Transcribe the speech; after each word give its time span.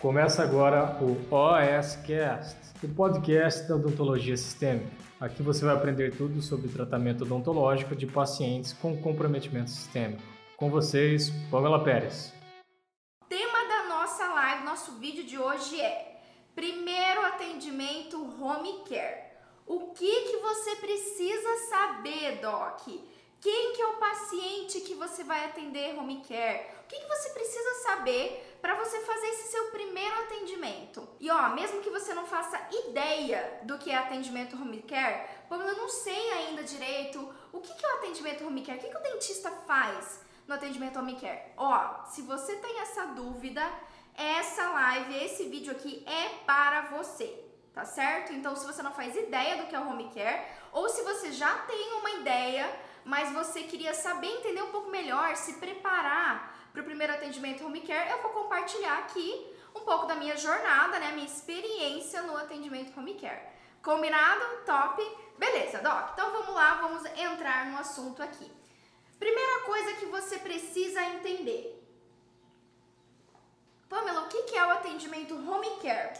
Começa 0.00 0.42
agora 0.42 0.96
o 1.02 1.12
OSCast, 1.30 2.56
o 2.82 2.88
podcast 2.88 3.68
da 3.68 3.76
odontologia 3.76 4.34
sistêmica. 4.34 4.90
Aqui 5.20 5.42
você 5.42 5.62
vai 5.62 5.74
aprender 5.74 6.16
tudo 6.16 6.40
sobre 6.40 6.70
tratamento 6.70 7.24
odontológico 7.24 7.94
de 7.94 8.06
pacientes 8.06 8.72
com 8.72 8.96
comprometimento 8.96 9.68
sistêmico. 9.68 10.22
Com 10.56 10.70
vocês, 10.70 11.28
Pamela 11.50 11.84
Pérez. 11.84 12.32
tema 13.28 13.58
da 13.68 13.88
nossa 13.90 14.26
live, 14.26 14.64
nosso 14.64 14.92
vídeo 14.92 15.22
de 15.22 15.36
hoje 15.36 15.78
é 15.78 16.22
Primeiro 16.54 17.20
atendimento 17.26 18.16
home 18.42 18.82
care. 18.88 19.24
O 19.66 19.88
que 19.88 20.22
que 20.22 20.36
você 20.38 20.76
precisa 20.76 21.56
saber, 21.68 22.40
doc? 22.40 22.88
Quem 23.38 23.72
que 23.74 23.82
é 23.82 23.86
o 23.86 23.96
paciente 23.96 24.80
que 24.80 24.94
você 24.94 25.24
vai 25.24 25.46
atender 25.46 25.94
home 25.98 26.22
care? 26.26 26.66
O 26.84 26.88
que, 26.88 27.00
que 27.00 27.08
você 27.08 27.30
precisa 27.30 27.74
saber 27.82 28.49
para 28.60 28.74
você 28.74 29.00
fazer 29.00 29.26
esse 29.28 29.50
seu 29.50 29.70
primeiro 29.70 30.14
atendimento? 30.20 31.08
E 31.18 31.30
ó, 31.30 31.50
mesmo 31.50 31.80
que 31.80 31.90
você 31.90 32.14
não 32.14 32.26
faça 32.26 32.60
ideia 32.86 33.60
do 33.62 33.78
que 33.78 33.90
é 33.90 33.96
atendimento 33.96 34.56
home 34.56 34.82
care, 34.82 35.28
como 35.48 35.62
eu 35.62 35.76
não 35.76 35.88
sei 35.88 36.30
ainda 36.32 36.62
direito 36.62 37.20
o 37.52 37.60
que, 37.60 37.84
é 37.84 37.94
o 37.94 37.96
atendimento 37.96 38.46
home 38.46 38.62
care, 38.62 38.78
o 38.78 38.80
que, 38.80 38.88
que 38.88 38.96
o 38.96 39.02
dentista 39.02 39.50
faz 39.66 40.20
no 40.46 40.54
atendimento 40.54 40.98
home 40.98 41.16
care? 41.16 41.52
Ó, 41.56 42.04
se 42.04 42.22
você 42.22 42.56
tem 42.56 42.80
essa 42.80 43.06
dúvida, 43.06 43.62
essa 44.14 44.70
live, 44.70 45.24
esse 45.24 45.44
vídeo 45.48 45.72
aqui 45.72 46.04
é 46.06 46.44
para 46.44 46.82
você 46.82 47.50
tá 47.72 47.84
certo? 47.84 48.32
Então, 48.32 48.54
se 48.56 48.66
você 48.66 48.82
não 48.82 48.92
faz 48.92 49.16
ideia 49.16 49.56
do 49.56 49.68
que 49.68 49.74
é 49.74 49.80
o 49.80 49.88
home 49.88 50.10
care, 50.12 50.44
ou 50.72 50.88
se 50.88 51.02
você 51.02 51.32
já 51.32 51.58
tem 51.60 51.92
uma 51.94 52.10
ideia, 52.10 52.68
mas 53.04 53.32
você 53.32 53.62
queria 53.62 53.94
saber, 53.94 54.26
entender 54.26 54.62
um 54.62 54.70
pouco 54.70 54.90
melhor, 54.90 55.36
se 55.36 55.54
preparar 55.54 56.59
para 56.72 56.82
o 56.82 56.84
primeiro 56.84 57.12
atendimento 57.12 57.64
home 57.64 57.80
care, 57.80 58.10
eu 58.10 58.22
vou 58.22 58.30
compartilhar 58.32 58.98
aqui 58.98 59.56
um 59.74 59.80
pouco 59.80 60.06
da 60.06 60.14
minha 60.14 60.36
jornada, 60.36 60.98
né, 60.98 61.12
minha 61.12 61.26
experiência 61.26 62.22
no 62.22 62.36
atendimento 62.36 62.98
home 62.98 63.14
care. 63.14 63.42
Combinado? 63.82 64.44
Top? 64.66 65.02
Beleza, 65.38 65.78
Doc. 65.78 66.10
Então 66.12 66.30
vamos 66.32 66.54
lá, 66.54 66.74
vamos 66.74 67.04
entrar 67.18 67.66
no 67.66 67.78
assunto 67.78 68.22
aqui. 68.22 68.50
Primeira 69.18 69.64
coisa 69.64 69.94
que 69.94 70.06
você 70.06 70.38
precisa 70.38 71.02
entender. 71.02 71.76
Pamela, 73.88 74.22
o 74.22 74.28
que 74.28 74.56
é 74.56 74.66
o 74.66 74.70
atendimento 74.70 75.34
home 75.34 75.80
care? 75.82 76.18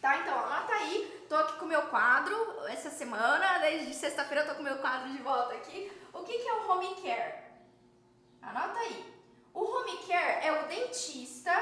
Tá, 0.00 0.18
então 0.18 0.38
anota 0.38 0.74
aí, 0.74 1.26
tô 1.28 1.34
aqui 1.34 1.58
com 1.58 1.64
o 1.64 1.68
meu 1.68 1.82
quadro 1.88 2.36
essa 2.68 2.90
semana, 2.90 3.58
desde 3.58 3.92
sexta-feira 3.94 4.44
eu 4.44 4.48
tô 4.48 4.54
com 4.54 4.60
o 4.60 4.64
meu 4.64 4.78
quadro 4.78 5.10
de 5.10 5.18
volta 5.18 5.54
aqui. 5.54 5.90
O 6.12 6.22
que, 6.22 6.32
é 6.32 6.52
o 6.52 6.70
home 6.70 6.94
care? 7.02 7.34
Anota 8.42 8.78
aí. 8.78 9.17
O 9.58 9.64
home 9.64 9.96
care 10.06 10.46
é 10.46 10.52
o 10.52 10.68
dentista 10.68 11.52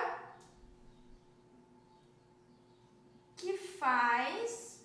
que 3.34 3.56
faz 3.56 4.84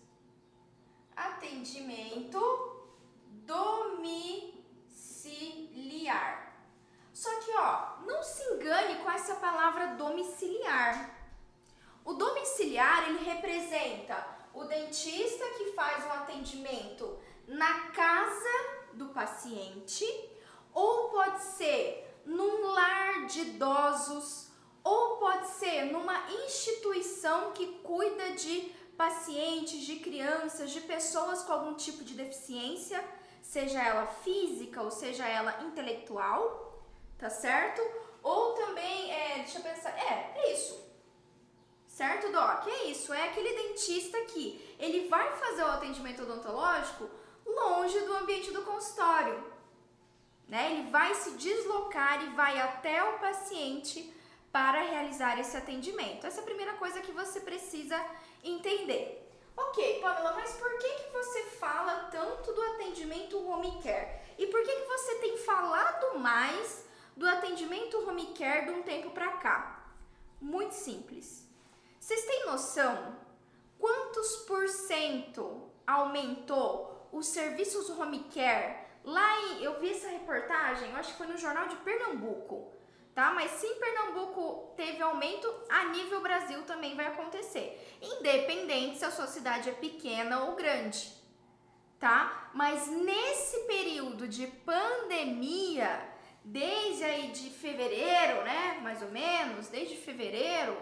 atendimento 1.14 2.40
domiciliar. 3.46 4.64
Só 7.14 7.30
que, 7.42 7.52
ó, 7.54 7.98
não 8.06 8.24
se 8.24 8.42
engane 8.54 9.04
com 9.04 9.12
essa 9.12 9.36
palavra 9.36 9.88
domiciliar. 9.96 11.14
O 12.06 12.14
domiciliar, 12.14 13.10
ele 13.10 13.26
representa 13.26 14.26
o 14.54 14.64
dentista 14.64 15.44
que 15.58 15.74
faz 15.74 16.06
um 16.06 16.14
atendimento 16.14 17.20
na 17.46 17.90
casa 17.92 18.80
do 18.94 19.10
paciente, 19.10 20.06
ou 20.74 21.10
pode 21.10 21.44
ser 21.44 22.11
num 22.26 22.72
lar 22.72 23.26
de 23.26 23.42
idosos, 23.42 24.48
ou 24.84 25.18
pode 25.18 25.48
ser 25.48 25.86
numa 25.92 26.32
instituição 26.46 27.52
que 27.52 27.68
cuida 27.80 28.32
de 28.32 28.74
pacientes, 28.98 29.82
de 29.82 29.98
crianças, 29.98 30.72
de 30.72 30.82
pessoas 30.82 31.44
com 31.44 31.54
algum 31.54 31.74
tipo 31.76 32.04
de 32.04 32.14
deficiência, 32.14 33.04
seja 33.42 33.82
ela 33.82 34.06
física 34.06 34.82
ou 34.82 34.92
seja 34.92 35.28
ela 35.28 35.64
intelectual, 35.64 36.86
tá 37.18 37.30
certo? 37.30 37.82
Ou 38.24 38.54
também, 38.54 39.12
é, 39.12 39.36
deixa 39.40 39.58
eu 39.58 39.64
pensar, 39.64 39.90
é, 39.98 40.34
é 40.36 40.54
isso. 40.54 40.80
Certo, 41.88 42.32
Doc? 42.32 42.68
É 42.68 42.86
isso, 42.86 43.14
é 43.14 43.28
aquele 43.28 43.54
dentista 43.54 44.20
que 44.26 44.76
ele 44.80 45.08
vai 45.10 45.32
fazer 45.38 45.64
o 45.64 45.72
atendimento 45.72 46.24
odontológico 46.24 47.10
longe 47.46 48.00
do 48.02 48.16
ambiente 48.16 48.52
do 48.52 48.62
consultório. 48.62 49.51
Né? 50.48 50.72
Ele 50.72 50.90
vai 50.90 51.14
se 51.16 51.32
deslocar 51.32 52.24
e 52.24 52.30
vai 52.30 52.60
até 52.60 53.04
o 53.04 53.20
paciente 53.20 54.14
para 54.52 54.82
realizar 54.82 55.40
esse 55.40 55.56
atendimento. 55.56 56.28
Essa 56.28 56.42
é 56.42 56.44
a 56.44 56.46
primeira 56.46 56.74
coisa 56.74 57.02
que 57.02 57.12
você 57.12 57.40
precisa 57.40 57.98
entender. 58.44 59.30
Ok, 59.56 60.00
Pamela, 60.02 60.34
mas 60.34 60.54
por 60.54 60.78
que, 60.78 60.90
que 60.90 61.10
você 61.12 61.44
fala 61.60 62.10
tanto 62.12 62.54
do 62.54 62.62
atendimento 62.74 63.38
home 63.48 63.82
care? 63.82 64.20
E 64.38 64.48
por 64.48 64.64
que, 64.64 64.76
que 64.76 64.88
você 64.88 65.16
tem 65.16 65.38
falado 65.38 66.20
mais 66.20 66.86
do 67.16 67.28
atendimento 67.28 67.98
home 68.08 68.34
care 68.34 68.66
de 68.66 68.72
um 68.72 68.82
tempo 68.82 69.12
para 69.12 69.34
cá? 69.34 69.86
Muito 70.40 70.74
simples. 70.74 71.48
Vocês 72.00 72.26
têm 72.26 72.46
noção 72.46 73.16
quantos 73.78 74.38
por 74.48 74.68
cento 74.68 75.70
aumentou 75.86 77.08
os 77.12 77.28
serviços 77.28 77.90
home 77.90 78.24
care, 78.34 78.81
lá 79.04 79.40
em, 79.42 79.64
eu 79.64 79.80
vi 79.80 79.92
essa 79.92 80.10
reportagem, 80.10 80.90
eu 80.90 80.98
acho 80.98 81.12
que 81.12 81.18
foi 81.18 81.28
no 81.28 81.38
Jornal 81.38 81.68
de 81.68 81.76
Pernambuco, 81.78 82.72
tá? 83.14 83.32
Mas 83.32 83.52
se 83.52 83.66
em 83.66 83.80
Pernambuco 83.80 84.74
teve 84.76 85.02
aumento, 85.02 85.48
a 85.70 85.86
nível 85.86 86.22
Brasil 86.22 86.64
também 86.64 86.96
vai 86.96 87.08
acontecer, 87.08 87.98
independente 88.02 88.98
se 88.98 89.06
a 89.06 89.12
sua 89.12 89.28
cidade 89.28 89.70
é 89.70 89.74
pequena 89.74 90.44
ou 90.44 90.56
grande, 90.56 91.12
tá? 92.00 92.50
Mas 92.54 92.88
nesse 92.88 93.60
período 93.66 94.28
de 94.28 94.48
pandemia, 94.48 96.10
desde 96.44 97.04
aí 97.04 97.32
de 97.32 97.50
fevereiro, 97.50 98.44
né, 98.44 98.80
mais 98.82 99.02
ou 99.02 99.10
menos, 99.10 99.68
desde 99.68 99.96
fevereiro, 99.96 100.78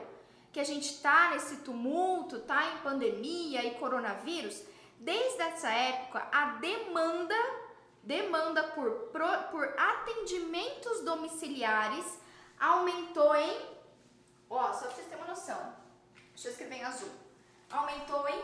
que 0.51 0.59
a 0.59 0.63
gente 0.63 0.99
tá 0.99 1.31
nesse 1.31 1.57
tumulto, 1.57 2.39
tá 2.39 2.73
em 2.73 2.77
pandemia 2.79 3.63
e 3.65 3.75
coronavírus, 3.75 4.63
Desde 4.99 5.41
essa 5.41 5.71
época, 5.71 6.27
a 6.29 6.57
demanda 6.57 7.35
demanda 8.09 8.63
por, 8.69 9.11
por 9.51 9.73
atendimentos 9.77 11.01
domiciliares 11.01 12.17
aumentou 12.59 13.35
em, 13.35 13.55
ó, 14.49 14.73
só 14.73 14.87
pra 14.87 14.95
vocês 14.95 15.07
terem 15.07 15.23
uma 15.23 15.27
noção, 15.27 15.75
deixa 16.29 16.47
eu 16.47 16.51
escrever 16.53 16.77
em 16.77 16.83
azul, 16.83 17.11
aumentou 17.69 18.27
em 18.27 18.41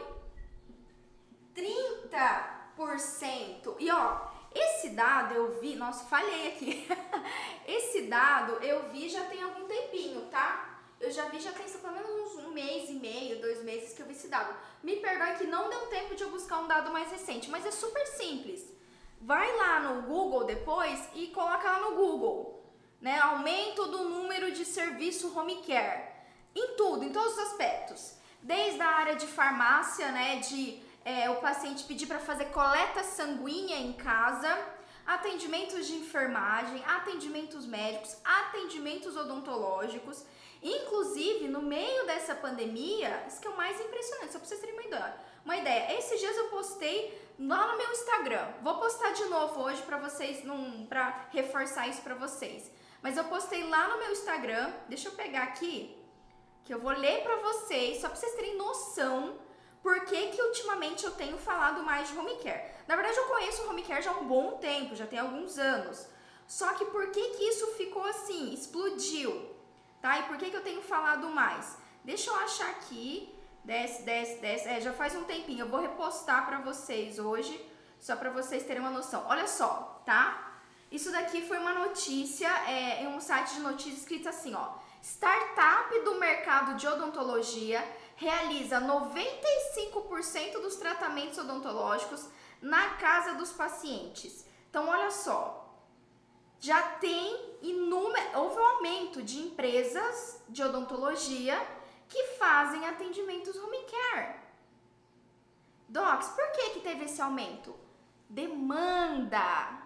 30%. 1.56 3.76
E 3.80 3.90
ó, 3.90 4.28
esse 4.54 4.90
dado 4.90 5.34
eu 5.34 5.60
vi, 5.60 5.76
nossa, 5.76 6.06
falhei 6.06 6.50
aqui. 6.50 6.88
esse 7.66 8.04
dado 8.04 8.64
eu 8.64 8.88
vi 8.90 9.10
já 9.10 9.26
tem 9.26 9.42
algum 9.42 9.66
tempinho, 9.66 10.28
tá? 10.28 10.74
eu 11.00 11.10
já 11.12 11.26
vi, 11.26 11.40
já 11.40 11.52
tem 11.52 11.66
pelo 11.66 11.94
menos 11.94 12.36
um 12.36 12.52
mês 12.52 12.88
e 12.90 12.94
meio, 12.94 13.42
dois 13.42 13.64
meses 13.64 13.94
que 13.94 14.04
eu 14.04 14.06
vi 14.06 14.14
esse 14.14 14.28
dado. 14.28 14.56
Me 14.84 14.98
perdoe 14.98 15.38
que 15.38 15.48
não 15.48 15.68
deu 15.70 15.88
tempo 15.88 16.14
de 16.16 16.24
eu 16.24 16.30
buscar 16.30 16.60
um 16.60 16.68
dado 16.68 16.92
mais 16.92 17.10
recente, 17.12 17.50
mas 17.50 17.66
é 17.66 17.72
super 17.72 18.06
simples. 18.06 18.75
Vai 19.22 19.56
lá 19.58 19.80
no 19.80 20.04
Google 20.04 20.44
depois 20.44 21.10
e 21.14 21.28
coloca 21.28 21.70
lá 21.70 21.80
no 21.80 21.96
Google, 21.96 22.64
né? 23.02 23.20
Aumento 23.20 23.88
do 23.88 24.10
número 24.10 24.52
de 24.52 24.64
serviço 24.66 25.38
home 25.38 25.62
care. 25.64 26.14
Em 26.56 26.76
tudo, 26.76 27.04
em 27.04 27.12
todos 27.12 27.34
os 27.34 27.40
aspectos. 27.40 28.16
Desde 28.42 28.82
a 28.82 28.88
área 28.88 29.16
de 29.16 29.28
farmácia, 29.28 30.12
né? 30.12 30.38
De 30.38 30.82
é, 31.04 31.30
o 31.30 31.36
paciente 31.38 31.84
pedir 31.84 32.08
para 32.08 32.20
fazer 32.20 32.46
coleta 32.46 33.04
sanguínea 33.04 33.78
em 33.78 33.94
casa, 33.94 34.58
atendimentos 35.06 35.88
de 35.88 35.96
enfermagem, 35.96 36.84
atendimentos 36.86 37.66
médicos, 37.66 38.18
atendimentos 38.24 39.16
odontológicos 39.16 40.26
Inclusive, 40.66 41.48
no 41.48 41.62
meio 41.62 42.08
dessa 42.08 42.34
pandemia, 42.34 43.24
isso 43.28 43.40
que 43.40 43.48
é 43.48 43.52
o 43.52 43.56
mais 43.56 43.80
impressionante, 43.80 44.34
só 44.34 44.40
pra 44.40 44.48
vocês 44.48 44.60
terem 44.60 44.74
uma 44.74 44.82
ideia. 44.82 45.16
Uma 45.46 45.56
ideia. 45.56 45.98
Esses 45.98 46.20
dias 46.20 46.36
eu 46.36 46.50
postei 46.50 47.34
lá 47.40 47.72
no 47.72 47.78
meu 47.78 47.92
Instagram. 47.92 48.48
Vou 48.62 48.76
postar 48.80 49.12
de 49.12 49.26
novo 49.26 49.62
hoje 49.62 49.82
para 49.84 49.98
vocês, 49.98 50.44
pra 50.90 51.28
reforçar 51.32 51.88
isso 51.88 52.02
para 52.02 52.16
vocês. 52.16 52.70
Mas 53.02 53.16
eu 53.16 53.24
postei 53.26 53.64
lá 53.70 53.88
no 53.88 54.00
meu 54.00 54.12
Instagram. 54.12 54.74
Deixa 54.90 55.08
eu 55.08 55.14
pegar 55.14 55.44
aqui, 55.44 55.98
que 56.66 56.74
eu 56.74 56.80
vou 56.80 56.92
ler 56.92 57.22
para 57.22 57.38
vocês, 57.38 58.02
só 58.02 58.10
pra 58.10 58.18
vocês 58.18 58.34
terem 58.34 58.58
noção 58.58 59.40
por 59.82 60.04
que, 60.06 60.30
que 60.30 60.42
ultimamente 60.42 61.06
eu 61.06 61.12
tenho 61.12 61.38
falado 61.38 61.84
mais 61.84 62.10
de 62.10 62.18
home 62.18 62.36
care. 62.38 62.72
Na 62.88 62.96
verdade, 62.96 63.18
eu 63.18 63.26
conheço 63.26 63.70
home 63.70 63.84
care 63.84 64.02
já 64.02 64.12
há 64.12 64.18
um 64.18 64.26
bom 64.26 64.58
tempo, 64.58 64.96
já 64.96 65.06
tem 65.06 65.20
alguns 65.20 65.60
anos. 65.60 66.08
Só 66.48 66.74
que 66.74 66.86
por 66.86 67.12
que, 67.12 67.22
que 67.22 67.44
isso 67.44 67.68
ficou 67.76 68.04
assim? 68.04 68.52
Explodiu 68.52 69.56
tá? 70.06 70.20
E 70.20 70.24
por 70.24 70.38
que, 70.38 70.52
que 70.52 70.56
eu 70.56 70.62
tenho 70.62 70.84
falado 70.84 71.28
mais? 71.30 71.78
Deixa 72.04 72.30
eu 72.30 72.36
achar 72.36 72.70
aqui, 72.70 73.35
desce, 73.66 74.04
desce, 74.04 74.40
desce, 74.40 74.68
é, 74.68 74.80
já 74.80 74.94
faz 74.94 75.16
um 75.16 75.24
tempinho, 75.24 75.62
eu 75.62 75.70
vou 75.70 75.82
repostar 75.82 76.46
para 76.46 76.60
vocês 76.60 77.18
hoje, 77.18 77.54
só 78.00 78.16
para 78.16 78.30
vocês 78.30 78.64
terem 78.64 78.82
uma 78.82 78.92
noção. 78.92 79.26
Olha 79.28 79.48
só, 79.48 80.02
tá? 80.06 80.54
Isso 80.92 81.12
daqui 81.12 81.42
foi 81.42 81.58
uma 81.58 81.74
notícia 81.74 82.48
é, 82.70 83.04
em 83.04 83.08
um 83.08 83.20
site 83.20 83.56
de 83.56 83.62
notícias 83.62 84.00
escrito 84.00 84.30
assim, 84.30 84.54
ó. 84.54 84.76
startup 85.02 86.00
do 86.04 86.16
mercado 86.20 86.76
de 86.76 86.88
odontologia, 86.88 87.84
realiza 88.16 88.80
95% 88.80 90.62
dos 90.62 90.76
tratamentos 90.76 91.38
odontológicos 91.40 92.30
na 92.62 92.92
casa 92.92 93.34
dos 93.34 93.52
pacientes. 93.52 94.46
Então, 94.70 94.88
olha 94.88 95.10
só, 95.10 95.66
já 96.60 96.82
tem 96.82 97.58
inúmero, 97.62 98.40
houve 98.40 98.58
um 98.58 98.66
aumento 98.66 99.24
de 99.24 99.40
empresas 99.40 100.42
de 100.48 100.64
odontologia 100.64 101.60
que 102.08 102.24
fazem 102.38 102.88
atendimentos 102.88 103.56
home 103.56 103.86
care. 103.86 104.36
Docs, 105.88 106.30
por 106.30 106.52
que, 106.52 106.72
que 106.72 106.80
teve 106.82 107.06
esse 107.06 107.22
aumento? 107.22 107.76
Demanda, 108.30 109.82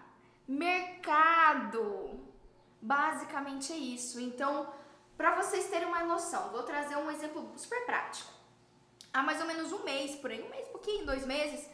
mercado. 0.46 2.20
Basicamente 2.80 3.72
é 3.72 3.76
isso. 3.76 4.20
Então, 4.20 4.72
para 5.16 5.34
vocês 5.34 5.68
terem 5.68 5.88
uma 5.88 6.04
noção, 6.04 6.50
vou 6.50 6.62
trazer 6.62 6.96
um 6.96 7.10
exemplo 7.10 7.52
super 7.56 7.84
prático. 7.84 8.30
Há 9.12 9.22
mais 9.22 9.40
ou 9.40 9.46
menos 9.46 9.72
um 9.72 9.82
mês, 9.82 10.14
por 10.16 10.30
aí, 10.30 10.42
um 10.42 10.48
mês, 10.48 10.68
pouquinho, 10.68 11.04
dois 11.04 11.26
meses, 11.26 11.68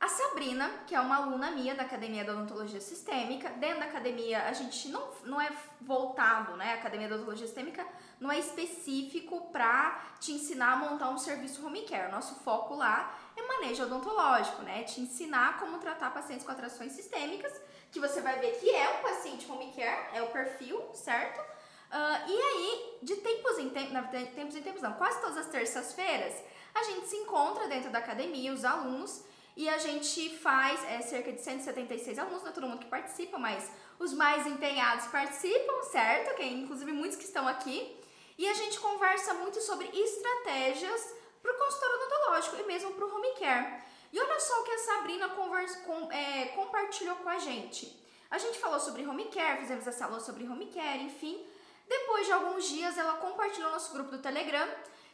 a 0.00 0.08
Sabrina, 0.08 0.70
que 0.86 0.94
é 0.94 1.00
uma 1.00 1.16
aluna 1.16 1.50
minha 1.50 1.74
da 1.74 1.82
Academia 1.82 2.24
da 2.24 2.32
Odontologia 2.32 2.80
Sistêmica, 2.80 3.50
dentro 3.50 3.80
da 3.80 3.84
academia 3.84 4.44
a 4.44 4.52
gente 4.54 4.88
não, 4.88 5.06
não 5.24 5.38
é 5.38 5.52
voltado, 5.78 6.56
né? 6.56 6.72
A 6.72 6.74
Academia 6.76 7.06
da 7.06 7.16
Odontologia 7.16 7.46
Sistêmica 7.46 7.86
não 8.18 8.32
é 8.32 8.38
específico 8.38 9.50
para 9.52 10.02
te 10.18 10.32
ensinar 10.32 10.72
a 10.72 10.76
montar 10.76 11.10
um 11.10 11.18
serviço 11.18 11.64
home 11.66 11.82
care. 11.82 12.10
Nosso 12.10 12.36
foco 12.36 12.74
lá 12.74 13.14
é 13.36 13.42
manejo 13.42 13.82
odontológico, 13.82 14.62
né? 14.62 14.84
Te 14.84 15.02
ensinar 15.02 15.58
como 15.58 15.76
tratar 15.76 16.14
pacientes 16.14 16.46
com 16.46 16.52
atrações 16.52 16.92
sistêmicas, 16.92 17.52
que 17.92 18.00
você 18.00 18.22
vai 18.22 18.38
ver 18.38 18.52
que 18.52 18.70
é 18.70 18.98
um 18.98 19.02
paciente 19.02 19.52
home 19.52 19.70
care, 19.76 20.16
é 20.16 20.22
o 20.22 20.28
perfil, 20.28 20.82
certo? 20.94 21.38
Uh, 21.40 22.30
e 22.30 22.42
aí, 22.42 22.98
de 23.02 23.16
tempos 23.16 23.58
em 23.58 23.68
tempos, 23.68 23.92
na 23.92 24.00
verdade, 24.00 24.30
tempos 24.30 24.56
em 24.56 24.62
tempos 24.62 24.80
não, 24.80 24.94
quase 24.94 25.20
todas 25.20 25.36
as 25.36 25.48
terças-feiras, 25.48 26.42
a 26.74 26.84
gente 26.84 27.08
se 27.08 27.16
encontra 27.16 27.68
dentro 27.68 27.90
da 27.90 27.98
academia, 27.98 28.52
os 28.52 28.64
alunos, 28.64 29.24
e 29.60 29.68
a 29.68 29.76
gente 29.76 30.38
faz 30.38 30.82
é, 30.84 31.02
cerca 31.02 31.30
de 31.30 31.42
176 31.42 32.18
alunos, 32.18 32.42
não 32.42 32.48
é 32.48 32.52
todo 32.52 32.66
mundo 32.66 32.78
que 32.78 32.86
participa, 32.86 33.36
mas 33.36 33.70
os 33.98 34.14
mais 34.14 34.46
empenhados 34.46 35.06
participam, 35.08 35.82
certo? 35.82 36.34
Que 36.34 36.44
inclusive 36.44 36.90
muitos 36.92 37.18
que 37.18 37.24
estão 37.24 37.46
aqui. 37.46 37.94
E 38.38 38.48
a 38.48 38.54
gente 38.54 38.80
conversa 38.80 39.34
muito 39.34 39.60
sobre 39.60 39.86
estratégias 39.92 41.14
para 41.42 41.52
o 41.52 41.58
consultório 41.58 41.96
odontológico 41.96 42.56
e 42.56 42.62
mesmo 42.62 42.92
para 42.92 43.04
o 43.04 43.14
home 43.14 43.34
care. 43.38 43.82
E 44.10 44.18
olha 44.18 44.40
só 44.40 44.62
o 44.62 44.64
que 44.64 44.72
a 44.72 44.78
Sabrina 44.78 45.28
conversa, 45.28 45.80
com, 45.80 46.10
é, 46.10 46.46
compartilhou 46.56 47.16
com 47.16 47.28
a 47.28 47.38
gente. 47.38 48.02
A 48.30 48.38
gente 48.38 48.58
falou 48.58 48.80
sobre 48.80 49.06
home 49.06 49.26
care, 49.26 49.60
fizemos 49.60 49.86
essa 49.86 50.06
aula 50.06 50.20
sobre 50.20 50.48
home 50.48 50.68
care, 50.68 51.02
enfim. 51.02 51.46
Depois 51.86 52.24
de 52.24 52.32
alguns 52.32 52.66
dias, 52.66 52.96
ela 52.96 53.18
compartilhou 53.18 53.68
no 53.68 53.74
nosso 53.74 53.92
grupo 53.92 54.10
do 54.10 54.22
Telegram 54.22 54.66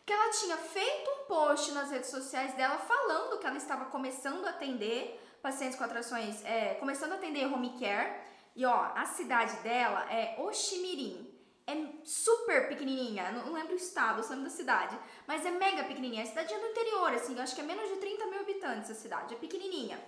que 0.06 0.12
ela 0.12 0.30
tinha 0.30 0.56
feito 0.56 1.10
um 1.10 1.24
post 1.24 1.72
nas 1.72 1.90
redes 1.90 2.10
sociais 2.10 2.54
dela 2.54 2.78
falando 2.78 3.38
que 3.40 3.46
ela 3.46 3.56
estava 3.56 3.86
começando 3.86 4.46
a 4.46 4.50
atender 4.50 5.20
pacientes 5.42 5.76
com 5.76 5.82
atrações, 5.82 6.44
é, 6.44 6.74
começando 6.74 7.12
a 7.12 7.14
atender 7.16 7.52
home 7.52 7.76
care. 7.78 8.20
E 8.54 8.64
ó, 8.64 8.92
a 8.94 9.04
cidade 9.04 9.56
dela 9.58 10.06
é 10.10 10.36
Oximirim. 10.38 11.34
É 11.66 11.74
super 12.04 12.68
pequenininha, 12.68 13.32
não 13.32 13.52
lembro 13.52 13.72
o 13.72 13.76
estado, 13.76 14.22
eu 14.22 14.28
lembro 14.28 14.44
da 14.44 14.50
cidade, 14.50 14.96
mas 15.26 15.44
é 15.44 15.50
mega 15.50 15.82
pequenininha. 15.82 16.22
A 16.22 16.26
cidade 16.26 16.54
é 16.54 16.58
do 16.60 16.66
interior, 16.66 17.12
assim, 17.12 17.34
eu 17.34 17.42
acho 17.42 17.56
que 17.56 17.60
é 17.60 17.64
menos 17.64 17.88
de 17.88 17.96
30 17.96 18.26
mil 18.26 18.38
habitantes 18.38 18.88
a 18.88 18.94
cidade, 18.94 19.34
é 19.34 19.36
pequenininha. 19.36 19.98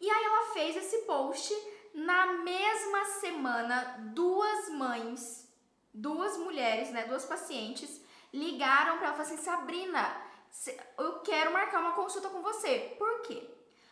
E 0.00 0.10
aí 0.10 0.24
ela 0.24 0.52
fez 0.52 0.76
esse 0.76 0.98
post 1.02 1.54
na 1.94 2.32
mesma 2.32 3.04
semana, 3.20 4.10
duas 4.12 4.68
mães, 4.70 5.48
duas 5.94 6.36
mulheres, 6.38 6.90
né, 6.90 7.04
duas 7.04 7.24
pacientes, 7.24 8.00
ligaram 8.32 8.98
para 8.98 9.08
ela 9.08 9.14
e 9.14 9.18
falaram 9.18 9.34
assim: 9.34 9.36
Sabrina, 9.36 10.16
eu 10.98 11.20
quero 11.20 11.52
marcar 11.52 11.80
uma 11.80 11.92
consulta 11.92 12.28
com 12.28 12.42
você. 12.42 12.94
Por 12.98 13.22
quê? 13.22 13.48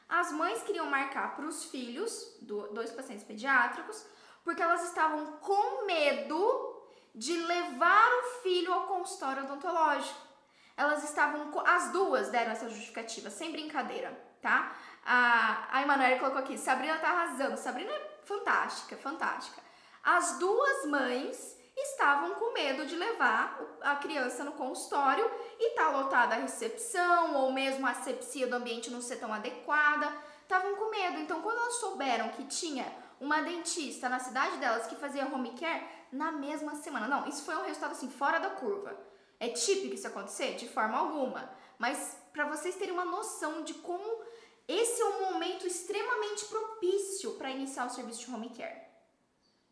As 0.09 0.33
mães 0.33 0.63
queriam 0.63 0.87
marcar 0.87 1.37
para 1.37 1.45
os 1.45 1.65
filhos, 1.67 2.39
dois 2.41 2.91
pacientes 2.91 3.25
pediátricos, 3.25 4.07
porque 4.43 4.63
elas 4.63 4.85
estavam 4.85 5.33
com 5.39 5.85
medo 5.85 6.83
de 7.15 7.37
levar 7.37 8.11
o 8.21 8.23
filho 8.43 8.73
ao 8.73 8.87
consultório 8.87 9.45
odontológico. 9.45 10.29
Elas 10.77 11.05
estavam, 11.05 11.53
as 11.67 11.91
duas 11.91 12.31
deram 12.31 12.53
essa 12.53 12.69
justificativa, 12.69 13.29
sem 13.29 13.51
brincadeira, 13.51 14.13
tá? 14.41 14.75
A, 15.05 15.67
a 15.71 15.83
Emanuele 15.83 16.21
colocou 16.21 16.39
aqui, 16.39 16.57
Sabrina 16.57 16.99
tá 16.99 17.11
arrasando. 17.11 17.57
Sabrina 17.57 17.91
é 17.91 18.21
fantástica, 18.25 18.97
fantástica. 18.97 19.61
As 20.03 20.39
duas 20.39 20.87
mães 20.87 21.58
estavam 21.83 22.35
com 22.35 22.53
medo 22.53 22.87
de 22.87 22.97
levar 22.97 23.61
a 23.81 23.97
criança 23.97 24.45
no 24.45 24.53
consultório 24.53 25.31
e 25.59 25.71
tá 25.71 25.91
lotada 25.91 26.35
a 26.35 26.39
recepção 26.39 27.37
ou 27.37 27.53
mesmo 27.53 27.87
a 27.87 27.91
asepsia 27.91 28.47
do 28.47 28.57
ambiente 28.57 28.91
não 28.91 29.01
ser 29.01 29.17
tão 29.17 29.33
adequada. 29.33 30.13
Estavam 30.43 30.77
com 30.77 30.91
medo. 30.91 31.19
Então, 31.19 31.43
quando 31.43 31.59
elas 31.59 31.75
souberam 31.75 32.31
que 32.31 32.45
tinha 32.45 32.87
uma 33.21 33.41
dentista 33.41 34.09
na 34.09 34.19
cidade 34.19 34.57
delas 34.59 34.87
que 34.87 34.97
fazia 34.97 35.27
home 35.27 35.53
care 35.59 35.85
na 36.11 36.33
mesma 36.33 36.75
semana. 36.77 37.09
Não, 37.09 37.27
isso 37.27 37.43
foi 37.43 37.57
um 37.57 37.65
resultado 37.65 37.93
assim 37.93 38.09
fora 38.09 38.39
da 38.39 38.51
curva. 38.51 38.97
É 39.41 39.49
típico 39.49 39.95
isso 39.95 40.07
acontecer? 40.07 40.55
De 40.57 40.69
forma 40.69 40.97
alguma. 40.97 41.51
Mas 41.79 42.17
para 42.33 42.47
vocês 42.47 42.77
terem 42.77 42.95
uma 42.95 43.05
noção 43.05 43.63
de 43.63 43.75
como 43.75 44.23
esse 44.67 45.01
é 45.01 45.05
um 45.05 45.33
momento 45.33 45.67
extremamente 45.67 46.45
propício 46.47 47.33
para 47.35 47.51
iniciar 47.51 47.87
o 47.87 47.91
serviço 47.91 48.21
de 48.21 48.31
home 48.31 48.51
care. 48.51 48.88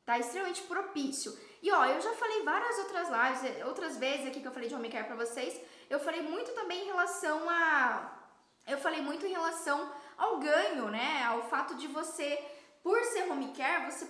Tá 0.06 0.18
extremamente 0.18 0.62
propício. 0.62 1.36
E 1.60 1.70
ó, 1.70 1.84
eu 1.84 2.00
já 2.00 2.14
falei 2.14 2.42
várias 2.44 2.78
outras 2.78 3.08
lives, 3.08 3.44
eh, 3.44 3.66
outras 3.66 3.98
vezes 3.98 4.26
aqui 4.26 4.40
que 4.40 4.46
eu 4.46 4.52
falei 4.52 4.68
de 4.68 4.74
home 4.74 4.88
care 4.88 5.06
para 5.06 5.16
vocês, 5.16 5.60
eu 5.90 5.98
falei 5.98 6.22
muito 6.22 6.52
também 6.52 6.84
em 6.84 6.86
relação 6.86 7.50
a 7.50 8.12
eu 8.66 8.78
falei 8.78 9.00
muito 9.00 9.24
em 9.24 9.30
relação 9.30 9.92
ao 10.16 10.38
ganho, 10.38 10.88
né? 10.90 11.22
Ao 11.24 11.48
fato 11.48 11.76
de 11.76 11.86
você, 11.86 12.44
por 12.82 13.00
ser 13.04 13.30
home 13.30 13.52
care, 13.52 13.90
você 13.90 14.08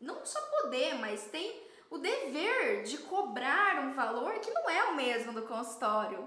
não 0.00 0.24
só 0.24 0.40
poder, 0.62 0.94
mas 0.94 1.24
tem 1.24 1.62
o 1.90 1.98
dever 1.98 2.84
de 2.84 2.98
cobrar 2.98 3.78
um 3.80 3.92
valor 3.92 4.32
que 4.40 4.50
não 4.50 4.68
é 4.68 4.84
o 4.84 4.96
mesmo 4.96 5.32
do 5.32 5.42
consultório. 5.42 6.26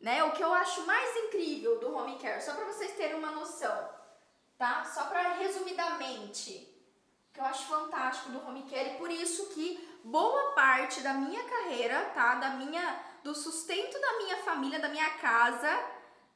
Né? 0.00 0.22
O 0.24 0.32
que 0.32 0.42
eu 0.42 0.52
acho 0.54 0.86
mais 0.86 1.16
incrível 1.24 1.80
do 1.80 1.92
home 1.94 2.18
care, 2.18 2.40
só 2.40 2.54
para 2.54 2.66
vocês 2.66 2.92
terem 2.92 3.16
uma 3.16 3.32
noção, 3.32 3.90
tá? 4.56 4.84
Só 4.84 5.04
para 5.04 5.34
resumidamente, 5.34 6.75
que 7.36 7.40
eu 7.42 7.44
acho 7.44 7.66
fantástico 7.66 8.30
do 8.30 8.48
home 8.48 8.62
care 8.62 8.94
e 8.94 8.96
por 8.96 9.10
isso 9.10 9.50
que 9.50 9.86
boa 10.02 10.52
parte 10.52 11.02
da 11.02 11.12
minha 11.12 11.44
carreira, 11.44 12.06
tá, 12.14 12.36
da 12.36 12.50
minha 12.50 13.04
do 13.22 13.34
sustento 13.34 14.00
da 14.00 14.18
minha 14.18 14.38
família, 14.38 14.78
da 14.78 14.88
minha 14.88 15.10
casa, 15.18 15.68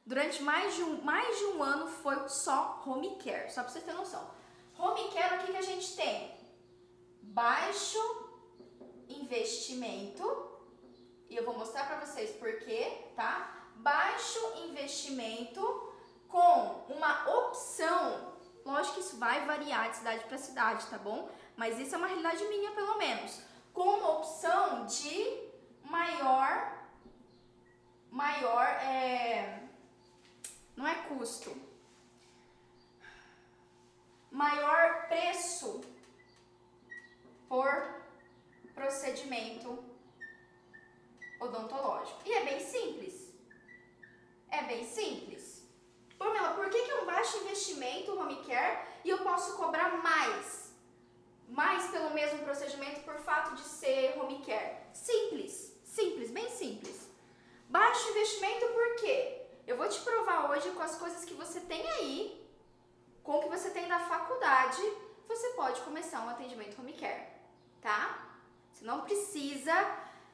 durante 0.05 0.43
mais 0.43 0.75
de 0.75 0.83
um, 0.83 1.01
mais 1.01 1.39
de 1.39 1.45
um 1.45 1.63
ano 1.63 1.87
foi 1.87 2.29
só 2.29 2.83
home 2.85 3.15
care, 3.15 3.49
só 3.49 3.63
para 3.63 3.71
vocês 3.71 3.83
terem 3.83 3.99
noção. 3.99 4.29
Home 4.77 5.09
care, 5.11 5.37
o 5.37 5.39
que, 5.39 5.51
que 5.53 5.57
a 5.57 5.61
gente 5.63 5.95
tem? 5.95 6.37
Baixo 7.23 7.99
investimento, 9.09 10.23
e 11.29 11.35
eu 11.35 11.43
vou 11.43 11.57
mostrar 11.57 11.87
para 11.87 12.05
vocês 12.05 12.29
por 12.31 12.59
quê, 12.59 13.05
tá? 13.15 13.69
Baixo 13.77 14.39
investimento 14.69 15.61
com 16.27 16.85
uma 16.89 17.27
opção 17.37 18.30
Lógico 18.65 18.95
que 18.95 19.01
isso 19.01 19.17
vai 19.17 19.45
variar 19.45 19.89
de 19.89 19.97
cidade 19.97 20.23
para 20.25 20.37
cidade, 20.37 20.85
tá 20.87 20.97
bom? 20.97 21.29
Mas 21.55 21.79
isso 21.79 21.95
é 21.95 21.97
uma 21.97 22.07
realidade 22.07 22.43
minha, 22.45 22.71
pelo 22.71 22.97
menos. 22.97 23.41
Com 23.73 23.97
uma 23.97 24.11
opção 24.17 24.85
de 24.85 25.49
maior. 25.83 26.53
Maior. 28.09 28.65
É, 28.65 29.63
não 30.75 30.87
é 30.87 30.95
custo. 31.07 31.55
Maior 34.29 35.07
preço 35.07 35.81
por 37.49 37.67
procedimento 38.73 39.83
odontológico. 41.39 42.21
E 42.25 42.33
é 42.33 42.45
bem 42.45 42.59
simples. 42.59 43.33
É 44.49 44.63
bem 44.63 44.85
simples. 44.85 45.40
Pamela, 46.21 46.53
por 46.53 46.69
que, 46.69 46.83
que 46.83 46.91
é 46.91 47.01
um 47.01 47.05
baixo 47.07 47.37
investimento 47.39 48.15
home 48.15 48.43
care 48.43 48.85
e 49.03 49.09
eu 49.09 49.17
posso 49.29 49.57
cobrar 49.57 49.97
mais? 50.03 50.71
Mais 51.49 51.89
pelo 51.89 52.11
mesmo 52.11 52.43
procedimento 52.43 53.01
por 53.01 53.15
fato 53.15 53.55
de 53.55 53.63
ser 53.63 54.15
home 54.19 54.39
care? 54.45 54.77
Simples, 54.93 55.75
simples, 55.83 56.29
bem 56.29 56.47
simples. 56.51 57.09
Baixo 57.67 58.09
investimento 58.09 58.67
por 58.67 58.95
quê? 58.97 59.41
Eu 59.65 59.77
vou 59.77 59.89
te 59.89 59.99
provar 60.01 60.51
hoje 60.51 60.69
com 60.69 60.83
as 60.83 60.95
coisas 60.95 61.25
que 61.25 61.33
você 61.33 61.59
tem 61.61 61.89
aí, 61.89 62.47
com 63.23 63.37
o 63.37 63.41
que 63.41 63.49
você 63.49 63.71
tem 63.71 63.87
na 63.87 64.01
faculdade, 64.01 64.81
você 65.27 65.49
pode 65.53 65.81
começar 65.81 66.23
um 66.23 66.29
atendimento 66.29 66.79
home 66.79 66.93
care, 66.93 67.29
tá? 67.81 68.29
Você 68.71 68.85
não 68.85 69.01
precisa 69.01 69.73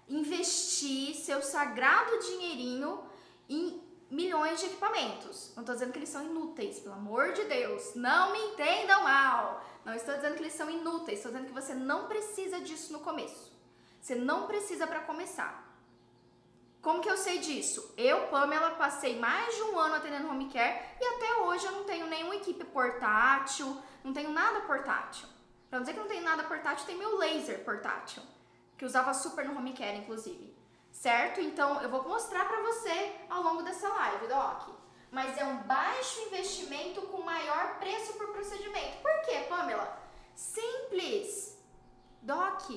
investir 0.10 1.16
seu 1.16 1.42
sagrado 1.42 2.20
dinheirinho 2.20 3.10
em 3.48 3.87
milhões 4.10 4.60
de 4.60 4.68
equipamentos. 4.68 5.52
Não 5.56 5.62
estou 5.62 5.76
dizendo 5.76 5.92
que 5.92 6.00
eles 6.00 6.10
são 6.10 6.24
inúteis, 6.24 6.80
pelo 6.80 6.96
amor 6.96 7.34
de 7.34 7.44
Deus. 7.46 7.96
Não 7.96 8.32
me 8.32 8.40
entendam 8.40 9.04
mal. 9.04 9.64
Não 9.86 9.94
estou 9.94 10.16
dizendo 10.16 10.36
que 10.36 10.42
eles 10.42 10.54
são 10.54 10.70
inúteis, 10.70 11.20
estou 11.20 11.32
dizendo 11.32 11.48
que 11.48 11.54
você 11.54 11.74
não 11.74 12.08
precisa 12.08 12.60
disso 12.60 12.94
no 12.94 13.00
começo. 13.00 13.54
Você 14.02 14.16
não 14.16 14.48
precisa 14.48 14.88
para 14.88 15.02
começar. 15.02 15.66
Como 16.82 17.02
que 17.02 17.10
eu 17.10 17.18
sei 17.18 17.40
disso? 17.40 17.94
Eu, 17.98 18.28
Pamela, 18.28 18.72
passei 18.72 19.20
mais 19.20 19.54
de 19.56 19.62
um 19.64 19.78
ano 19.78 19.96
atendendo 19.96 20.30
home 20.30 20.50
care 20.50 20.80
e 21.02 21.06
até 21.06 21.42
hoje 21.42 21.66
eu 21.66 21.72
não 21.74 21.84
tenho 21.84 22.08
nenhuma 22.08 22.36
equipe 22.36 22.64
portátil, 22.64 23.78
não 24.04 24.14
tenho 24.14 24.32
nada 24.32 24.62
portátil. 24.62 25.28
Pra 25.70 25.80
não 25.80 25.84
dizer 25.84 25.94
que 25.94 26.00
não 26.00 26.08
tenho 26.08 26.24
nada 26.24 26.44
portátil, 26.44 26.86
tem 26.86 26.98
meu 26.98 27.18
laser 27.18 27.64
portátil, 27.66 28.24
que 28.78 28.86
usava 28.86 29.14
super 29.14 29.46
no 29.46 29.58
home 29.58 29.74
care, 29.74 29.98
inclusive. 29.98 30.57
Certo? 30.98 31.40
Então 31.40 31.80
eu 31.82 31.90
vou 31.90 32.02
mostrar 32.04 32.46
pra 32.46 32.60
você 32.62 33.16
ao 33.30 33.44
longo 33.44 33.62
dessa 33.62 33.88
live, 33.88 34.28
Doc. 34.28 34.70
Mas 35.12 35.38
é 35.38 35.46
um 35.46 35.58
baixo 35.58 36.22
investimento 36.22 37.02
com 37.04 37.22
maior 37.22 37.78
preço 37.78 38.14
por 38.14 38.28
procedimento. 38.30 38.98
Por 39.02 39.22
quê, 39.22 39.46
Pamela? 39.48 39.98
Simples. 40.36 41.56
Doc, 42.22 42.72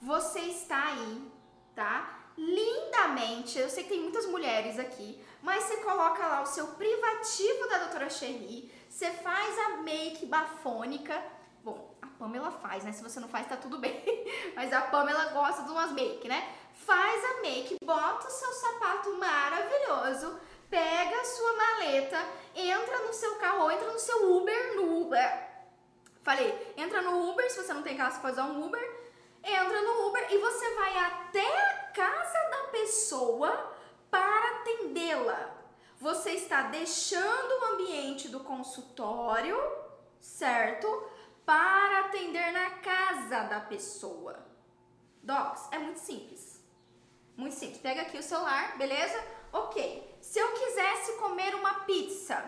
você 0.00 0.40
está 0.40 0.88
aí, 0.88 1.32
tá? 1.74 2.18
lindamente. 2.38 3.58
Eu 3.58 3.68
sei 3.68 3.82
que 3.82 3.88
tem 3.88 4.02
muitas 4.02 4.26
mulheres 4.26 4.78
aqui, 4.78 5.20
mas 5.42 5.64
você 5.64 5.78
coloca 5.78 6.24
lá 6.24 6.42
o 6.42 6.46
seu 6.46 6.68
privativo 6.68 7.68
da 7.68 7.78
doutora 7.78 8.08
Cherry, 8.08 8.72
você 8.88 9.10
faz 9.10 9.58
a 9.58 9.68
make 9.78 10.24
bafônica. 10.26 11.20
Bom, 11.64 11.96
a 12.00 12.06
Pamela 12.06 12.52
faz, 12.52 12.84
né? 12.84 12.92
Se 12.92 13.02
você 13.02 13.18
não 13.18 13.28
faz, 13.28 13.48
tá 13.48 13.56
tudo 13.56 13.78
bem. 13.78 14.02
Mas 14.54 14.72
a 14.72 14.82
Pamela 14.82 15.26
gosta 15.30 15.64
de 15.64 15.70
umas 15.70 15.92
make, 15.92 16.26
né? 16.28 16.56
Faz 16.86 17.24
a 17.24 17.42
make, 17.42 17.76
bota 17.84 18.28
o 18.28 18.30
seu 18.30 18.52
sapato 18.52 19.12
maravilhoso, 19.14 20.40
pega 20.70 21.20
a 21.20 21.24
sua 21.24 21.52
maleta, 21.54 22.18
entra 22.54 22.98
no 23.00 23.12
seu 23.12 23.36
carro, 23.36 23.70
entra 23.70 23.92
no 23.92 23.98
seu 23.98 24.36
Uber, 24.36 24.76
no 24.76 25.02
Uber. 25.02 25.48
Falei, 26.22 26.74
entra 26.76 27.02
no 27.02 27.30
Uber, 27.30 27.50
se 27.50 27.62
você 27.62 27.72
não 27.72 27.82
tem 27.82 27.96
carro, 27.96 28.12
você 28.12 28.20
pode 28.20 28.32
usar 28.34 28.44
um 28.44 28.64
Uber. 28.64 28.98
Entra 29.42 29.82
no 29.82 30.08
Uber 30.08 30.32
e 30.32 30.38
você 30.38 30.74
vai 30.74 30.98
até 30.98 31.90
casa 31.94 32.50
da 32.50 32.68
pessoa 32.70 33.72
para 34.10 34.60
atendê-la. 34.60 35.50
Você 36.00 36.30
está 36.30 36.62
deixando 36.62 37.60
o 37.60 37.64
ambiente 37.72 38.28
do 38.28 38.40
consultório, 38.40 39.58
certo? 40.20 40.86
Para 41.44 42.00
atender 42.00 42.52
na 42.52 42.70
casa 42.70 43.44
da 43.44 43.60
pessoa. 43.60 44.46
Docs, 45.22 45.68
é 45.72 45.78
muito 45.78 45.98
simples. 45.98 46.47
Muito 47.38 47.54
simples. 47.54 47.78
Pega 47.78 48.02
aqui 48.02 48.18
o 48.18 48.22
celular, 48.22 48.76
beleza? 48.76 49.16
Ok. 49.52 50.18
Se 50.20 50.40
eu 50.40 50.52
quisesse 50.54 51.12
comer 51.18 51.54
uma 51.54 51.72
pizza 51.84 52.44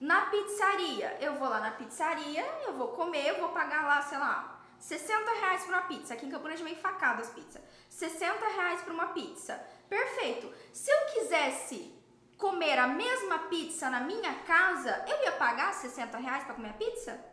na 0.00 0.26
pizzaria, 0.26 1.16
eu 1.20 1.36
vou 1.36 1.48
lá 1.48 1.60
na 1.60 1.70
pizzaria, 1.70 2.44
eu 2.66 2.72
vou 2.72 2.88
comer, 2.88 3.28
eu 3.28 3.38
vou 3.38 3.50
pagar 3.50 3.86
lá, 3.86 4.02
sei 4.02 4.18
lá, 4.18 4.60
60 4.80 5.30
reais 5.30 5.62
por 5.62 5.74
uma 5.74 5.82
pizza. 5.82 6.14
Aqui 6.14 6.26
em 6.26 6.34
é 6.34 6.62
meio 6.64 6.76
facado 6.76 7.22
as 7.22 7.30
pizzas. 7.30 7.62
60 7.88 8.48
reais 8.48 8.82
por 8.82 8.92
uma 8.92 9.06
pizza. 9.12 9.64
Perfeito. 9.88 10.52
Se 10.72 10.90
eu 10.90 11.06
quisesse 11.12 11.94
comer 12.36 12.80
a 12.80 12.88
mesma 12.88 13.38
pizza 13.48 13.88
na 13.88 14.00
minha 14.00 14.34
casa, 14.40 15.04
eu 15.06 15.22
ia 15.22 15.32
pagar 15.32 15.72
60 15.72 16.18
reais 16.18 16.42
para 16.42 16.54
comer 16.54 16.70
a 16.70 16.74
pizza? 16.74 17.24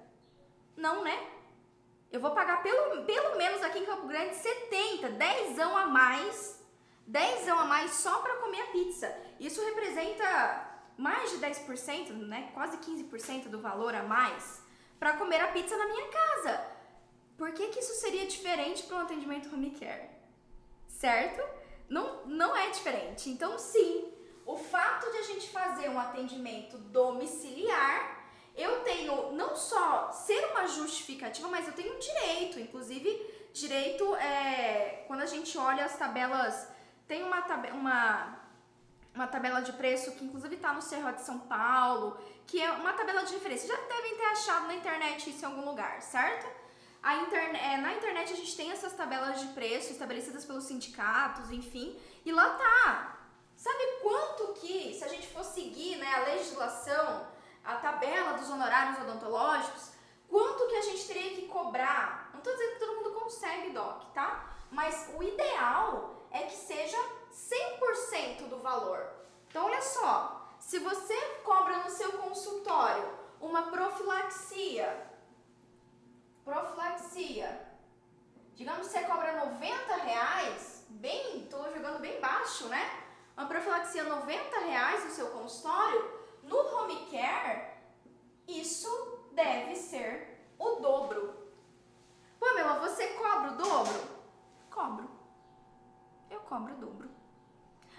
Não, 0.78 1.04
né? 1.04 1.28
Eu 2.12 2.22
vou 2.22 2.32
pagar 2.32 2.62
pelo, 2.62 3.04
pelo 3.04 3.36
menos 3.36 3.64
aqui 3.64 3.80
em 3.80 3.86
Campo 3.86 4.06
Grande 4.06 4.36
70, 4.36 5.10
10 5.10 5.60
a 5.60 5.88
mais, 5.88 6.63
10 7.08 7.48
a 7.50 7.66
mais 7.66 7.92
só 7.92 8.20
para 8.20 8.36
comer 8.38 8.62
a 8.62 8.68
pizza. 8.68 9.14
Isso 9.40 9.64
representa 9.64 10.70
mais 10.98 11.32
de 11.32 11.38
10%, 11.38 12.12
né? 12.28 12.52
Quase 12.54 12.78
15% 12.78 13.50
do 13.50 13.60
valor 13.60 13.94
a 13.94 14.04
mais 14.04 14.62
para 15.00 15.14
comer 15.14 15.42
a 15.42 15.48
pizza 15.48 15.76
na 15.78 15.88
minha 15.88 16.08
casa. 16.08 16.66
Por 17.38 17.52
que, 17.52 17.68
que 17.70 17.80
isso 17.80 17.94
seria 17.96 18.26
diferente 18.26 18.84
para 18.84 18.98
um 18.98 19.02
atendimento 19.02 19.54
home 19.54 19.72
care? 19.72 20.10
Certo? 20.88 21.42
Não, 21.90 22.26
não 22.26 22.56
é 22.56 22.70
diferente. 22.70 23.30
Então, 23.30 23.58
sim, 23.60 24.14
o 24.46 24.58
fato 24.58 25.12
de 25.12 25.18
a 25.18 25.24
gente 25.24 25.50
fazer 25.50 25.90
um 25.90 26.00
atendimento 26.00 26.78
domiciliar, 26.78 28.24
eu 28.56 28.82
tenho 28.82 29.32
não 29.34 29.56
só 29.56 30.12
ser 30.12 30.46
uma 30.52 30.68
justificativa, 30.68 31.48
mas 31.48 31.68
eu 31.68 31.74
tenho 31.74 31.96
um 31.96 32.00
direito, 32.00 32.60
inclusive 32.60 33.10
direito 33.54 34.16
é 34.16 35.04
quando 35.08 35.22
a 35.22 35.26
gente 35.26 35.58
olha 35.58 35.86
as 35.86 35.96
tabelas, 35.96 36.68
tem 37.08 37.24
uma, 37.24 37.44
uma, 37.74 38.40
uma 39.14 39.28
tabela 39.28 39.62
de 39.62 39.74
preço 39.74 40.12
que 40.14 40.26
inclusive 40.26 40.56
está 40.56 40.74
no 40.74 40.82
Cerro 40.82 41.12
de 41.12 41.22
São 41.22 41.40
Paulo, 41.40 42.18
que 42.48 42.62
é 42.62 42.72
uma 42.72 42.94
tabela 42.94 43.24
de 43.24 43.34
referência. 43.34 43.68
Já 43.68 43.82
devem 43.88 44.16
ter 44.16 44.26
achado 44.26 44.68
na 44.68 44.76
internet 44.76 45.30
isso 45.30 45.44
em 45.44 45.48
algum 45.48 45.66
lugar, 45.66 46.02
certo? 46.02 46.64
Interne 47.12 47.60
é, 47.60 47.78
na 47.78 47.94
internet 47.94 48.32
a 48.32 48.36
gente 48.36 48.56
tem 48.56 48.72
essas 48.72 48.94
tabelas 48.94 49.42
de 49.42 49.48
preço 49.48 49.92
estabelecidas 49.92 50.46
pelos 50.46 50.64
sindicatos, 50.64 51.52
enfim, 51.52 52.00
e 52.24 52.32
lá 52.32 52.52
tá. 52.52 53.18
Sabe 53.56 54.00
quanto 54.02 54.54
que, 54.54 54.94
se 54.94 55.04
a 55.04 55.08
gente 55.10 55.28
for 55.28 55.44
seguir 55.44 55.98
né, 55.98 56.08
a 56.16 56.20
legislação, 56.22 57.28
a 57.64 57.76
tabela 57.76 58.34
dos 58.34 58.50
honorários 58.50 59.00
odontológicos, 59.02 59.92
quanto 60.30 60.68
que 60.68 60.76
a 60.76 60.82
gente 60.82 61.06
teria 61.06 61.36
que 61.36 61.48
cobrar? 61.48 62.30
Não 62.32 62.40
estou 62.40 62.54
dizendo 62.54 62.74
que 62.74 62.80
todo 62.80 62.96
mundo 62.96 63.20
consegue, 63.20 63.70
Doc, 63.72 64.14
tá? 64.14 64.56
Mas 64.72 65.10
o 65.18 65.22
ideal 65.22 66.28
é 66.32 66.44
que 66.44 66.56
seja 66.56 66.98
100% 67.32 68.48
do 68.48 68.53
valor. 68.64 69.06
Então, 69.48 69.66
olha 69.66 69.82
só, 69.82 70.56
se 70.60 70.80
você 70.80 71.16
cobra 71.44 71.84
no 71.84 71.90
seu 71.92 72.14
consultório 72.14 73.08
uma 73.40 73.64
profilaxia 73.64 75.12
Profilaxia. 76.44 77.72
Digamos 78.54 78.88
que 78.88 78.94
você 78.94 79.06
cobra 79.06 79.46
90 79.46 79.96
reais, 79.96 80.86
bem, 80.90 81.48
tô 81.50 81.58
jogando 81.72 82.00
bem 82.00 82.20
baixo, 82.20 82.68
né? 82.68 83.02
Uma 83.36 83.48
profilaxia 83.48 84.04
90 84.04 84.60
reais 84.60 85.06
no 85.06 85.12
seu 85.12 85.30
consultório, 85.32 86.20
no 86.44 86.58
home 86.58 87.08
care, 87.10 87.78
isso 88.48 89.30
deve 89.32 89.76
ser 89.76 90.46
o 90.60 90.76
dobro. 90.76 91.34
Pamela, 92.40 92.80
você 92.80 93.08
cobra 93.14 93.54
o 93.54 93.58
dobro? 93.58 94.02
Cobro. 94.70 95.10
Eu 96.30 96.42
cobro 96.42 96.74
o 96.74 96.78
dobro. 96.78 97.10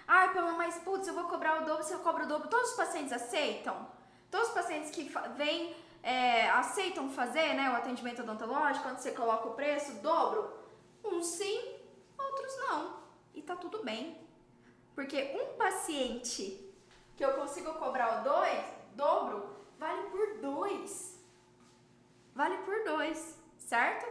Ai, 0.07 0.33
Pamela, 0.33 0.57
mas 0.57 0.77
putz, 0.79 1.07
eu 1.07 1.13
vou 1.13 1.25
cobrar 1.25 1.61
o 1.61 1.65
dobro, 1.65 1.83
se 1.83 1.93
eu 1.93 1.99
cobro 1.99 2.23
o 2.23 2.27
dobro, 2.27 2.47
todos 2.47 2.71
os 2.71 2.75
pacientes 2.75 3.11
aceitam? 3.11 3.87
Todos 4.29 4.49
os 4.49 4.53
pacientes 4.53 4.91
que 4.91 5.11
vêm 5.35 5.75
é, 6.03 6.49
aceitam 6.51 7.09
fazer 7.09 7.53
né, 7.55 7.71
o 7.71 7.75
atendimento 7.75 8.21
odontológico 8.21 8.83
quando 8.83 8.97
você 8.97 9.11
coloca 9.11 9.47
o 9.47 9.53
preço, 9.53 10.01
dobro? 10.01 10.53
Uns 11.03 11.25
sim, 11.25 11.75
outros 12.17 12.57
não. 12.57 12.99
E 13.33 13.41
tá 13.41 13.55
tudo 13.55 13.83
bem. 13.83 14.17
Porque 14.93 15.35
um 15.35 15.57
paciente 15.57 16.73
que 17.17 17.25
eu 17.25 17.33
consigo 17.33 17.73
cobrar 17.73 18.21
o 18.21 18.23
dois, 18.23 18.65
dobro, 18.93 19.55
vale 19.79 20.03
por 20.09 20.37
dois. 20.39 21.19
Vale 22.33 22.57
por 22.59 22.83
dois, 22.83 23.39
certo? 23.57 24.05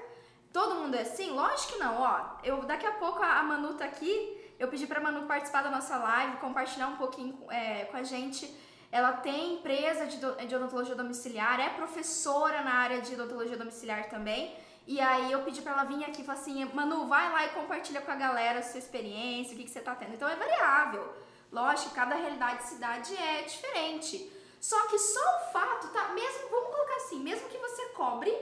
Todo 0.52 0.76
mundo 0.76 0.94
é 0.94 1.02
assim? 1.02 1.30
Lógico 1.30 1.72
que 1.72 1.78
não, 1.78 2.00
ó. 2.00 2.38
Eu, 2.42 2.62
daqui 2.62 2.86
a 2.86 2.92
pouco 2.92 3.22
a 3.22 3.42
Manu 3.42 3.74
tá 3.74 3.84
aqui. 3.84 4.43
Eu 4.58 4.68
pedi 4.68 4.86
pra 4.86 5.00
Manu 5.00 5.26
participar 5.26 5.62
da 5.62 5.70
nossa 5.70 5.96
live, 5.96 6.36
compartilhar 6.36 6.88
um 6.88 6.96
pouquinho 6.96 7.38
é, 7.50 7.84
com 7.86 7.96
a 7.96 8.02
gente 8.02 8.52
ela 8.94 9.12
tem 9.12 9.54
empresa 9.54 10.06
de, 10.06 10.18
de 10.46 10.54
odontologia 10.54 10.94
domiciliar, 10.94 11.58
é 11.58 11.68
professora 11.70 12.62
na 12.62 12.74
área 12.74 13.00
de 13.00 13.14
odontologia 13.14 13.56
domiciliar 13.56 14.08
também. 14.08 14.56
E 14.86 15.00
aí 15.00 15.32
eu 15.32 15.42
pedi 15.42 15.62
para 15.62 15.72
ela 15.72 15.82
vir 15.82 16.04
aqui 16.04 16.22
e 16.22 16.24
falar 16.24 16.38
assim, 16.38 16.64
Manu, 16.66 17.08
vai 17.08 17.28
lá 17.32 17.44
e 17.44 17.48
compartilha 17.48 18.00
com 18.00 18.12
a 18.12 18.14
galera 18.14 18.60
a 18.60 18.62
sua 18.62 18.78
experiência, 18.78 19.52
o 19.52 19.56
que, 19.56 19.64
que 19.64 19.70
você 19.70 19.80
tá 19.80 19.96
tendo. 19.96 20.14
Então 20.14 20.28
é 20.28 20.36
variável. 20.36 21.12
Lógico, 21.50 21.92
cada 21.92 22.14
realidade 22.14 22.58
de 22.58 22.68
cidade 22.68 23.16
é 23.16 23.42
diferente. 23.42 24.32
Só 24.60 24.80
que 24.86 24.96
só 24.96 25.20
o 25.38 25.52
fato, 25.52 25.88
tá? 25.88 26.10
Mesmo, 26.10 26.48
vamos 26.48 26.70
colocar 26.72 26.94
assim, 26.94 27.18
mesmo 27.18 27.48
que 27.48 27.58
você 27.58 27.86
cobre 27.96 28.32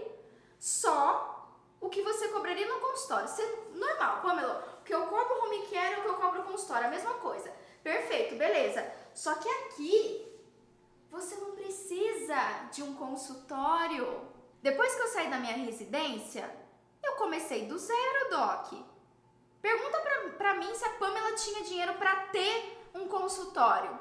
só 0.59 1.49
o 1.81 1.89
que 1.89 2.03
você 2.03 2.29
cobraria 2.29 2.69
no 2.69 2.79
consultório. 2.79 3.27
É 3.27 3.79
normal, 3.79 4.21
Pamela. 4.21 4.72
O 4.83 4.85
que 4.85 4.93
eu 4.93 5.07
cobro 5.07 5.45
home 5.45 5.65
care 5.69 5.95
é 5.95 5.99
o 6.01 6.03
que 6.03 6.09
eu 6.09 6.35
no 6.35 6.43
consultório, 6.43 6.89
a 6.89 6.91
mesma 6.91 7.15
coisa. 7.15 7.53
Perfeito, 7.85 8.35
beleza. 8.35 8.85
Só 9.15 9.33
que 9.37 9.49
aqui 9.49 10.29
você 11.09 11.37
não 11.37 11.53
precisa 11.53 12.37
de 12.73 12.83
um 12.83 12.93
consultório. 12.97 14.23
Depois 14.61 14.93
que 14.97 15.03
eu 15.03 15.07
saí 15.07 15.31
da 15.31 15.39
minha 15.39 15.55
residência, 15.55 16.53
eu 17.01 17.13
comecei 17.13 17.67
do 17.67 17.79
zero, 17.79 18.31
Doc. 18.31 18.73
Pergunta 19.61 20.01
pra, 20.01 20.31
pra 20.31 20.55
mim 20.55 20.75
se 20.75 20.85
a 20.85 20.95
Pamela 20.95 21.33
tinha 21.37 21.63
dinheiro 21.63 21.95
para 21.95 22.17
ter 22.27 22.85
um 22.93 23.07
consultório. 23.07 23.97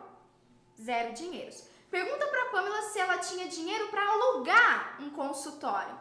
Zero 0.82 1.14
dinheiros. 1.14 1.64
Pergunta 1.92 2.26
pra 2.26 2.46
Pamela 2.46 2.82
se 2.82 3.00
ela 3.00 3.20
tinha 3.20 3.48
dinheiro 3.48 3.90
para 3.90 4.04
alugar 4.04 4.98
um 5.00 5.12
consultório. 5.12 5.96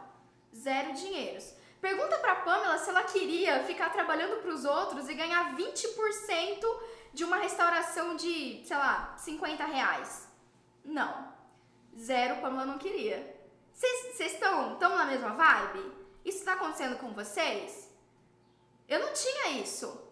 Zero 0.55 0.93
dinheiros. 0.93 1.53
Pergunta 1.81 2.19
pra 2.19 2.35
Pamela 2.35 2.77
se 2.77 2.91
ela 2.91 3.03
queria 3.03 3.63
ficar 3.63 3.89
trabalhando 3.89 4.39
para 4.39 4.51
os 4.51 4.63
outros 4.65 5.09
e 5.09 5.15
ganhar 5.15 5.55
20% 5.57 6.79
de 7.11 7.23
uma 7.23 7.37
restauração 7.37 8.15
de, 8.15 8.63
sei 8.63 8.77
lá, 8.77 9.15
50 9.17 9.65
reais. 9.65 10.29
Não. 10.85 11.33
Zero 11.97 12.39
Pamela 12.39 12.65
não 12.65 12.77
queria. 12.77 13.35
Vocês 13.73 14.19
estão 14.33 14.75
tão 14.75 14.95
na 14.95 15.05
mesma 15.05 15.29
vibe? 15.29 15.91
Isso 16.23 16.37
está 16.39 16.53
acontecendo 16.53 16.99
com 16.99 17.13
vocês? 17.13 17.89
Eu 18.87 18.99
não 18.99 19.11
tinha 19.13 19.49
isso, 19.59 20.07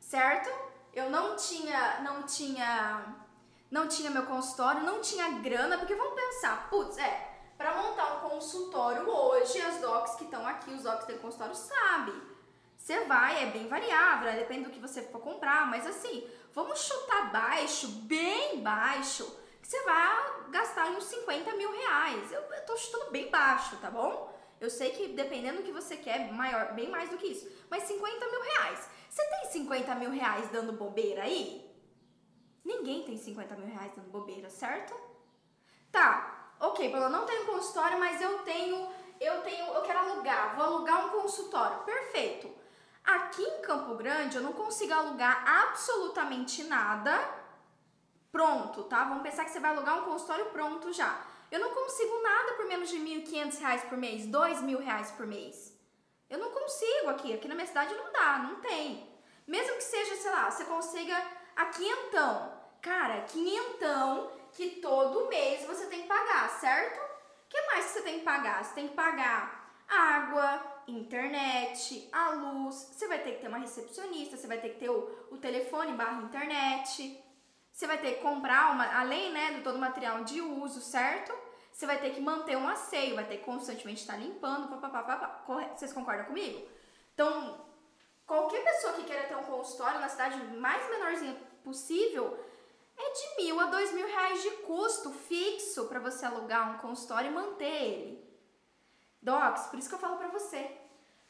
certo? 0.00 0.48
Eu 0.94 1.10
não 1.10 1.36
tinha, 1.36 2.00
não 2.00 2.22
tinha, 2.22 3.14
não 3.70 3.86
tinha 3.88 4.10
meu 4.10 4.24
consultório, 4.24 4.82
não 4.82 5.02
tinha 5.02 5.28
grana, 5.40 5.76
porque 5.76 5.94
vamos 5.94 6.14
pensar, 6.14 6.70
putz, 6.70 6.96
é, 6.96 7.33
para 7.56 7.74
montar 7.74 8.16
um 8.16 8.28
consultório 8.28 9.08
hoje, 9.08 9.60
as 9.60 9.80
docs 9.80 10.16
que 10.16 10.24
estão 10.24 10.46
aqui, 10.46 10.70
os 10.72 10.82
docs 10.82 11.04
têm 11.04 11.18
consultório, 11.18 11.54
sabem. 11.54 12.20
Você 12.76 13.04
vai, 13.04 13.44
é 13.44 13.46
bem 13.46 13.66
variável, 13.66 14.26
né? 14.26 14.36
depende 14.36 14.64
do 14.64 14.70
que 14.70 14.78
você 14.78 15.02
for 15.02 15.20
comprar, 15.20 15.66
mas 15.68 15.86
assim, 15.86 16.28
vamos 16.52 16.80
chutar 16.80 17.32
baixo, 17.32 17.88
bem 18.02 18.60
baixo, 18.60 19.24
que 19.62 19.68
você 19.68 19.82
vai 19.84 20.50
gastar 20.50 20.90
uns 20.90 21.04
50 21.04 21.54
mil 21.56 21.72
reais. 21.72 22.30
Eu, 22.30 22.42
eu 22.42 22.66
tô 22.66 22.76
chutando 22.76 23.10
bem 23.10 23.30
baixo, 23.30 23.76
tá 23.78 23.90
bom? 23.90 24.32
Eu 24.60 24.68
sei 24.68 24.90
que 24.90 25.08
dependendo 25.08 25.58
do 25.58 25.62
que 25.62 25.72
você 25.72 25.96
quer, 25.96 26.30
maior, 26.32 26.74
bem 26.74 26.90
mais 26.90 27.08
do 27.10 27.16
que 27.16 27.26
isso. 27.26 27.50
Mas 27.70 27.84
50 27.84 28.30
mil 28.30 28.42
reais. 28.42 28.88
Você 29.08 29.24
tem 29.26 29.44
50 29.52 29.94
mil 29.94 30.10
reais 30.10 30.50
dando 30.50 30.72
bobeira 30.72 31.22
aí? 31.22 31.64
Ninguém 32.64 33.04
tem 33.04 33.16
50 33.16 33.56
mil 33.56 33.66
reais 33.66 33.92
dando 33.94 34.10
bobeira, 34.10 34.50
certo? 34.50 34.94
Tá, 35.90 36.43
ok, 36.68 36.94
eu 36.94 37.10
não 37.10 37.24
tenho 37.24 37.46
consultório, 37.46 37.98
mas 37.98 38.20
eu 38.20 38.38
tenho, 38.40 38.88
eu 39.20 39.42
tenho, 39.42 39.66
eu 39.66 39.82
quero 39.82 39.98
alugar, 39.98 40.56
vou 40.56 40.64
alugar 40.64 41.06
um 41.06 41.20
consultório. 41.20 41.78
Perfeito. 41.78 42.52
Aqui 43.04 43.42
em 43.42 43.60
Campo 43.60 43.94
Grande 43.96 44.36
eu 44.36 44.42
não 44.42 44.52
consigo 44.52 44.94
alugar 44.94 45.44
absolutamente 45.46 46.64
nada 46.64 47.42
pronto, 48.32 48.84
tá? 48.84 49.04
Vamos 49.04 49.22
pensar 49.22 49.44
que 49.44 49.50
você 49.50 49.60
vai 49.60 49.70
alugar 49.70 50.00
um 50.00 50.04
consultório 50.10 50.46
pronto 50.46 50.92
já. 50.92 51.22
Eu 51.50 51.60
não 51.60 51.72
consigo 51.72 52.20
nada 52.22 52.54
por 52.54 52.66
menos 52.66 52.88
de 52.88 52.96
R$ 52.96 53.22
1.500 53.22 53.88
por 53.88 53.96
mês, 53.98 54.24
R$ 54.24 54.76
reais 54.76 55.10
por 55.12 55.26
mês. 55.26 55.72
Eu 56.28 56.38
não 56.38 56.50
consigo 56.50 57.10
aqui, 57.10 57.32
aqui 57.32 57.46
na 57.46 57.54
minha 57.54 57.66
cidade 57.66 57.94
não 57.94 58.10
dá, 58.10 58.38
não 58.38 58.56
tem. 58.56 59.08
Mesmo 59.46 59.76
que 59.76 59.84
seja, 59.84 60.16
sei 60.16 60.30
lá, 60.30 60.50
você 60.50 60.64
consiga 60.64 61.16
a 61.54 61.66
quinhentão. 61.66 62.52
Cara, 62.80 63.20
quinhentão 63.22 64.32
que 64.54 64.80
todo 64.80 65.28
mês 65.28 65.66
você 65.66 65.86
tem 65.86 66.02
que 66.02 66.08
pagar, 66.08 66.48
certo? 66.58 66.98
O 66.98 67.48
que 67.48 67.60
mais 67.66 67.86
que 67.86 67.92
você 67.92 68.02
tem 68.02 68.18
que 68.20 68.24
pagar? 68.24 68.64
Você 68.64 68.74
tem 68.74 68.88
que 68.88 68.94
pagar 68.94 69.64
água, 69.88 70.62
internet, 70.86 72.08
a 72.12 72.30
luz, 72.30 72.74
você 72.74 73.06
vai 73.06 73.18
ter 73.18 73.32
que 73.32 73.40
ter 73.40 73.48
uma 73.48 73.58
recepcionista, 73.58 74.36
você 74.36 74.46
vai 74.46 74.58
ter 74.58 74.70
que 74.70 74.78
ter 74.78 74.90
o, 74.90 75.28
o 75.30 75.36
telefone 75.36 75.92
barra 75.92 76.22
internet, 76.22 77.22
você 77.72 77.86
vai 77.86 77.98
ter 77.98 78.14
que 78.14 78.22
comprar, 78.22 78.72
uma, 78.72 79.00
além 79.00 79.32
né, 79.32 79.54
de 79.54 79.62
todo 79.62 79.76
o 79.76 79.80
material 79.80 80.22
de 80.24 80.40
uso, 80.40 80.80
certo? 80.80 81.34
Você 81.72 81.86
vai 81.86 81.98
ter 81.98 82.10
que 82.10 82.20
manter 82.20 82.56
um 82.56 82.68
asseio, 82.68 83.16
vai 83.16 83.26
ter 83.26 83.38
que 83.38 83.44
constantemente 83.44 84.02
estar 84.02 84.16
limpando, 84.16 84.68
papapá. 84.68 85.44
Vocês 85.74 85.92
concordam 85.92 86.26
comigo? 86.26 86.68
Então, 87.12 87.66
qualquer 88.24 88.62
pessoa 88.62 88.92
que 88.92 89.02
queira 89.02 89.24
ter 89.24 89.36
um 89.36 89.42
consultório 89.42 89.98
na 89.98 90.08
cidade 90.08 90.36
mais 90.56 90.88
menorzinha 90.88 91.36
possível, 91.64 92.38
é 92.96 93.12
de 93.12 93.42
mil 93.42 93.60
a 93.60 93.66
dois 93.66 93.92
mil 93.92 94.06
reais 94.06 94.42
de 94.42 94.50
custo 94.58 95.10
fixo 95.12 95.86
para 95.86 96.00
você 96.00 96.24
alugar 96.24 96.74
um 96.74 96.78
consultório 96.78 97.30
e 97.30 97.34
manter 97.34 97.64
ele. 97.64 98.24
Docs, 99.20 99.66
por 99.66 99.78
isso 99.78 99.88
que 99.88 99.94
eu 99.94 99.98
falo 99.98 100.16
pra 100.16 100.28
você. 100.28 100.70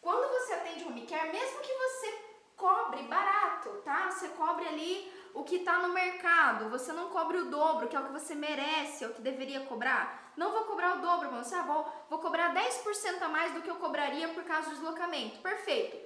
Quando 0.00 0.28
você 0.32 0.54
atende 0.54 0.84
home 0.84 1.06
care, 1.06 1.32
mesmo 1.32 1.60
que 1.60 1.72
você 1.72 2.24
cobre 2.56 3.02
barato, 3.04 3.70
tá? 3.84 4.10
Você 4.10 4.28
cobre 4.30 4.66
ali 4.66 5.12
o 5.32 5.42
que 5.42 5.60
tá 5.60 5.78
no 5.78 5.92
mercado, 5.92 6.68
você 6.70 6.92
não 6.92 7.08
cobre 7.10 7.38
o 7.38 7.50
dobro, 7.50 7.88
que 7.88 7.96
é 7.96 8.00
o 8.00 8.04
que 8.04 8.12
você 8.12 8.34
merece, 8.34 9.04
é 9.04 9.08
o 9.08 9.14
que 9.14 9.22
deveria 9.22 9.66
cobrar. 9.66 10.32
Não 10.36 10.52
vou 10.52 10.64
cobrar 10.64 10.96
o 10.96 11.00
dobro, 11.00 11.30
você, 11.30 11.54
ah, 11.54 11.62
vou, 11.62 11.86
vou 12.08 12.18
cobrar 12.18 12.54
10% 12.54 13.22
a 13.22 13.28
mais 13.28 13.52
do 13.52 13.62
que 13.62 13.70
eu 13.70 13.76
cobraria 13.76 14.28
por 14.28 14.44
causa 14.44 14.68
do 14.68 14.76
deslocamento. 14.76 15.40
Perfeito. 15.40 15.96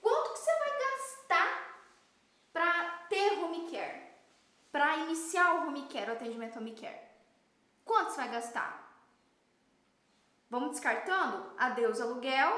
Quanto 0.00 0.32
que 0.32 0.38
você 0.38 0.58
vai 0.58 0.78
gastar 0.78 1.80
para 2.52 2.84
ter 3.08 3.42
home 3.42 3.70
care? 3.70 4.08
Para 4.70 4.98
iniciar 5.88 6.08
o 6.08 6.08
home 6.08 6.08
care, 6.08 6.10
o 6.10 6.12
atendimento 6.12 6.58
home 6.58 6.72
care? 6.72 7.00
Quanto 7.84 8.10
você 8.10 8.16
vai 8.16 8.30
gastar? 8.30 8.86
Vamos 10.50 10.70
descartando? 10.72 11.52
Adeus 11.58 12.00
aluguel, 12.00 12.50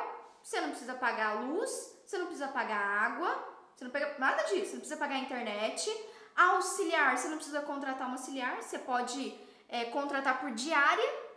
você 0.43 0.61
não 0.61 0.71
precisa 0.71 0.95
pagar 0.95 1.37
a 1.37 1.41
luz, 1.41 1.71
você 2.05 2.19
não 2.19 2.27
precisa 2.27 2.49
pagar 2.49 2.79
água, 2.79 3.31
você 3.75 3.85
não 3.85 3.91
pega 3.91 4.19
nada 4.19 4.43
disso, 4.45 4.67
você 4.67 4.73
não 4.73 4.81
precisa 4.81 4.97
pagar 4.97 5.15
a 5.17 5.19
internet. 5.19 5.91
Auxiliar, 6.37 7.17
você 7.17 7.29
não 7.29 7.37
precisa 7.37 7.61
contratar 7.63 8.09
um 8.09 8.13
auxiliar, 8.13 8.63
você 8.63 8.79
pode 8.79 9.39
é, 9.69 9.87
contratar 9.87 10.41
por 10.41 10.53
diária. 10.53 11.31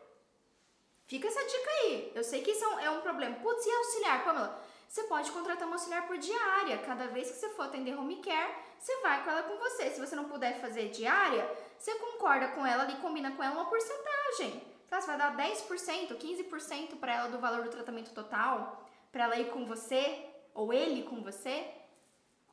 Fica 1.08 1.27
essa 1.27 1.43
dica 1.43 1.69
aí. 1.69 2.12
Eu 2.15 2.23
sei 2.23 2.41
que 2.41 2.51
isso 2.51 2.63
é 2.63 2.89
um 2.89 2.99
é 2.99 3.01
problema. 3.01 3.36
Putz, 3.38 3.65
e 3.65 3.71
auxiliar, 3.71 4.23
Pamela? 4.23 4.63
Você 4.88 5.03
pode 5.06 5.32
contratar 5.32 5.67
um 5.67 5.73
auxiliar 5.73 6.06
por 6.08 6.17
diária. 6.17 6.77
Cada 6.79 7.08
vez 7.08 7.32
que 7.32 7.38
você 7.38 7.49
for 7.49 7.63
atender 7.63 7.97
home 7.97 8.21
care, 8.21 8.56
você 8.79 8.95
vai 9.01 9.23
com 9.23 9.32
ela 9.32 9.43
com 9.43 9.58
você. 9.58 9.89
Se 9.89 9.99
você 9.99 10.15
não 10.15 10.25
puder 10.25 10.62
fazer 10.62 10.89
diária, 10.89 11.49
você 11.83 11.95
concorda 11.95 12.47
com 12.49 12.65
ela 12.65 12.83
ali, 12.83 12.95
combina 12.95 13.31
com 13.31 13.43
ela 13.43 13.55
uma 13.55 13.65
porcentagem. 13.65 14.63
Tá? 14.89 15.01
Você 15.01 15.07
vai 15.07 15.17
dar 15.17 15.35
10%, 15.35 16.17
15% 16.17 16.97
para 16.97 17.13
ela 17.13 17.29
do 17.29 17.39
valor 17.39 17.63
do 17.63 17.71
tratamento 17.71 18.13
total, 18.13 18.87
para 19.11 19.25
ela 19.25 19.37
ir 19.37 19.51
com 19.51 19.65
você, 19.65 20.25
ou 20.53 20.71
ele 20.71 21.03
com 21.03 21.21
você. 21.21 21.69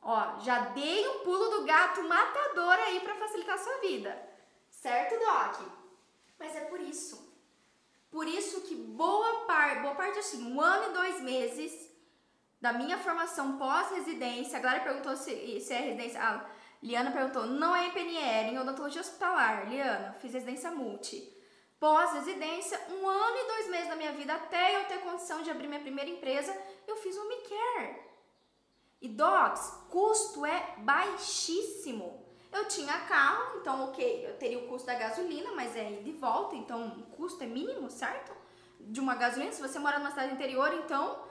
Ó, 0.03 0.41
já 0.41 0.71
dei 0.71 1.07
um 1.07 1.21
pulo 1.21 1.49
do 1.49 1.65
gato 1.65 2.03
matador 2.09 2.73
aí 2.73 2.99
para 3.01 3.15
facilitar 3.15 3.55
a 3.55 3.59
sua 3.59 3.79
vida. 3.79 4.21
Certo, 4.69 5.17
Doc? 5.21 5.61
Mas 6.37 6.57
é 6.57 6.63
por 6.63 6.81
isso. 6.81 7.31
Por 8.11 8.27
isso 8.27 8.63
que 8.63 8.75
boa 8.75 9.45
parte, 9.45 9.83
boa 9.83 9.95
parte 9.95 10.19
assim, 10.19 10.53
um 10.53 10.61
ano 10.61 10.91
e 10.91 10.95
dois 10.95 11.21
meses 11.21 11.89
da 12.61 12.73
minha 12.73 12.99
formação 12.99 13.57
pós-residência, 13.57 14.59
a 14.59 14.61
Glória 14.61 14.81
perguntou 14.81 15.17
se, 15.17 15.61
se 15.61 15.73
é 15.73 15.79
residência. 15.79 16.21
A 16.21 16.45
Liana 16.83 17.11
perguntou, 17.11 17.47
não 17.47 17.77
é 17.77 17.91
PNR, 17.91 18.53
em 18.53 18.59
odontologia 18.59 19.01
hospitalar. 19.01 19.69
Liana, 19.69 20.15
fiz 20.15 20.33
residência 20.33 20.71
multi 20.71 21.41
pós-residência, 21.81 22.79
um 22.91 23.09
ano 23.09 23.37
e 23.39 23.47
dois 23.47 23.69
meses 23.71 23.89
da 23.89 23.97
minha 23.97 24.13
vida 24.13 24.35
até 24.35 24.77
eu 24.77 24.85
ter 24.85 24.99
condição 24.99 25.43
de 25.43 25.51
abrir 25.51 25.67
minha 25.67 25.81
primeira 25.81 26.11
empresa, 26.11 26.55
eu 26.87 26.97
fiz 26.97 27.17
o 27.17 27.27
Me 27.27 27.37
Care. 27.37 28.11
E 29.01 29.09
docs, 29.09 29.73
custo 29.89 30.45
é 30.45 30.75
baixíssimo. 30.77 32.23
Eu 32.53 32.69
tinha 32.69 32.93
carro, 33.07 33.59
então 33.59 33.89
ok, 33.89 34.27
eu 34.29 34.37
teria 34.37 34.59
o 34.59 34.69
custo 34.69 34.87
da 34.87 34.95
gasolina, 34.95 35.53
mas 35.53 35.75
é 35.75 35.85
de 36.03 36.13
volta, 36.13 36.55
então 36.55 36.89
o 36.89 37.17
custo 37.17 37.43
é 37.43 37.47
mínimo, 37.47 37.89
certo? 37.89 38.33
De 38.79 39.01
uma 39.01 39.15
gasolina, 39.15 39.51
se 39.51 39.63
você 39.63 39.79
mora 39.79 39.99
numa 39.99 40.11
cidade 40.11 40.35
interior, 40.35 40.75
então 40.75 41.25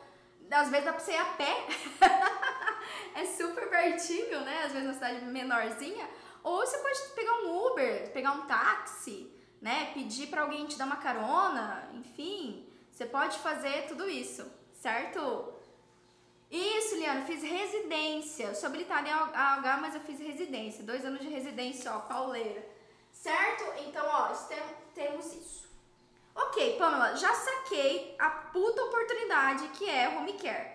às 0.52 0.70
vezes 0.70 0.86
dá 0.86 0.94
pra 0.94 1.00
você 1.00 1.12
ir 1.12 1.18
a 1.18 1.26
pé. 1.26 1.68
é 3.16 3.26
super 3.26 3.70
pertinho, 3.70 4.42
né? 4.42 4.64
Às 4.66 4.72
vezes 4.72 4.88
uma 4.88 4.94
cidade 4.94 5.26
menorzinha. 5.26 6.10
Ou 6.44 6.60
você 6.60 6.78
pode 6.78 7.00
pegar 7.16 7.34
um 7.44 7.68
Uber, 7.68 8.12
pegar 8.12 8.32
um 8.32 8.48
táxi 8.48 9.40
né? 9.62 9.92
Pedir 9.94 10.28
para 10.28 10.42
alguém 10.42 10.66
te 10.66 10.78
dar 10.78 10.86
uma 10.86 10.98
carona, 10.98 11.90
enfim, 11.94 12.66
você 12.92 13.06
pode 13.06 13.38
fazer 13.40 13.88
tudo 13.88 14.10
isso, 14.10 14.50
certo? 14.74 15.54
Isso, 16.50 16.96
Liana, 16.96 17.26
fiz 17.26 17.44
residência. 17.44 18.46
Eu 18.46 18.56
sou 18.56 18.68
habilitada 18.68 19.08
em 19.08 19.12
AH, 19.12 19.78
mas 19.82 19.94
eu 19.94 20.02
fiz 20.02 20.20
residência. 20.20 20.84
Dois 20.84 21.06
anos 21.06 21.20
de 21.20 21.28
residência, 21.28 21.94
ó, 21.94 22.00
pauleira. 22.00 22.66
Certo? 23.12 23.64
Então, 23.86 24.04
ó, 24.04 24.34
temos 24.96 25.28
isso. 25.28 25.69
Ok, 26.42 26.78
Pamela, 26.78 27.18
já 27.18 27.34
saquei 27.34 28.16
a 28.18 28.30
puta 28.30 28.82
oportunidade 28.84 29.68
que 29.70 29.90
é 29.90 30.08
home 30.08 30.34
care. 30.34 30.72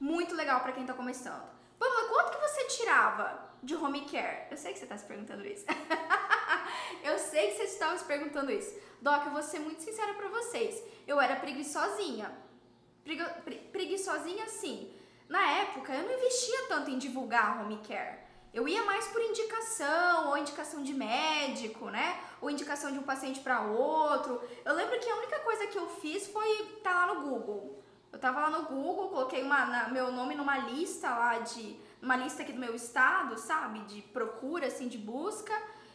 Muito 0.00 0.34
legal 0.34 0.60
para 0.60 0.72
quem 0.72 0.84
tá 0.84 0.92
começando. 0.92 1.48
Pamela, 1.78 2.08
quanto 2.08 2.32
que 2.32 2.40
você 2.40 2.64
tirava 2.64 3.48
de 3.62 3.76
home 3.76 4.06
care? 4.06 4.48
Eu 4.50 4.56
sei 4.56 4.72
que 4.72 4.80
você 4.80 4.86
tá 4.86 4.98
se 4.98 5.06
perguntando 5.06 5.46
isso. 5.46 5.64
eu 7.04 7.16
sei 7.18 7.48
que 7.48 7.56
vocês 7.58 7.72
estavam 7.72 7.96
se 7.96 8.04
perguntando 8.04 8.50
isso. 8.50 8.76
Doc, 9.00 9.26
eu 9.26 9.32
vou 9.32 9.42
ser 9.42 9.60
muito 9.60 9.82
sincera 9.82 10.14
para 10.14 10.28
vocês. 10.28 10.82
Eu 11.06 11.20
era 11.20 11.36
preguiçosinha. 11.36 12.36
preguiçosinha, 13.70 14.48
sim. 14.48 14.92
Na 15.28 15.48
época, 15.58 15.94
eu 15.94 16.02
não 16.02 16.12
investia 16.12 16.66
tanto 16.66 16.90
em 16.90 16.98
divulgar 16.98 17.60
home 17.60 17.80
care. 17.86 18.23
Eu 18.54 18.68
ia 18.68 18.84
mais 18.84 19.08
por 19.08 19.20
indicação, 19.20 20.28
ou 20.28 20.38
indicação 20.38 20.80
de 20.80 20.94
médico, 20.94 21.90
né? 21.90 22.20
Ou 22.40 22.48
indicação 22.48 22.92
de 22.92 22.98
um 23.00 23.02
paciente 23.02 23.40
para 23.40 23.62
outro. 23.62 24.40
Eu 24.64 24.74
lembro 24.74 25.00
que 25.00 25.10
a 25.10 25.16
única 25.16 25.40
coisa 25.40 25.66
que 25.66 25.76
eu 25.76 25.88
fiz 25.88 26.28
foi 26.28 26.48
estar 26.76 26.92
tá 26.92 27.06
lá 27.06 27.14
no 27.14 27.22
Google. 27.28 27.82
Eu 28.12 28.18
tava 28.20 28.42
lá 28.42 28.50
no 28.50 28.62
Google, 28.66 29.08
coloquei 29.08 29.42
uma, 29.42 29.66
na, 29.66 29.88
meu 29.88 30.12
nome 30.12 30.36
numa 30.36 30.56
lista 30.56 31.10
lá 31.10 31.40
de. 31.40 31.76
Uma 32.00 32.14
lista 32.14 32.42
aqui 32.42 32.52
do 32.52 32.60
meu 32.60 32.76
estado, 32.76 33.36
sabe? 33.36 33.80
De 33.80 34.02
procura, 34.02 34.68
assim, 34.68 34.86
de 34.86 34.98
busca. 34.98 35.52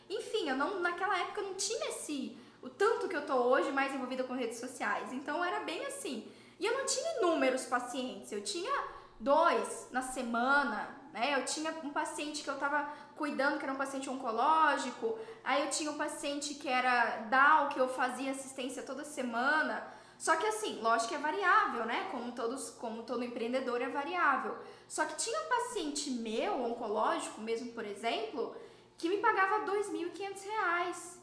Enfim, 0.09 0.49
eu 0.49 0.57
não, 0.57 0.81
naquela 0.81 1.17
época 1.17 1.39
eu 1.39 1.47
não 1.47 1.53
tinha 1.53 1.87
esse. 1.87 2.37
O 2.61 2.69
tanto 2.69 3.07
que 3.07 3.15
eu 3.15 3.25
tô 3.25 3.35
hoje 3.35 3.71
mais 3.71 3.93
envolvida 3.93 4.25
com 4.25 4.33
redes 4.33 4.59
sociais. 4.59 5.13
Então 5.13 5.45
era 5.45 5.61
bem 5.61 5.85
assim. 5.85 6.29
E 6.59 6.65
eu 6.65 6.77
não 6.77 6.85
tinha 6.85 7.19
inúmeros 7.19 7.65
pacientes, 7.65 8.33
eu 8.33 8.43
tinha 8.43 8.83
dois 9.17 9.87
na 9.91 10.01
semana, 10.01 10.98
né? 11.13 11.39
Eu 11.39 11.45
tinha 11.45 11.71
um 11.83 11.89
paciente 11.89 12.43
que 12.43 12.49
eu 12.49 12.57
tava 12.57 12.87
cuidando, 13.15 13.57
que 13.57 13.63
era 13.63 13.73
um 13.73 13.77
paciente 13.77 14.09
oncológico, 14.09 15.17
aí 15.43 15.63
eu 15.63 15.69
tinha 15.69 15.91
um 15.91 15.97
paciente 15.97 16.55
que 16.55 16.67
era 16.67 17.17
DAO, 17.29 17.69
que 17.69 17.79
eu 17.79 17.87
fazia 17.87 18.31
assistência 18.31 18.83
toda 18.83 19.03
semana. 19.03 19.85
Só 20.17 20.35
que 20.35 20.45
assim, 20.45 20.81
lógico 20.81 21.09
que 21.09 21.15
é 21.15 21.17
variável, 21.17 21.85
né? 21.85 22.09
Como 22.11 22.33
todos, 22.33 22.71
como 22.71 23.03
todo 23.03 23.23
empreendedor 23.23 23.81
é 23.81 23.87
variável. 23.87 24.57
Só 24.87 25.05
que 25.05 25.15
tinha 25.15 25.39
um 25.41 25.47
paciente 25.47 26.11
meu, 26.11 26.61
oncológico 26.63 27.39
mesmo, 27.39 27.71
por 27.71 27.85
exemplo, 27.85 28.55
que 28.97 29.07
me 29.07 29.17
pagava 29.17 29.59
R$ 29.59 29.77
2.500, 29.77 31.19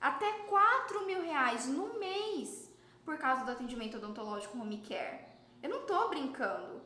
até 0.00 0.26
R$ 0.26 1.06
mil 1.06 1.22
reais 1.22 1.66
no 1.66 1.98
mês, 1.98 2.68
por 3.04 3.16
causa 3.18 3.44
do 3.44 3.52
atendimento 3.52 3.98
odontológico 3.98 4.58
home 4.58 4.78
care. 4.78 5.26
Eu 5.62 5.70
não 5.70 5.86
tô 5.86 6.08
brincando. 6.08 6.79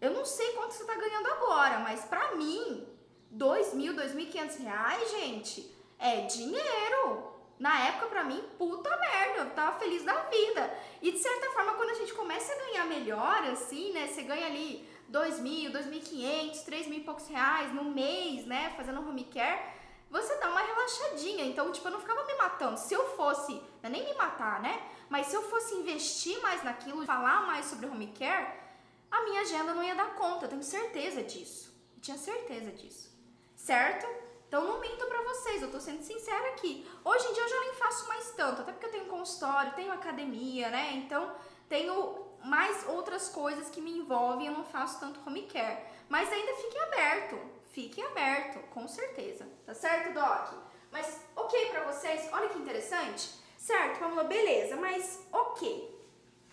Eu 0.00 0.12
não 0.12 0.24
sei 0.24 0.52
quanto 0.52 0.72
você 0.72 0.84
tá 0.84 0.94
ganhando 0.94 1.26
agora, 1.26 1.80
mas 1.80 2.04
pra 2.04 2.36
mim, 2.36 2.86
dois 3.30 3.74
mil, 3.74 3.94
dois 3.94 4.14
mil 4.14 4.24
e 4.26 4.28
quinhentos 4.28 4.56
reais, 4.56 5.10
gente, 5.10 5.74
é 5.98 6.22
dinheiro. 6.22 7.36
Na 7.58 7.86
época, 7.88 8.06
pra 8.06 8.22
mim, 8.22 8.40
puta 8.56 8.88
merda, 8.96 9.38
eu 9.40 9.50
tava 9.50 9.78
feliz 9.80 10.04
da 10.04 10.14
vida. 10.14 10.78
E 11.02 11.10
de 11.10 11.18
certa 11.18 11.50
forma, 11.50 11.74
quando 11.74 11.90
a 11.90 11.94
gente 11.94 12.14
começa 12.14 12.52
a 12.52 12.56
ganhar 12.56 12.86
melhor, 12.86 13.42
assim, 13.50 13.92
né? 13.92 14.06
Você 14.06 14.22
ganha 14.22 14.46
ali 14.46 14.88
dois 15.08 15.40
mil, 15.40 15.72
dois 15.72 15.86
mil 15.86 15.98
e 15.98 16.02
quinhentos, 16.02 16.60
três 16.60 16.86
mil 16.86 17.00
e 17.00 17.02
poucos 17.02 17.26
reais 17.26 17.74
no 17.74 17.82
mês, 17.84 18.46
né? 18.46 18.72
Fazendo 18.76 19.00
home 19.00 19.24
care, 19.24 19.60
você 20.08 20.36
dá 20.36 20.48
uma 20.48 20.60
relaxadinha. 20.60 21.44
Então, 21.44 21.72
tipo, 21.72 21.88
eu 21.88 21.92
não 21.92 22.00
ficava 22.00 22.24
me 22.24 22.34
matando. 22.34 22.78
Se 22.78 22.94
eu 22.94 23.04
fosse, 23.16 23.52
não 23.52 23.62
é 23.82 23.88
nem 23.88 24.04
me 24.04 24.14
matar, 24.14 24.62
né? 24.62 24.80
Mas 25.08 25.26
se 25.26 25.34
eu 25.34 25.42
fosse 25.42 25.74
investir 25.74 26.40
mais 26.40 26.62
naquilo, 26.62 27.04
falar 27.06 27.44
mais 27.44 27.66
sobre 27.66 27.86
home 27.86 28.12
care, 28.16 28.67
a 29.10 29.22
minha 29.22 29.40
agenda 29.40 29.74
não 29.74 29.82
ia 29.82 29.94
dar 29.94 30.14
conta, 30.14 30.44
eu 30.44 30.48
tenho 30.50 30.62
certeza 30.62 31.22
disso. 31.22 31.74
Eu 31.96 32.02
tinha 32.02 32.18
certeza 32.18 32.70
disso. 32.72 33.10
Certo? 33.56 34.06
Então 34.46 34.64
não 34.64 34.80
minto 34.80 35.04
pra 35.06 35.22
vocês, 35.22 35.60
eu 35.60 35.70
tô 35.70 35.78
sendo 35.78 36.02
sincera 36.02 36.48
aqui. 36.50 36.88
Hoje 37.04 37.26
em 37.26 37.32
dia 37.34 37.42
eu 37.42 37.48
já 37.48 37.60
nem 37.60 37.74
faço 37.74 38.08
mais 38.08 38.30
tanto, 38.32 38.62
até 38.62 38.72
porque 38.72 38.86
eu 38.86 38.90
tenho 38.90 39.06
consultório, 39.06 39.74
tenho 39.74 39.92
academia, 39.92 40.70
né? 40.70 40.92
Então 40.94 41.34
tenho 41.68 42.26
mais 42.42 42.88
outras 42.88 43.28
coisas 43.28 43.68
que 43.68 43.80
me 43.80 43.98
envolvem, 43.98 44.46
eu 44.46 44.54
não 44.54 44.64
faço 44.64 45.00
tanto 45.00 45.20
home 45.26 45.42
care. 45.42 45.84
Mas 46.08 46.32
ainda 46.32 46.54
fique 46.54 46.78
aberto, 46.78 47.38
fique 47.72 48.02
aberto, 48.02 48.58
com 48.70 48.88
certeza. 48.88 49.46
Tá 49.66 49.74
certo, 49.74 50.14
Doc? 50.14 50.54
Mas 50.90 51.20
ok 51.36 51.66
pra 51.70 51.92
vocês? 51.92 52.28
Olha 52.32 52.48
que 52.48 52.58
interessante. 52.58 53.30
Certo, 53.58 53.98
Pamela, 53.98 54.24
beleza, 54.24 54.76
mas 54.76 55.26
ok. 55.30 55.94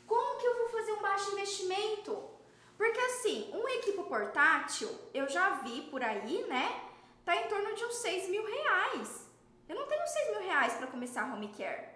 Como 0.06 0.38
que 0.38 0.46
eu 0.46 0.58
vou 0.58 0.70
fazer 0.70 0.92
um 0.92 1.02
baixo 1.02 1.32
investimento? 1.32 2.35
Porque 2.78 3.00
assim, 3.00 3.52
um 3.54 3.68
equipo 3.68 4.04
portátil, 4.04 4.90
eu 5.14 5.28
já 5.30 5.52
vi 5.62 5.82
por 5.84 6.04
aí, 6.04 6.46
né? 6.48 6.82
Tá 7.24 7.36
em 7.36 7.48
torno 7.48 7.74
de 7.74 7.84
uns 7.86 7.96
6 7.96 8.30
mil 8.30 8.46
reais. 8.46 9.28
Eu 9.68 9.76
não 9.76 9.88
tenho 9.88 10.06
6 10.06 10.32
mil 10.32 10.42
reais 10.42 10.74
para 10.74 10.88
começar 10.88 11.34
home 11.34 11.48
care. 11.58 11.90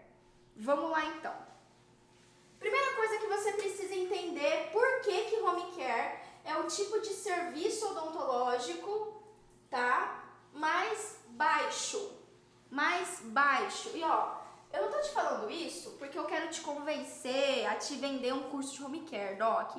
Vamos 0.56 0.90
lá 0.90 1.06
então. 1.06 1.36
Primeira 2.60 2.94
coisa 2.96 3.18
que 3.18 3.28
você 3.28 3.52
precisa 3.54 3.96
entender 3.96 4.70
por 4.72 5.02
que, 5.02 5.26
que 5.26 5.42
home 5.42 5.72
care 5.76 6.20
é 6.44 6.58
o 6.58 6.68
tipo 6.68 7.00
de 7.00 7.10
serviço 7.10 7.90
odontológico, 7.92 9.24
tá? 9.70 10.24
Mais 10.54 11.20
baixo. 11.30 12.12
Mais 12.70 13.22
baixo. 13.22 13.92
E 13.94 14.04
ó, 14.04 14.36
eu 14.74 14.84
não 14.84 14.92
tô 14.92 15.00
te 15.00 15.12
falando 15.12 15.50
isso 15.50 15.92
porque 16.00 16.18
eu 16.18 16.26
quero 16.26 16.50
te 16.50 16.62
convencer 16.62 17.66
a 17.68 17.76
te 17.76 17.96
vender 17.96 18.34
um 18.34 18.50
curso 18.50 18.76
de 18.76 18.84
home 18.84 19.02
care, 19.02 19.36
Doc. 19.36 19.78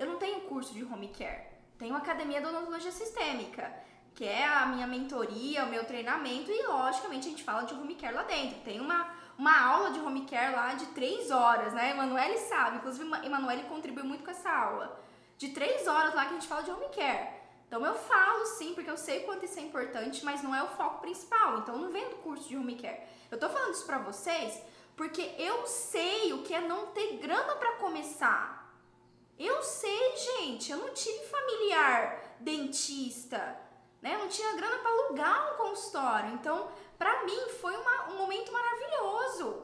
Eu 0.00 0.06
não 0.06 0.16
tenho 0.16 0.40
curso 0.52 0.72
de 0.72 0.82
home 0.82 1.08
care. 1.08 1.42
Tenho 1.78 1.94
academia 1.94 2.40
de 2.40 2.46
odontologia 2.46 2.90
sistêmica, 2.90 3.70
que 4.14 4.24
é 4.24 4.46
a 4.46 4.64
minha 4.64 4.86
mentoria, 4.86 5.64
o 5.64 5.68
meu 5.68 5.84
treinamento 5.84 6.50
e 6.50 6.66
logicamente 6.66 7.26
a 7.26 7.30
gente 7.30 7.44
fala 7.44 7.64
de 7.64 7.74
home 7.74 7.94
care 7.96 8.14
lá 8.14 8.22
dentro. 8.22 8.60
Tem 8.60 8.80
uma, 8.80 9.14
uma 9.36 9.60
aula 9.60 9.90
de 9.90 10.00
home 10.00 10.24
care 10.24 10.56
lá 10.56 10.72
de 10.72 10.86
três 10.86 11.30
horas, 11.30 11.74
né? 11.74 11.90
Emanuele 11.90 12.38
sabe, 12.38 12.78
inclusive 12.78 13.04
Emanuele 13.26 13.64
contribui 13.64 14.02
muito 14.02 14.24
com 14.24 14.30
essa 14.30 14.50
aula. 14.50 14.98
De 15.36 15.48
três 15.50 15.86
horas 15.86 16.14
lá 16.14 16.24
que 16.24 16.30
a 16.30 16.38
gente 16.38 16.48
fala 16.48 16.62
de 16.62 16.70
home 16.70 16.88
care. 16.88 17.34
Então 17.68 17.84
eu 17.84 17.94
falo 17.94 18.46
sim, 18.46 18.72
porque 18.72 18.90
eu 18.90 18.96
sei 18.96 19.20
quanto 19.24 19.44
isso 19.44 19.58
é 19.58 19.62
importante, 19.62 20.24
mas 20.24 20.42
não 20.42 20.54
é 20.54 20.62
o 20.62 20.68
foco 20.68 21.02
principal. 21.02 21.58
Então 21.58 21.74
eu 21.74 21.80
não 21.82 21.92
vendo 21.92 22.22
curso 22.22 22.48
de 22.48 22.56
home 22.56 22.76
care. 22.76 23.02
Eu 23.30 23.38
tô 23.38 23.50
falando 23.50 23.74
isso 23.74 23.84
pra 23.84 23.98
vocês 23.98 24.62
porque 24.96 25.34
eu 25.38 25.66
sei 25.66 26.32
o 26.32 26.42
que 26.42 26.54
é 26.54 26.60
não 26.62 26.86
ter 26.86 27.18
grana 27.18 27.54
para 27.56 27.72
começar. 27.72 28.59
Eu 29.42 29.62
sei, 29.62 30.16
gente, 30.18 30.70
eu 30.70 30.76
não 30.76 30.90
tive 30.92 31.24
familiar 31.24 32.36
dentista, 32.40 33.58
né? 34.02 34.14
Eu 34.14 34.18
não 34.18 34.28
tinha 34.28 34.54
grana 34.54 34.76
para 34.76 34.90
alugar 34.90 35.54
um 35.54 35.56
consultório. 35.56 36.34
Então, 36.34 36.70
para 36.98 37.24
mim 37.24 37.48
foi 37.58 37.74
uma, 37.74 38.10
um 38.10 38.18
momento 38.18 38.52
maravilhoso. 38.52 39.62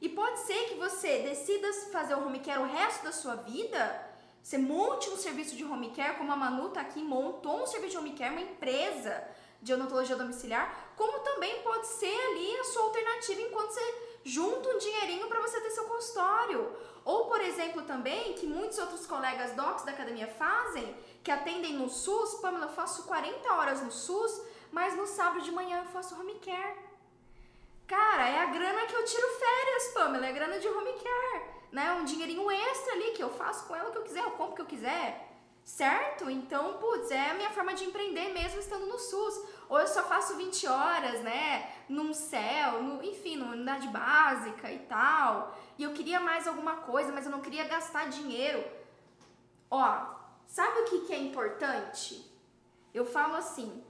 E 0.00 0.08
pode 0.08 0.38
ser 0.38 0.68
que 0.68 0.74
você 0.76 1.22
decida 1.22 1.72
fazer 1.90 2.14
o 2.14 2.24
home 2.24 2.38
care 2.38 2.60
o 2.60 2.66
resto 2.66 3.02
da 3.02 3.10
sua 3.10 3.34
vida, 3.34 4.00
você 4.40 4.58
monte 4.58 5.10
um 5.10 5.16
serviço 5.16 5.56
de 5.56 5.64
home 5.64 5.90
care, 5.90 6.16
como 6.16 6.30
a 6.30 6.36
Manu 6.36 6.68
tá 6.68 6.82
aqui, 6.82 7.02
montou 7.02 7.64
um 7.64 7.66
serviço 7.66 7.94
de 7.94 7.98
home 7.98 8.12
care, 8.12 8.30
uma 8.30 8.42
empresa 8.42 9.26
de 9.60 9.74
odontologia 9.74 10.14
domiciliar, 10.14 10.92
como 10.94 11.18
também 11.18 11.62
pode 11.62 11.88
ser 11.88 12.16
ali 12.28 12.56
a 12.58 12.64
sua 12.64 12.82
alternativa 12.82 13.40
enquanto 13.40 13.70
você 13.70 13.94
junta 14.24 14.68
um 14.68 14.78
dinheirinho 14.78 15.26
para 15.26 15.40
você 15.40 15.60
ter 15.60 15.70
seu 15.70 15.84
consultório. 15.84 16.76
Ou, 17.06 17.26
por 17.26 17.40
exemplo, 17.40 17.82
também, 17.82 18.32
que 18.32 18.48
muitos 18.48 18.78
outros 18.78 19.06
colegas 19.06 19.52
docs 19.52 19.84
da 19.84 19.92
academia 19.92 20.26
fazem, 20.26 20.92
que 21.22 21.30
atendem 21.30 21.74
no 21.74 21.88
SUS, 21.88 22.40
Pamela, 22.40 22.66
eu 22.66 22.72
faço 22.72 23.04
40 23.04 23.52
horas 23.54 23.80
no 23.80 23.92
SUS, 23.92 24.42
mas 24.72 24.96
no 24.96 25.06
sábado 25.06 25.40
de 25.40 25.52
manhã 25.52 25.78
eu 25.78 25.92
faço 25.92 26.20
home 26.20 26.34
care. 26.40 26.76
Cara, 27.86 28.28
é 28.28 28.40
a 28.40 28.46
grana 28.46 28.86
que 28.86 28.96
eu 28.96 29.04
tiro 29.04 29.28
férias, 29.38 29.88
Pamela, 29.94 30.26
é 30.26 30.30
a 30.30 30.32
grana 30.32 30.58
de 30.58 30.66
home 30.66 30.94
care, 30.94 31.44
né? 31.70 31.92
Um 31.92 32.04
dinheirinho 32.04 32.50
extra 32.50 32.94
ali 32.94 33.12
que 33.12 33.22
eu 33.22 33.30
faço 33.30 33.68
com 33.68 33.76
ela 33.76 33.88
o 33.88 33.92
que 33.92 33.98
eu 33.98 34.02
quiser, 34.02 34.24
eu 34.24 34.32
compro 34.32 34.54
o 34.54 34.56
que 34.56 34.62
eu 34.62 34.66
quiser. 34.66 35.32
Certo? 35.64 36.28
Então, 36.28 36.78
putz, 36.78 37.12
é 37.12 37.30
a 37.30 37.34
minha 37.34 37.50
forma 37.50 37.72
de 37.72 37.84
empreender 37.84 38.32
mesmo 38.32 38.58
estando 38.58 38.86
no 38.86 38.98
SUS. 38.98 39.34
Ou 39.68 39.80
eu 39.80 39.86
só 39.86 40.02
faço 40.04 40.36
20 40.36 40.66
horas, 40.66 41.20
né? 41.22 41.70
Num 41.88 42.12
céu, 42.12 42.82
no, 42.82 43.02
enfim, 43.02 43.36
numa 43.36 43.52
unidade 43.52 43.88
básica 43.88 44.70
e 44.70 44.78
tal. 44.80 45.56
E 45.76 45.82
eu 45.82 45.92
queria 45.92 46.20
mais 46.20 46.46
alguma 46.46 46.76
coisa, 46.76 47.12
mas 47.12 47.24
eu 47.24 47.30
não 47.30 47.40
queria 47.40 47.64
gastar 47.64 48.08
dinheiro. 48.08 48.64
Ó, 49.70 50.06
sabe 50.46 50.80
o 50.80 50.84
que, 50.84 51.00
que 51.00 51.12
é 51.12 51.18
importante? 51.18 52.24
Eu 52.94 53.04
falo 53.04 53.34
assim, 53.36 53.84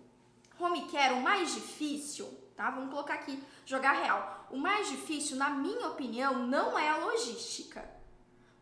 home 0.58 0.88
care, 0.88 1.14
o 1.14 1.20
mais 1.20 1.54
difícil, 1.54 2.26
tá? 2.56 2.70
Vamos 2.70 2.90
colocar 2.90 3.14
aqui, 3.14 3.42
jogar 3.64 3.92
real. 3.92 4.46
O 4.50 4.56
mais 4.56 4.88
difícil, 4.88 5.36
na 5.36 5.50
minha 5.50 5.88
opinião, 5.88 6.46
não 6.46 6.78
é 6.78 6.88
a 6.88 6.96
logística. 6.96 7.88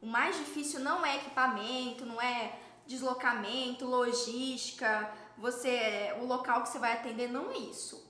O 0.03 0.07
mais 0.07 0.37
difícil 0.37 0.81
não 0.81 1.05
é 1.07 1.17
equipamento, 1.17 2.05
não 2.05 2.21
é 2.21 2.59
deslocamento, 2.87 3.87
logística, 3.87 5.11
você, 5.39 6.15
o 6.21 6.25
local 6.25 6.63
que 6.63 6.69
você 6.69 6.79
vai 6.79 6.93
atender, 6.93 7.29
não 7.29 7.51
é 7.51 7.59
isso. 7.59 8.05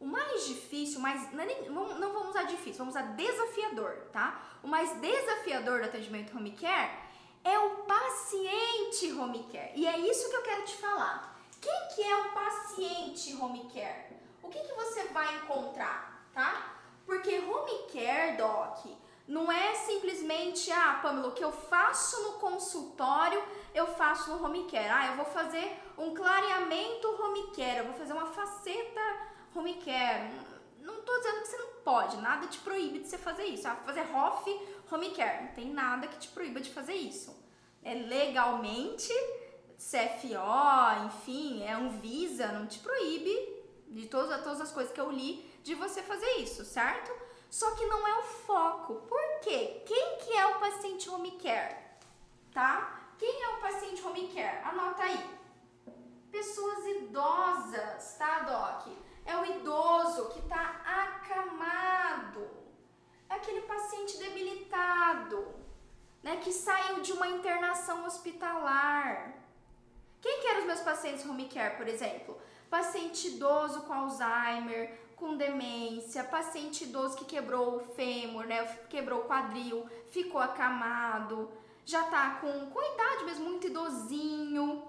O 0.00 0.06
mais 0.06 0.46
difícil, 0.46 1.00
mais, 1.00 1.32
não, 1.32 1.42
é 1.44 1.68
não 1.70 2.12
vamos 2.12 2.30
usar 2.30 2.42
difícil, 2.44 2.78
vamos 2.84 2.94
usar 2.94 3.14
desafiador, 3.14 4.08
tá? 4.12 4.42
O 4.62 4.68
mais 4.68 4.90
desafiador 5.00 5.80
do 5.80 5.86
atendimento 5.86 6.36
home 6.36 6.52
care 6.52 6.90
é 7.42 7.58
o 7.58 7.84
paciente 7.84 9.12
home 9.12 9.46
care. 9.50 9.72
E 9.74 9.86
é 9.86 9.98
isso 9.98 10.28
que 10.28 10.36
eu 10.36 10.42
quero 10.42 10.64
te 10.64 10.76
falar. 10.76 11.40
Quem 11.60 11.88
que 11.94 12.02
é 12.02 12.16
o 12.16 12.32
paciente 12.32 13.34
home 13.36 13.70
care? 13.72 14.16
O 14.42 14.48
que, 14.48 14.58
que 14.58 14.74
você 14.74 15.04
vai 15.04 15.36
encontrar, 15.36 16.28
tá? 16.34 16.74
Porque 17.06 17.38
home 17.38 17.86
care, 17.92 18.36
doc, 18.36 18.84
não 19.26 19.50
é 19.50 19.74
simplesmente, 19.74 20.70
ah, 20.70 20.98
Pamela, 21.00 21.28
o 21.28 21.32
que 21.32 21.42
eu 21.42 21.50
faço 21.50 22.22
no 22.24 22.32
consultório, 22.34 23.42
eu 23.74 23.86
faço 23.86 24.30
no 24.30 24.44
home 24.44 24.64
care. 24.70 24.88
Ah, 24.88 25.06
eu 25.08 25.16
vou 25.16 25.24
fazer 25.24 25.80
um 25.96 26.14
clareamento 26.14 27.08
home 27.08 27.50
care, 27.52 27.78
eu 27.78 27.84
vou 27.86 27.94
fazer 27.94 28.12
uma 28.12 28.26
faceta 28.26 29.00
home 29.54 29.74
care. 29.76 30.30
Não 30.80 30.98
estou 30.98 31.16
dizendo 31.16 31.40
que 31.40 31.48
você 31.48 31.56
não 31.56 31.68
pode, 31.82 32.16
nada 32.18 32.46
te 32.48 32.58
proíbe 32.58 32.98
de 32.98 33.08
você 33.08 33.16
fazer 33.16 33.44
isso. 33.44 33.66
Ah, 33.66 33.76
fazer 33.76 34.02
HOF 34.14 34.84
home 34.90 35.10
care, 35.10 35.44
não 35.44 35.52
tem 35.54 35.72
nada 35.72 36.06
que 36.06 36.18
te 36.18 36.28
proíba 36.28 36.60
de 36.60 36.70
fazer 36.70 36.94
isso. 36.94 37.34
É 37.82 37.94
legalmente, 37.94 39.12
CFO, 39.78 41.06
enfim, 41.06 41.64
é 41.64 41.76
um 41.76 41.98
Visa, 41.98 42.48
não 42.48 42.66
te 42.66 42.78
proíbe 42.78 43.64
de 43.88 44.06
todas, 44.06 44.42
todas 44.42 44.60
as 44.60 44.70
coisas 44.70 44.92
que 44.92 45.00
eu 45.00 45.10
li 45.10 45.50
de 45.62 45.74
você 45.74 46.02
fazer 46.02 46.30
isso, 46.38 46.64
certo? 46.64 47.23
Só 47.54 47.70
que 47.76 47.86
não 47.86 48.04
é 48.04 48.18
o 48.18 48.22
foco. 48.22 48.94
Por 49.02 49.40
quê? 49.40 49.80
Quem 49.86 50.16
que 50.18 50.32
é 50.32 50.44
o 50.44 50.58
paciente 50.58 51.08
home 51.08 51.30
care? 51.40 51.76
Tá? 52.52 53.12
Quem 53.16 53.44
é 53.44 53.48
o 53.50 53.60
paciente 53.60 54.04
home 54.04 54.26
care? 54.34 54.58
Anota 54.64 55.04
aí. 55.04 55.38
Pessoas 56.32 56.84
idosas, 56.84 58.16
tá, 58.18 58.40
Doc? 58.40 58.92
É 59.24 59.36
o 59.36 59.46
idoso 59.46 60.30
que 60.30 60.42
tá 60.48 60.80
acamado. 60.84 62.50
É 63.30 63.34
aquele 63.34 63.60
paciente 63.60 64.18
debilitado, 64.18 65.54
né, 66.24 66.38
que 66.42 66.52
saiu 66.52 67.02
de 67.02 67.12
uma 67.12 67.28
internação 67.28 68.04
hospitalar. 68.04 69.32
Quem 70.20 70.40
que 70.40 70.48
eram 70.48 70.62
os 70.62 70.66
meus 70.66 70.80
pacientes 70.80 71.24
home 71.24 71.48
care, 71.48 71.76
por 71.76 71.86
exemplo? 71.86 72.36
Paciente 72.68 73.28
idoso 73.28 73.82
com 73.82 73.92
Alzheimer, 73.92 75.03
com 75.24 75.38
demência, 75.38 76.22
paciente 76.22 76.84
idoso 76.84 77.16
que 77.16 77.24
quebrou 77.24 77.76
o 77.76 77.80
fêmur, 77.80 78.46
né? 78.46 78.62
Quebrou 78.90 79.20
o 79.20 79.24
quadril, 79.24 79.88
ficou 80.10 80.38
acamado, 80.38 81.50
já 81.82 82.02
tá 82.04 82.38
com, 82.42 82.66
com 82.66 82.92
idade 82.92 83.24
mesmo, 83.24 83.46
muito 83.46 83.66
idosinho. 83.66 84.86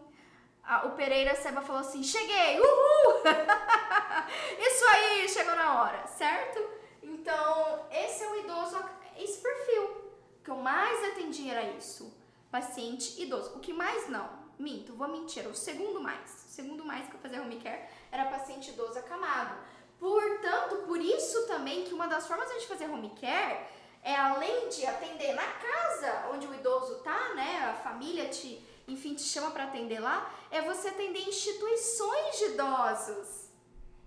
o 0.84 0.90
Pereira 0.90 1.36
Seba 1.36 1.62
falou 1.62 1.80
assim: 1.80 2.04
cheguei, 2.04 2.60
uhul! 2.60 3.24
Isso 4.60 4.86
aí, 4.90 5.30
chegou 5.30 5.56
na 5.56 5.82
hora, 5.82 6.06
certo? 6.06 6.62
Então, 7.02 7.86
esse 7.90 8.22
é 8.22 8.30
o 8.30 8.36
idoso, 8.42 8.78
esse 9.18 9.42
perfil. 9.42 10.04
Que 10.44 10.52
eu 10.52 10.58
mais 10.58 11.12
atendi 11.12 11.50
era 11.50 11.64
isso. 11.64 12.14
Paciente 12.52 13.22
idoso. 13.22 13.56
O 13.56 13.60
que 13.60 13.72
mais 13.72 14.10
não? 14.10 14.30
Minto, 14.60 14.94
vou 14.94 15.08
mentir. 15.08 15.48
O 15.48 15.56
segundo 15.56 16.00
mais. 16.02 16.46
O 16.46 16.50
segundo 16.50 16.86
mais 16.86 17.08
que 17.08 17.16
eu 17.16 17.20
fazia 17.20 17.42
home 17.42 17.60
care 17.60 17.88
era 18.12 18.26
paciente 18.26 18.70
idoso 18.70 19.00
acamado. 19.00 19.56
Portanto, 20.06 20.84
por 20.86 21.02
isso 21.02 21.48
também 21.48 21.84
que 21.84 21.92
uma 21.92 22.06
das 22.06 22.28
formas 22.28 22.48
de 22.48 22.52
a 22.54 22.60
gente 22.60 22.68
fazer 22.68 22.86
home 22.86 23.10
care 23.20 23.66
é 24.04 24.16
além 24.16 24.70
de 24.70 24.86
atender 24.86 25.34
na 25.34 25.48
casa 25.48 26.30
onde 26.32 26.46
o 26.46 26.54
idoso 26.54 27.00
tá, 27.00 27.34
né, 27.34 27.72
a 27.72 27.74
família 27.74 28.30
te, 28.30 28.64
enfim, 28.88 29.16
te 29.16 29.24
chama 29.24 29.50
para 29.50 29.64
atender 29.64 30.00
lá, 30.00 30.32
é 30.52 30.62
você 30.62 30.90
atender 30.90 31.28
instituições 31.28 32.38
de 32.38 32.46
idosos. 32.54 33.50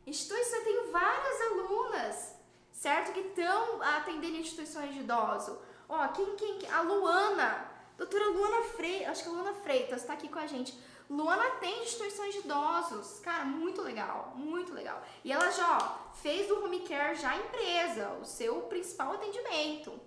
Instituições, 0.06 0.52
eu 0.52 0.64
tenho 0.64 0.92
várias 0.92 1.40
alunas, 1.50 2.36
certo, 2.70 3.12
que 3.12 3.18
estão 3.18 3.82
atendendo 3.82 4.36
instituições 4.36 4.94
de 4.94 5.00
idoso. 5.00 5.60
Ó, 5.88 6.06
quem, 6.08 6.36
quem, 6.36 6.70
a 6.70 6.80
Luana, 6.80 7.68
doutora 7.96 8.28
Luana 8.28 8.62
Freitas, 8.76 9.08
acho 9.08 9.22
que 9.24 9.28
a 9.30 9.32
Luana 9.32 9.54
Freitas 9.64 10.02
está 10.02 10.12
aqui 10.12 10.28
com 10.28 10.38
a 10.38 10.46
gente. 10.46 10.78
Luana 11.08 11.46
atende 11.46 11.84
instituições 11.84 12.34
de 12.34 12.40
idosos. 12.40 13.20
Cara, 13.20 13.44
muito 13.44 13.80
legal, 13.80 14.32
muito 14.36 14.74
legal. 14.74 15.02
E 15.24 15.32
ela 15.32 15.50
já 15.50 15.78
ó, 15.78 16.12
fez 16.14 16.48
do 16.48 16.62
home 16.62 16.80
care 16.80 17.14
já 17.14 17.34
empresa, 17.34 18.10
o 18.20 18.24
seu 18.24 18.62
principal 18.62 19.12
atendimento. 19.12 19.98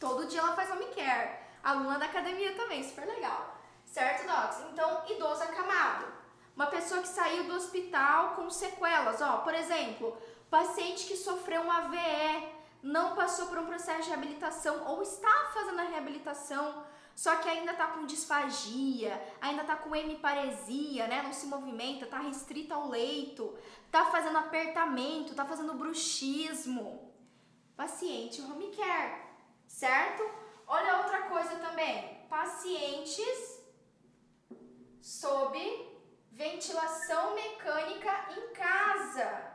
Todo 0.00 0.26
dia 0.26 0.40
ela 0.40 0.56
faz 0.56 0.70
home 0.70 0.86
care. 0.86 1.38
Aluna 1.62 1.98
da 1.98 2.06
academia 2.06 2.56
também, 2.56 2.82
super 2.82 3.06
legal. 3.06 3.56
Certo, 3.84 4.26
Docs? 4.26 4.70
Então, 4.72 5.02
idoso 5.08 5.42
acamado. 5.44 6.06
Uma 6.56 6.66
pessoa 6.66 7.02
que 7.02 7.08
saiu 7.08 7.44
do 7.44 7.54
hospital 7.54 8.34
com 8.34 8.50
sequelas, 8.50 9.22
ó, 9.22 9.38
por 9.38 9.54
exemplo, 9.54 10.16
paciente 10.50 11.06
que 11.06 11.16
sofreu 11.16 11.62
um 11.62 11.70
AVE, 11.70 12.48
não 12.82 13.14
passou 13.14 13.46
por 13.46 13.58
um 13.58 13.66
processo 13.66 14.02
de 14.02 14.08
reabilitação 14.08 14.84
ou 14.88 15.02
está 15.02 15.50
fazendo 15.54 15.80
a 15.80 15.84
reabilitação, 15.84 16.84
só 17.14 17.36
que 17.36 17.48
ainda 17.48 17.74
tá 17.74 17.88
com 17.88 18.06
disfagia, 18.06 19.20
ainda 19.40 19.64
tá 19.64 19.76
com 19.76 19.94
hemiparesia, 19.94 21.06
né? 21.06 21.22
Não 21.22 21.32
se 21.32 21.46
movimenta, 21.46 22.06
tá 22.06 22.18
restrita 22.18 22.74
ao 22.74 22.88
leito, 22.88 23.56
tá 23.90 24.06
fazendo 24.06 24.38
apertamento, 24.38 25.34
tá 25.34 25.44
fazendo 25.44 25.74
bruxismo. 25.74 27.12
Paciente 27.76 28.40
home 28.42 28.70
care, 28.74 29.22
certo? 29.66 30.22
Olha 30.66 30.98
outra 30.98 31.22
coisa 31.22 31.56
também. 31.56 32.26
Pacientes 32.28 33.60
sob 35.00 35.58
ventilação 36.30 37.34
mecânica 37.34 38.28
em 38.36 38.52
casa. 38.54 39.52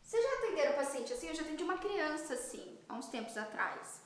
Vocês 0.00 0.22
já 0.22 0.38
atenderam 0.38 0.74
paciente 0.74 1.12
assim? 1.12 1.28
Eu 1.28 1.34
já 1.34 1.42
atendi 1.42 1.62
uma 1.62 1.78
criança 1.78 2.34
assim, 2.34 2.78
há 2.88 2.94
uns 2.94 3.06
tempos 3.06 3.36
atrás. 3.36 3.99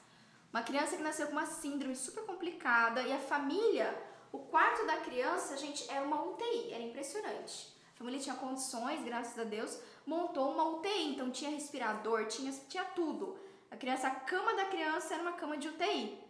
Uma 0.55 0.63
criança 0.63 0.97
que 0.97 1.03
nasceu 1.03 1.27
com 1.27 1.33
uma 1.33 1.47
síndrome 1.47 1.97
super 1.97 2.23
complicada 2.23 3.03
e 3.03 3.13
a 3.13 3.19
família, 3.19 3.93
o 4.31 4.39
quarto 4.39 4.87
da 4.87 4.99
criança, 4.99 5.57
gente, 5.57 5.91
era 5.91 6.07
uma 6.07 6.23
UTI, 6.23 6.73
era 6.73 6.81
impressionante. 6.81 7.77
A 7.93 7.99
família 7.99 8.21
tinha 8.21 8.37
condições, 8.37 9.05
graças 9.05 9.37
a 9.37 9.43
Deus, 9.43 9.77
montou 10.07 10.53
uma 10.53 10.63
UTI, 10.77 11.09
então 11.09 11.29
tinha 11.33 11.51
respirador, 11.51 12.27
tinha, 12.27 12.53
tinha 12.69 12.85
tudo. 12.85 13.37
A 13.69 13.77
criança, 13.77 14.07
a 14.07 14.13
cama 14.13 14.55
da 14.55 14.67
criança 14.67 15.15
era 15.15 15.25
uma 15.25 15.33
cama 15.33 15.57
de 15.57 15.67
UTI. 15.67 16.23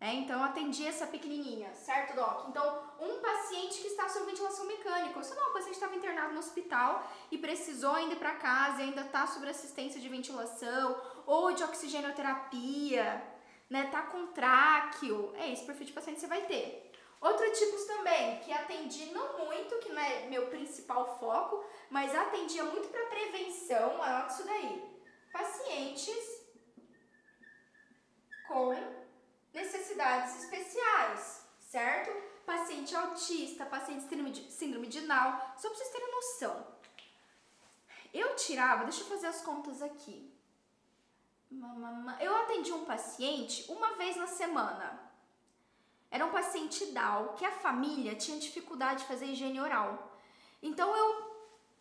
É, 0.00 0.14
então 0.14 0.38
eu 0.38 0.44
atendi 0.46 0.84
essa 0.84 1.06
pequenininha, 1.06 1.72
certo, 1.74 2.16
Doc? 2.16 2.48
Então, 2.48 2.82
um 2.98 3.20
paciente 3.20 3.82
que 3.82 3.86
está 3.86 4.08
sob 4.08 4.26
ventilação 4.26 4.66
mecânica, 4.66 5.16
ou 5.16 5.22
se 5.22 5.32
o 5.32 5.52
paciente 5.52 5.74
estava 5.74 5.94
internado 5.94 6.32
no 6.32 6.40
hospital 6.40 7.08
e 7.30 7.38
precisou 7.38 7.92
ainda 7.92 8.14
ir 8.14 8.18
para 8.18 8.34
casa 8.34 8.80
e 8.80 8.86
ainda 8.86 9.02
está 9.02 9.28
sob 9.28 9.48
assistência 9.48 10.00
de 10.00 10.08
ventilação 10.08 11.00
ou 11.24 11.52
de 11.52 11.62
oxigenoterapia, 11.62 13.29
né? 13.70 13.88
Tá 13.90 14.02
com 14.02 14.26
tráqueo. 14.26 15.32
É 15.36 15.52
esse 15.52 15.64
perfil 15.64 15.86
de 15.86 15.92
paciente 15.92 16.20
você 16.20 16.26
vai 16.26 16.42
ter. 16.46 16.90
Outros 17.20 17.58
tipos 17.58 17.84
também, 17.84 18.40
que 18.40 18.52
atendi 18.52 19.06
não 19.12 19.38
muito, 19.44 19.78
que 19.78 19.92
não 19.92 20.00
é 20.00 20.26
meu 20.26 20.46
principal 20.46 21.18
foco, 21.18 21.64
mas 21.90 22.14
atendia 22.14 22.64
muito 22.64 22.88
para 22.88 23.06
prevenção, 23.06 24.02
anota 24.02 24.32
isso 24.32 24.44
daí. 24.44 24.90
Pacientes 25.30 26.40
com 28.48 28.74
necessidades 29.52 30.44
especiais, 30.44 31.46
certo? 31.60 32.10
Paciente 32.46 32.96
autista, 32.96 33.66
paciente 33.66 34.08
de, 34.32 34.50
síndrome 34.50 34.88
de 34.88 35.02
Down, 35.02 35.38
só 35.56 35.68
para 35.68 35.78
vocês 35.78 35.90
terem 35.90 36.10
noção. 36.10 36.66
Eu 38.12 38.34
tirava, 38.34 38.84
deixa 38.84 39.02
eu 39.02 39.06
fazer 39.06 39.26
as 39.28 39.42
contas 39.42 39.82
aqui. 39.82 40.34
Eu 42.20 42.36
atendi 42.36 42.72
um 42.72 42.84
paciente 42.84 43.70
uma 43.70 43.92
vez 43.94 44.16
na 44.16 44.26
semana. 44.26 45.00
Era 46.10 46.26
um 46.26 46.30
paciente 46.30 46.86
Down 46.86 47.34
que 47.34 47.44
a 47.44 47.50
família 47.50 48.14
tinha 48.14 48.38
dificuldade 48.38 49.02
de 49.02 49.08
fazer 49.08 49.26
higiene 49.26 49.60
oral. 49.60 50.16
Então 50.62 50.94
eu 50.96 51.30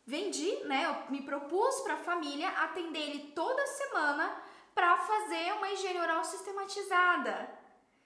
vendi, 0.06 0.56
né? 0.66 0.86
Eu 0.88 1.12
me 1.12 1.22
propus 1.22 1.82
para 1.82 1.94
a 1.94 2.04
família 2.04 2.50
atender 2.50 3.00
ele 3.00 3.32
toda 3.34 3.66
semana 3.68 4.36
para 4.74 4.98
fazer 4.98 5.54
uma 5.54 5.72
higiene 5.72 6.00
oral 6.00 6.24
sistematizada. 6.24 7.50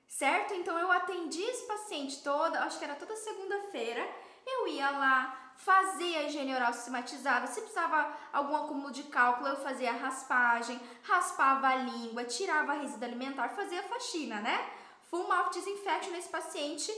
Certo? 0.07 0.53
Então 0.53 0.77
eu 0.77 0.91
atendi 0.91 1.41
esse 1.41 1.65
paciente 1.65 2.21
toda, 2.23 2.63
acho 2.63 2.77
que 2.77 2.85
era 2.85 2.95
toda 2.95 3.15
segunda-feira. 3.15 4.03
Eu 4.45 4.67
ia 4.67 4.89
lá, 4.89 5.53
fazia 5.55 6.19
a 6.19 6.23
higiene 6.23 6.53
oral 6.55 6.73
sistematizada. 6.73 7.47
Se 7.47 7.61
precisava 7.61 8.13
algum 8.31 8.55
acúmulo 8.55 8.91
de 8.91 9.03
cálculo, 9.03 9.49
eu 9.49 9.57
fazia 9.57 9.91
a 9.91 9.97
raspagem, 9.97 10.79
raspava 11.03 11.67
a 11.67 11.75
língua, 11.75 12.23
tirava 12.23 12.73
a 12.73 12.75
resíduo 12.75 13.05
alimentar, 13.05 13.49
fazia 13.49 13.79
a 13.79 13.83
faxina, 13.83 14.41
né? 14.41 14.69
Full 15.09 15.27
mouth 15.27 15.51
disinfection 15.51 16.11
nesse 16.11 16.29
paciente 16.29 16.91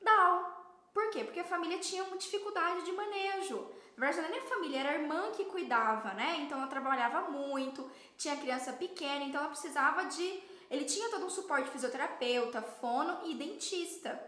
Down. 0.00 0.58
Por 0.92 1.10
quê? 1.10 1.22
Porque 1.22 1.40
a 1.40 1.44
família 1.44 1.78
tinha 1.78 2.02
uma 2.04 2.16
dificuldade 2.16 2.84
de 2.84 2.92
manejo. 2.92 3.66
Na 3.96 4.06
verdade, 4.06 4.16
não 4.16 4.24
era 4.24 4.40
nem 4.40 4.48
família, 4.48 4.80
era 4.80 4.90
a 4.90 4.94
irmã 4.94 5.30
que 5.32 5.44
cuidava, 5.44 6.12
né? 6.14 6.38
Então 6.40 6.58
ela 6.58 6.66
trabalhava 6.66 7.30
muito, 7.30 7.88
tinha 8.16 8.36
criança 8.36 8.72
pequena, 8.72 9.24
então 9.24 9.40
ela 9.40 9.50
precisava 9.50 10.04
de. 10.04 10.42
Ele 10.70 10.84
tinha 10.84 11.08
todo 11.10 11.26
um 11.26 11.30
suporte 11.30 11.70
fisioterapeuta, 11.70 12.62
fono 12.62 13.26
e 13.26 13.34
dentista. 13.34 14.20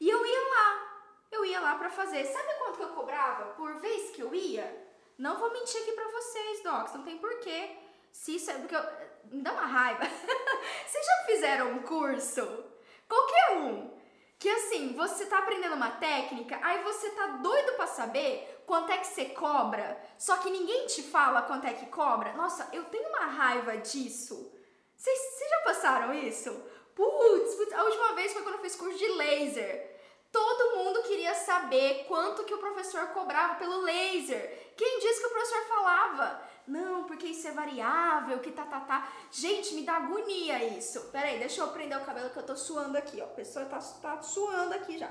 E 0.00 0.08
eu 0.08 0.24
ia 0.24 0.48
lá, 0.50 0.87
eu 1.30 1.44
ia 1.44 1.60
lá 1.60 1.74
para 1.76 1.90
fazer. 1.90 2.24
Sabe 2.24 2.54
quanto 2.58 2.78
que 2.78 2.84
eu 2.84 2.94
cobrava 2.94 3.52
por 3.54 3.74
vez 3.80 4.10
que 4.10 4.22
eu 4.22 4.34
ia? 4.34 4.86
Não 5.16 5.38
vou 5.38 5.52
mentir 5.52 5.82
aqui 5.82 5.92
para 5.92 6.10
vocês, 6.10 6.62
docs, 6.62 6.94
não 6.94 7.02
tem 7.02 7.18
porquê. 7.18 7.76
Se 8.12 8.36
isso 8.36 8.50
é 8.50 8.54
porque 8.54 8.74
eu, 8.74 8.82
me 9.30 9.42
dá 9.42 9.52
uma 9.52 9.66
raiva. 9.66 10.04
vocês 10.86 11.06
já 11.06 11.24
fizeram 11.26 11.72
um 11.72 11.82
curso? 11.82 12.64
Qualquer 13.08 13.56
um. 13.58 13.98
Que 14.38 14.48
assim, 14.48 14.94
você 14.94 15.26
tá 15.26 15.38
aprendendo 15.38 15.74
uma 15.74 15.90
técnica, 15.90 16.60
aí 16.62 16.82
você 16.84 17.10
tá 17.10 17.26
doido 17.42 17.72
para 17.72 17.88
saber 17.88 18.62
quanto 18.64 18.92
é 18.92 18.98
que 18.98 19.08
você 19.08 19.24
cobra, 19.26 20.00
só 20.16 20.36
que 20.36 20.48
ninguém 20.48 20.86
te 20.86 21.02
fala 21.02 21.42
quanto 21.42 21.66
é 21.66 21.72
que 21.72 21.86
cobra. 21.86 22.32
Nossa, 22.34 22.68
eu 22.72 22.84
tenho 22.84 23.08
uma 23.08 23.26
raiva 23.26 23.76
disso. 23.78 24.52
Vocês 24.96 25.18
já 25.50 25.60
passaram 25.62 26.14
isso? 26.14 26.52
Putz, 26.94 27.54
putz, 27.54 27.72
a 27.72 27.82
última 27.82 28.12
vez 28.14 28.32
foi 28.32 28.42
quando 28.42 28.56
eu 28.56 28.60
fiz 28.60 28.76
curso 28.76 28.96
de 28.96 29.08
laser. 29.08 29.97
Todo 30.30 30.76
mundo 30.76 31.02
queria 31.02 31.34
saber 31.34 32.04
quanto 32.06 32.44
que 32.44 32.54
o 32.54 32.58
professor 32.58 33.08
cobrava 33.08 33.54
pelo 33.54 33.80
laser. 33.80 34.72
Quem 34.76 35.00
disse 35.00 35.20
que 35.20 35.26
o 35.26 35.30
professor 35.30 35.62
falava? 35.66 36.42
Não, 36.66 37.04
porque 37.04 37.28
isso 37.28 37.48
é 37.48 37.52
variável, 37.52 38.38
que 38.40 38.52
tá, 38.52 38.64
tá, 38.66 38.80
tá. 38.80 39.08
Gente, 39.30 39.74
me 39.74 39.82
dá 39.82 39.96
agonia 39.96 40.62
isso. 40.76 41.10
Pera 41.10 41.28
aí, 41.28 41.38
deixa 41.38 41.62
eu 41.62 41.68
prender 41.68 41.96
o 41.96 42.04
cabelo 42.04 42.28
que 42.30 42.38
eu 42.38 42.42
tô 42.42 42.54
suando 42.54 42.98
aqui, 42.98 43.20
ó. 43.22 43.24
A 43.24 43.28
pessoa 43.28 43.64
tá, 43.64 43.78
tá 43.78 44.20
suando 44.20 44.74
aqui 44.74 44.98
já. 44.98 45.10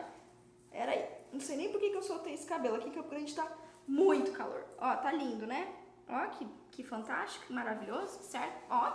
Pera 0.70 0.92
aí. 0.92 1.10
Não 1.34 1.40
sei 1.40 1.58
nem 1.58 1.72
por 1.72 1.80
que, 1.80 1.90
que 1.90 1.98
eu 1.98 2.04
soltei 2.04 2.36
esse 2.36 2.46
cabelo 2.46 2.76
aqui, 2.76 2.92
que 2.92 3.00
a 3.00 3.20
gente 3.20 3.36
tá 3.36 3.52
muito 3.88 4.32
calor. 4.34 4.64
Ó, 4.78 4.96
tá 4.98 5.12
lindo, 5.12 5.48
né? 5.48 5.76
Ó, 6.08 6.28
que, 6.28 6.48
que 6.72 6.84
fantástico, 6.84 7.48
que 7.48 7.54
maravilhoso, 7.54 8.22
certo? 8.24 8.64
Ó, 8.70 8.92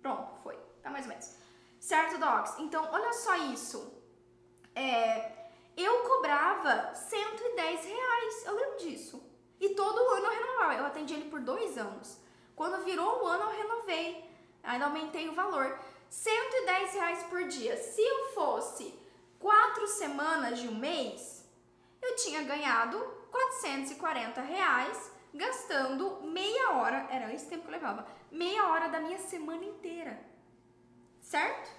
pronto, 0.00 0.40
foi. 0.42 0.56
Tá 0.82 0.90
mais 0.90 1.04
ou 1.04 1.10
menos. 1.10 1.36
Certo, 1.80 2.18
dogs? 2.18 2.54
Então, 2.62 2.88
olha 2.92 3.12
só 3.12 3.34
isso 3.36 4.01
é, 4.74 5.32
eu 5.76 6.00
cobrava 6.00 6.94
110 6.94 7.84
reais, 7.84 8.46
eu 8.46 8.54
lembro 8.54 8.76
disso. 8.78 9.22
E 9.60 9.70
todo 9.70 10.14
ano 10.14 10.26
eu 10.26 10.30
renovava, 10.30 10.74
eu 10.74 10.86
atendi 10.86 11.14
ele 11.14 11.30
por 11.30 11.40
dois 11.40 11.78
anos. 11.78 12.18
Quando 12.56 12.84
virou 12.84 13.22
o 13.22 13.26
ano 13.26 13.44
eu 13.44 13.56
renovei, 13.56 14.30
ainda 14.62 14.86
aumentei 14.86 15.28
o 15.28 15.34
valor. 15.34 15.78
110 16.08 16.94
reais 16.94 17.22
por 17.24 17.44
dia. 17.44 17.76
Se 17.76 18.00
eu 18.00 18.32
fosse 18.34 18.94
quatro 19.38 19.86
semanas 19.86 20.58
de 20.58 20.68
um 20.68 20.74
mês, 20.74 21.48
eu 22.00 22.16
tinha 22.16 22.42
ganhado 22.42 22.98
440 23.30 24.40
reais 24.42 25.10
gastando 25.34 26.20
meia 26.22 26.72
hora, 26.72 27.06
era 27.10 27.32
esse 27.32 27.46
tempo 27.46 27.62
que 27.62 27.68
eu 27.68 27.72
levava, 27.72 28.06
meia 28.30 28.68
hora 28.68 28.88
da 28.88 29.00
minha 29.00 29.18
semana 29.18 29.64
inteira. 29.64 30.20
Certo? 31.20 31.70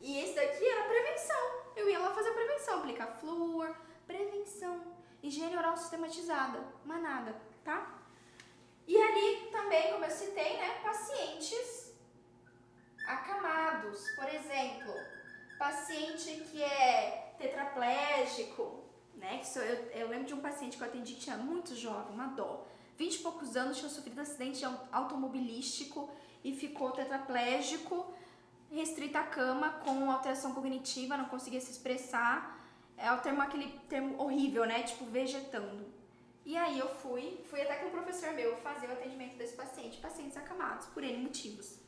E 0.00 0.18
esse 0.20 0.34
daqui 0.34 0.64
era 0.64 0.88
prevenção. 0.88 1.65
Eu 1.76 1.88
ia 1.90 1.98
lá 1.98 2.10
fazer 2.14 2.32
prevenção, 2.32 2.78
aplicar 2.78 3.06
flúor, 3.06 3.76
prevenção, 4.06 4.80
higiene 5.22 5.56
oral 5.56 5.76
sistematizada, 5.76 6.58
mas 6.84 7.02
nada, 7.02 7.36
tá? 7.62 7.94
E 8.88 8.96
ali 8.96 9.48
também, 9.52 9.92
como 9.92 10.04
eu 10.04 10.10
citei, 10.10 10.56
né, 10.56 10.80
pacientes 10.82 11.92
acamados, 13.06 14.10
por 14.12 14.28
exemplo, 14.28 14.94
paciente 15.58 16.44
que 16.50 16.62
é 16.62 17.34
tetraplégico, 17.38 18.84
né? 19.14 19.38
Que 19.38 19.46
sou, 19.46 19.62
eu, 19.62 19.76
eu 19.90 20.08
lembro 20.08 20.26
de 20.26 20.34
um 20.34 20.40
paciente 20.40 20.76
que 20.76 20.82
eu 20.82 20.88
atendi 20.88 21.14
que 21.14 21.20
tinha 21.20 21.36
muito 21.36 21.74
jovem, 21.74 22.14
uma 22.14 22.28
dó. 22.28 22.66
20 22.96 23.14
e 23.14 23.18
poucos 23.18 23.56
anos, 23.56 23.76
tinha 23.76 23.90
sofrido 23.90 24.18
acidente 24.20 24.64
automobilístico 24.90 26.08
e 26.42 26.54
ficou 26.54 26.92
tetraplégico, 26.92 28.14
restrito 28.70 29.16
à 29.16 29.22
cama, 29.22 29.70
com 29.84 30.10
alteração 30.10 30.52
cognitiva, 30.52 31.16
não 31.16 31.26
conseguia 31.26 31.60
se 31.60 31.70
expressar. 31.70 32.58
É 32.96 33.12
o 33.12 33.18
termo, 33.18 33.42
aquele 33.42 33.68
termo 33.88 34.20
horrível, 34.22 34.64
né? 34.64 34.82
Tipo, 34.82 35.04
vegetando. 35.04 35.86
E 36.44 36.56
aí 36.56 36.78
eu 36.78 36.88
fui, 36.88 37.44
fui 37.50 37.60
até 37.60 37.76
com 37.76 37.86
um 37.86 37.90
professor 37.90 38.32
meu 38.32 38.56
fazer 38.58 38.86
o 38.88 38.92
atendimento 38.92 39.36
desse 39.36 39.54
paciente, 39.54 39.98
pacientes 39.98 40.36
acamados, 40.36 40.86
por 40.86 41.02
N 41.02 41.18
motivos, 41.18 41.78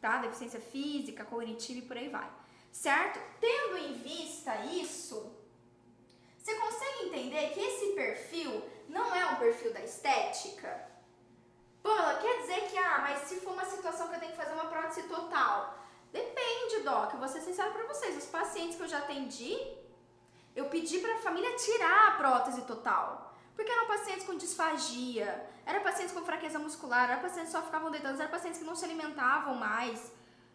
tá? 0.00 0.18
Deficiência 0.18 0.60
física, 0.60 1.24
cognitiva 1.24 1.78
e 1.78 1.82
por 1.82 1.96
aí 1.96 2.08
vai. 2.08 2.28
Certo? 2.72 3.20
Tendo 3.38 3.76
em 3.76 3.94
vista 3.94 4.64
isso, 4.64 5.36
você 6.38 6.54
consegue 6.54 7.06
entender 7.08 7.50
que 7.50 7.60
esse 7.60 7.92
perfil 7.92 8.62
não 8.88 9.14
é 9.14 9.26
um 9.26 9.36
perfil 9.36 9.74
da 9.74 9.80
estética? 9.80 10.88
Pamela, 11.82 12.14
quer 12.20 12.40
dizer 12.40 12.70
que, 12.70 12.78
ah, 12.78 12.98
mas 13.00 13.28
se 13.28 13.36
for 13.40 13.52
uma 13.52 13.64
situação 13.64 14.08
que 14.08 14.14
eu 14.14 14.20
tenho 14.20 14.32
que 14.32 14.38
fazer 14.38 14.54
uma 14.54 14.66
prótese 14.66 15.02
total? 15.02 15.78
Depende, 16.12 16.80
Doc. 16.84 17.12
Eu 17.12 17.18
vou 17.18 17.28
ser 17.28 17.40
sincero 17.40 17.72
pra 17.72 17.84
vocês. 17.84 18.16
Os 18.16 18.26
pacientes 18.26 18.76
que 18.76 18.82
eu 18.82 18.88
já 18.88 18.98
atendi, 18.98 19.56
eu 20.54 20.66
pedi 20.66 20.98
pra 20.98 21.18
família 21.18 21.56
tirar 21.56 22.08
a 22.08 22.10
prótese 22.12 22.62
total. 22.62 23.34
Porque 23.54 23.72
eram 23.72 23.86
pacientes 23.88 24.24
com 24.24 24.36
disfagia, 24.36 25.44
eram 25.66 25.82
pacientes 25.82 26.14
com 26.14 26.24
fraqueza 26.24 26.60
muscular, 26.60 27.10
eram 27.10 27.20
pacientes 27.20 27.50
que 27.52 27.58
só 27.58 27.62
ficavam 27.64 27.90
deitados, 27.90 28.20
eram 28.20 28.30
pacientes 28.30 28.60
que 28.60 28.64
não 28.64 28.76
se 28.76 28.84
alimentavam 28.84 29.54
mais. 29.56 30.12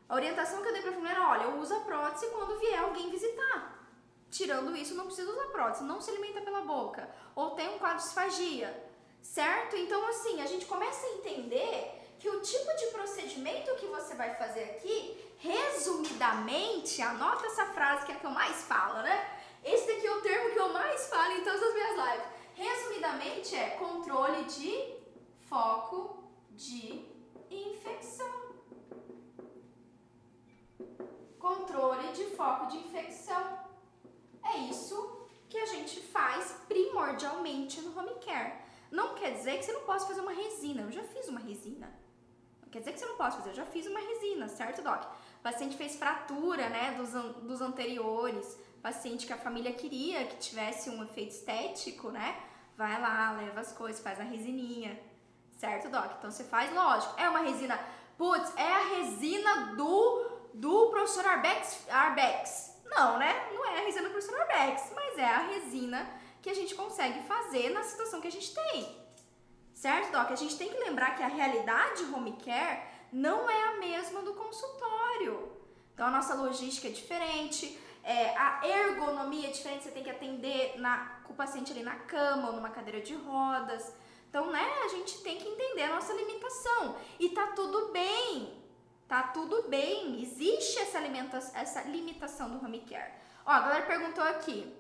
A 0.08 0.16
orientação 0.16 0.62
que 0.62 0.70
eu 0.70 0.74
dei 0.74 0.82
pra 0.82 0.94
família 0.94 1.12
era, 1.12 1.30
olha, 1.30 1.44
eu 1.44 1.60
uso 1.60 1.76
a 1.76 1.82
prótese 1.82 2.28
quando 2.28 2.58
vier 2.60 2.80
alguém 2.80 3.10
visitar. 3.10 3.88
Tirando 4.32 4.76
isso, 4.76 4.96
não 4.96 5.06
precisa 5.06 5.30
usar 5.30 5.48
prótese, 5.48 5.84
não 5.84 6.00
se 6.00 6.12
alimenta 6.12 6.42
pela 6.42 6.62
boca. 6.62 7.10
Ou 7.36 7.52
tem 7.52 7.76
um 7.76 7.78
quadro 7.78 7.98
de 7.98 8.04
disfagia, 8.06 8.90
certo? 9.22 9.76
Então, 9.76 10.08
assim, 10.08 10.42
a 10.42 10.46
gente 10.46 10.66
começa 10.66 11.06
a 11.06 11.12
entender 11.12 12.16
que 12.20 12.30
o 12.30 12.40
tipo 12.40 12.74
de 12.78 12.88
procedimento 12.88 13.76
que 13.76 13.86
você 13.88 14.16
vai 14.16 14.34
fazer 14.36 14.64
aqui, 14.64 15.33
resumidamente, 15.44 17.02
anota 17.02 17.46
essa 17.48 17.66
frase 17.66 18.06
que 18.06 18.14
é 18.14 18.16
a 18.16 18.20
que 18.20 18.26
eu 18.26 18.32
mais 18.32 18.64
falo, 18.64 19.02
né? 19.02 19.40
Esse 19.62 19.88
daqui 19.88 20.08
é 20.08 20.12
o 20.12 20.22
termo 20.22 20.52
que 20.52 20.60
eu 20.60 20.72
mais 20.72 21.08
falo 21.08 21.34
em 21.34 21.44
todas 21.44 21.62
as 21.62 21.74
minhas 21.74 21.96
lives. 21.98 22.28
Resumidamente 22.56 23.56
é 23.56 23.72
controle 23.72 24.46
de 24.46 24.96
foco 25.42 26.24
de 26.52 27.06
infecção. 27.52 28.32
Controle 31.38 32.14
de 32.14 32.26
foco 32.38 32.68
de 32.68 32.78
infecção. 32.78 33.60
É 34.46 34.58
isso 34.60 35.28
que 35.50 35.58
a 35.58 35.66
gente 35.66 36.00
faz 36.00 36.56
primordialmente 36.70 37.82
no 37.82 37.98
home 37.98 38.16
care. 38.26 38.62
Não 38.90 39.14
quer 39.16 39.34
dizer 39.34 39.58
que 39.58 39.66
você 39.66 39.74
não 39.74 39.82
possa 39.82 40.08
fazer 40.08 40.22
uma 40.22 40.32
resina. 40.32 40.84
Eu 40.84 40.92
já 40.92 41.04
fiz 41.04 41.28
uma 41.28 41.40
resina. 41.40 41.94
Não 42.62 42.70
quer 42.70 42.80
dizer 42.80 42.94
que 42.94 43.00
você 43.00 43.06
não 43.06 43.18
possa 43.18 43.38
fazer. 43.38 43.50
Eu 43.50 43.56
já 43.56 43.66
fiz 43.66 43.88
uma 43.88 44.00
resina, 44.00 44.48
certo, 44.48 44.82
Doc? 44.82 45.04
Paciente 45.44 45.76
fez 45.76 45.98
fratura, 45.98 46.70
né, 46.70 46.96
dos, 46.98 47.12
dos 47.44 47.62
anteriores. 47.62 48.58
Paciente 48.82 49.28
que 49.28 49.34
a 49.34 49.38
família 49.38 49.74
queria 49.74 50.26
que 50.26 50.38
tivesse 50.38 50.90
um 50.90 51.04
efeito 51.04 51.32
estético, 51.32 52.10
né? 52.10 52.38
Vai 52.78 53.00
lá, 53.00 53.32
leva 53.34 53.60
as 53.60 53.74
coisas, 53.74 54.02
faz 54.02 54.20
a 54.20 54.24
resininha. 54.24 54.98
Certo, 55.58 55.90
Doc? 55.90 56.14
Então 56.18 56.32
você 56.32 56.46
faz, 56.46 56.74
lógico. 56.74 57.14
É 57.20 57.30
uma 57.30 57.40
resina. 57.40 57.80
Putz, 58.18 58.54
é 58.58 58.72
a 58.72 58.96
resina 58.96 59.76
do, 59.76 60.32
do 60.54 60.90
professor 60.90 61.26
Arbex, 61.26 61.88
Arbex. 61.90 62.82
Não, 62.86 63.18
né? 63.18 63.50
Não 63.54 63.66
é 63.66 63.80
a 63.80 63.86
resina 63.86 64.08
do 64.08 64.12
professor 64.12 64.40
Arbex, 64.42 64.92
mas 64.96 65.18
é 65.18 65.26
a 65.26 65.40
resina 65.40 66.10
que 66.42 66.50
a 66.50 66.54
gente 66.54 66.76
consegue 66.76 67.22
fazer 67.24 67.70
na 67.70 67.84
situação 67.84 68.22
que 68.22 68.28
a 68.28 68.32
gente 68.32 68.54
tem. 68.54 69.04
Certo, 69.74 70.12
Doc? 70.12 70.32
A 70.32 70.36
gente 70.36 70.58
tem 70.58 70.70
que 70.70 70.78
lembrar 70.78 71.16
que 71.16 71.24
a 71.24 71.28
realidade 71.28 72.04
home 72.14 72.34
care 72.34 72.93
não 73.14 73.50
é 73.50 73.64
a 73.70 73.80
mesma 73.80 74.22
do 74.22 74.34
consultório. 74.34 75.52
Então 75.94 76.08
a 76.08 76.12
nossa 76.12 76.34
logística 76.34 76.88
é 76.88 76.92
diferente, 76.92 77.80
é, 78.04 78.36
a 78.36 78.68
ergonomia 78.68 79.48
é 79.48 79.52
diferente, 79.52 79.84
você 79.84 79.92
tem 79.92 80.04
que 80.04 80.10
atender 80.10 80.78
na, 80.80 81.22
com 81.24 81.32
o 81.32 81.36
paciente 81.36 81.72
ali 81.72 81.84
na 81.84 81.96
cama 81.96 82.50
ou 82.50 82.56
numa 82.56 82.70
cadeira 82.70 83.00
de 83.00 83.14
rodas. 83.14 83.94
Então, 84.30 84.52
né, 84.52 84.68
a 84.84 84.88
gente 84.88 85.20
tem 85.22 85.38
que 85.38 85.48
entender 85.48 85.84
a 85.84 85.96
nossa 85.96 86.12
limitação. 86.12 86.98
E 87.20 87.30
tá 87.30 87.48
tudo 87.56 87.92
bem. 87.94 88.62
Tá 89.08 89.24
tudo 89.28 89.70
bem. 89.70 90.22
Existe 90.22 90.80
essa, 90.80 91.00
essa 91.54 91.84
limitação 91.84 92.50
do 92.50 92.66
home 92.66 92.82
care. 92.82 93.14
Ó, 93.46 93.52
a 93.52 93.60
galera 93.60 93.86
perguntou 93.86 94.24
aqui. 94.24 94.76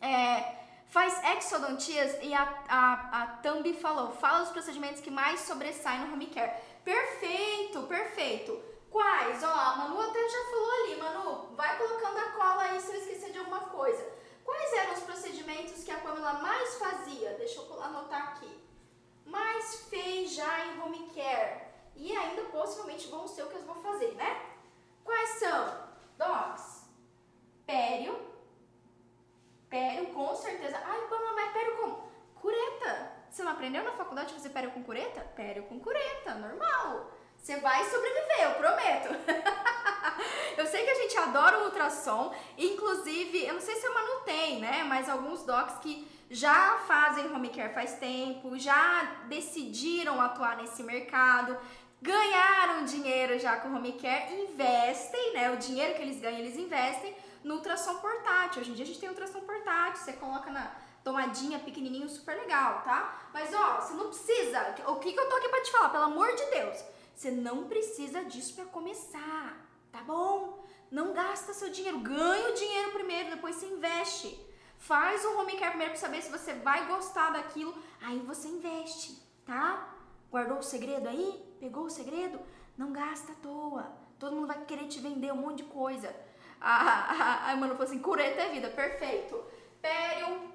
É, 0.00 0.64
faz 0.86 1.18
exodontias 1.36 2.18
e 2.22 2.34
a, 2.34 2.42
a, 2.68 3.22
a 3.22 3.26
Thumb 3.38 3.72
falou, 3.74 4.12
fala 4.12 4.42
os 4.42 4.50
procedimentos 4.50 5.00
que 5.00 5.10
mais 5.10 5.40
sobressaem 5.40 6.00
no 6.00 6.12
home 6.12 6.26
care. 6.26 6.54
Perfeito, 6.84 7.82
perfeito. 7.84 8.62
Quais? 8.90 9.42
Ó, 9.42 9.48
a 9.48 9.76
Manu 9.76 10.00
até 10.00 10.28
já 10.28 10.44
falou 10.44 10.70
ali, 10.70 10.96
Manu, 10.96 11.56
vai 11.56 11.76
colocando 11.78 12.18
a 12.18 12.30
cola 12.30 12.62
aí 12.62 12.80
se 12.80 12.92
eu 12.92 13.00
esquecer 13.00 13.32
de 13.32 13.38
alguma 13.38 13.60
coisa. 13.60 14.12
Quais 14.44 14.72
eram 14.74 14.92
os 14.92 15.00
procedimentos 15.00 15.82
que 15.82 15.90
a 15.90 15.98
Pamela 15.98 16.34
mais 16.34 16.76
fazia? 16.76 17.30
Deixa 17.32 17.60
eu 17.60 17.82
anotar 17.82 18.28
aqui. 18.28 18.62
Mais 19.24 19.86
fez 19.88 20.34
já 20.34 20.66
em 20.66 20.80
home 20.80 21.10
care. 21.14 21.64
E 21.96 22.14
ainda 22.14 22.42
possivelmente 22.44 23.08
vão 23.08 23.26
ser 23.26 23.44
o 23.44 23.48
que 23.48 23.56
eu 23.56 23.62
vou 23.62 23.76
fazer, 23.76 24.14
né? 24.14 24.52
Quais 25.02 25.30
são? 25.30 25.88
Docs. 26.18 26.84
Pério. 27.66 28.20
Pério, 29.70 30.06
com 30.12 30.36
certeza. 30.36 30.78
Ai, 30.84 31.00
Pamela, 31.08 31.32
mas 31.32 31.52
pério 31.52 31.76
com 31.78 32.40
cureta. 32.40 33.13
Você 33.34 33.42
não 33.42 33.50
aprendeu 33.50 33.82
na 33.82 33.90
faculdade 33.90 34.30
a 34.30 34.36
fazer 34.36 34.50
pério 34.50 34.70
com 34.70 34.84
cureta? 34.84 35.20
Pério 35.34 35.64
com 35.64 35.80
cureta, 35.80 36.36
normal. 36.36 37.10
Você 37.36 37.56
vai 37.56 37.82
sobreviver, 37.84 38.42
eu 38.44 38.54
prometo. 38.54 39.08
eu 40.56 40.64
sei 40.66 40.84
que 40.84 40.90
a 40.90 40.94
gente 40.94 41.16
adora 41.18 41.58
o 41.58 41.64
ultrassom, 41.64 42.32
inclusive, 42.56 43.44
eu 43.44 43.54
não 43.54 43.60
sei 43.60 43.74
se 43.74 43.86
a 43.88 43.90
Manu 43.92 44.20
tem, 44.24 44.60
né? 44.60 44.84
Mas 44.84 45.08
alguns 45.08 45.42
docs 45.42 45.78
que 45.78 46.06
já 46.30 46.78
fazem 46.86 47.26
home 47.34 47.48
care 47.48 47.74
faz 47.74 47.94
tempo, 47.98 48.56
já 48.56 49.02
decidiram 49.26 50.20
atuar 50.20 50.56
nesse 50.58 50.84
mercado, 50.84 51.58
ganharam 52.00 52.84
dinheiro 52.84 53.36
já 53.36 53.56
com 53.56 53.74
home 53.74 53.94
care, 53.94 54.32
investem, 54.32 55.32
né? 55.32 55.50
O 55.50 55.56
dinheiro 55.56 55.96
que 55.96 56.02
eles 56.02 56.20
ganham, 56.20 56.38
eles 56.38 56.56
investem 56.56 57.16
no 57.42 57.56
ultrassom 57.56 57.96
portátil. 57.96 58.62
Hoje 58.62 58.70
em 58.70 58.74
dia 58.74 58.84
a 58.84 58.86
gente 58.86 59.00
tem 59.00 59.08
ultrassom 59.08 59.40
portátil, 59.40 60.04
você 60.04 60.12
coloca 60.12 60.52
na 60.52 60.83
tomadinha 61.04 61.60
pequenininho, 61.60 62.08
super 62.08 62.36
legal, 62.36 62.82
tá? 62.82 63.28
Mas 63.32 63.54
ó, 63.54 63.80
você 63.80 63.92
não 63.92 64.08
precisa. 64.08 64.74
O 64.88 64.96
que, 64.96 65.12
que 65.12 65.20
eu 65.20 65.28
tô 65.28 65.36
aqui 65.36 65.48
pra 65.48 65.62
te 65.62 65.70
falar? 65.70 65.90
Pelo 65.90 66.04
amor 66.04 66.34
de 66.34 66.44
Deus 66.46 66.84
você 67.14 67.30
não 67.30 67.64
precisa 67.64 68.24
disso 68.24 68.54
para 68.54 68.64
começar, 68.66 69.56
tá 69.92 70.02
bom? 70.02 70.64
Não 70.90 71.12
gasta 71.12 71.54
seu 71.54 71.70
dinheiro, 71.70 72.00
ganha 72.00 72.50
o 72.50 72.54
dinheiro 72.54 72.90
primeiro, 72.92 73.30
depois 73.30 73.56
você 73.56 73.66
investe. 73.66 74.38
Faz 74.78 75.24
o 75.24 75.38
home 75.38 75.56
care 75.56 75.70
primeiro 75.70 75.92
para 75.92 76.00
saber 76.00 76.22
se 76.22 76.30
você 76.30 76.54
vai 76.54 76.86
gostar 76.86 77.30
daquilo, 77.30 77.74
aí 78.02 78.18
você 78.20 78.48
investe, 78.48 79.22
tá? 79.46 79.94
Guardou 80.30 80.58
o 80.58 80.62
segredo 80.62 81.08
aí? 81.08 81.56
Pegou 81.60 81.84
o 81.84 81.90
segredo? 81.90 82.38
Não 82.76 82.92
gasta 82.92 83.32
à 83.32 83.36
toa. 83.36 83.92
Todo 84.18 84.34
mundo 84.34 84.48
vai 84.48 84.64
querer 84.64 84.88
te 84.88 84.98
vender 85.00 85.32
um 85.32 85.36
monte 85.36 85.58
de 85.58 85.64
coisa. 85.64 86.14
A, 86.60 87.50
a, 87.52 87.56
mano 87.56 87.74
falou 87.74 87.86
assim: 87.86 88.00
cureta 88.00 88.42
é 88.42 88.50
vida, 88.50 88.68
perfeito. 88.68 89.42
Pério, 89.80 90.52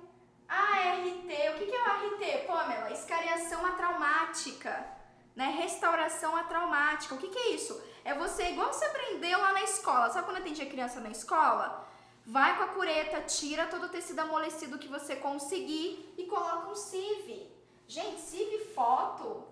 ART, 0.49 1.05
o 1.05 1.57
que, 1.57 1.75
é 1.75 1.81
o 1.81 1.85
ART, 1.85 2.47
Pamela? 2.47 2.91
Escariação 2.91 3.65
atraumática 3.65 4.99
né? 5.39 5.45
Restauração 5.57 6.35
atraumática. 6.35 7.15
O 7.15 7.17
que, 7.17 7.37
é 7.37 7.51
isso? 7.51 7.81
É 8.03 8.13
você, 8.13 8.49
igual 8.49 8.73
você 8.73 8.83
aprendeu 8.83 9.39
lá 9.39 9.53
na 9.53 9.63
escola. 9.63 10.09
Sabe 10.09 10.25
quando 10.25 10.39
atendia 10.39 10.65
criança 10.65 10.99
na 10.99 11.09
escola? 11.09 11.87
Vai 12.25 12.57
com 12.57 12.63
a 12.63 12.67
cureta, 12.67 13.21
tira 13.21 13.65
todo 13.67 13.85
o 13.85 13.89
tecido 13.89 14.19
amolecido 14.19 14.77
que 14.77 14.89
você 14.89 15.15
conseguir 15.15 16.13
e 16.17 16.25
coloca 16.25 16.67
um 16.67 16.75
CIV. 16.75 17.49
Gente, 17.87 18.19
CIV 18.19 18.73
foto. 18.75 19.47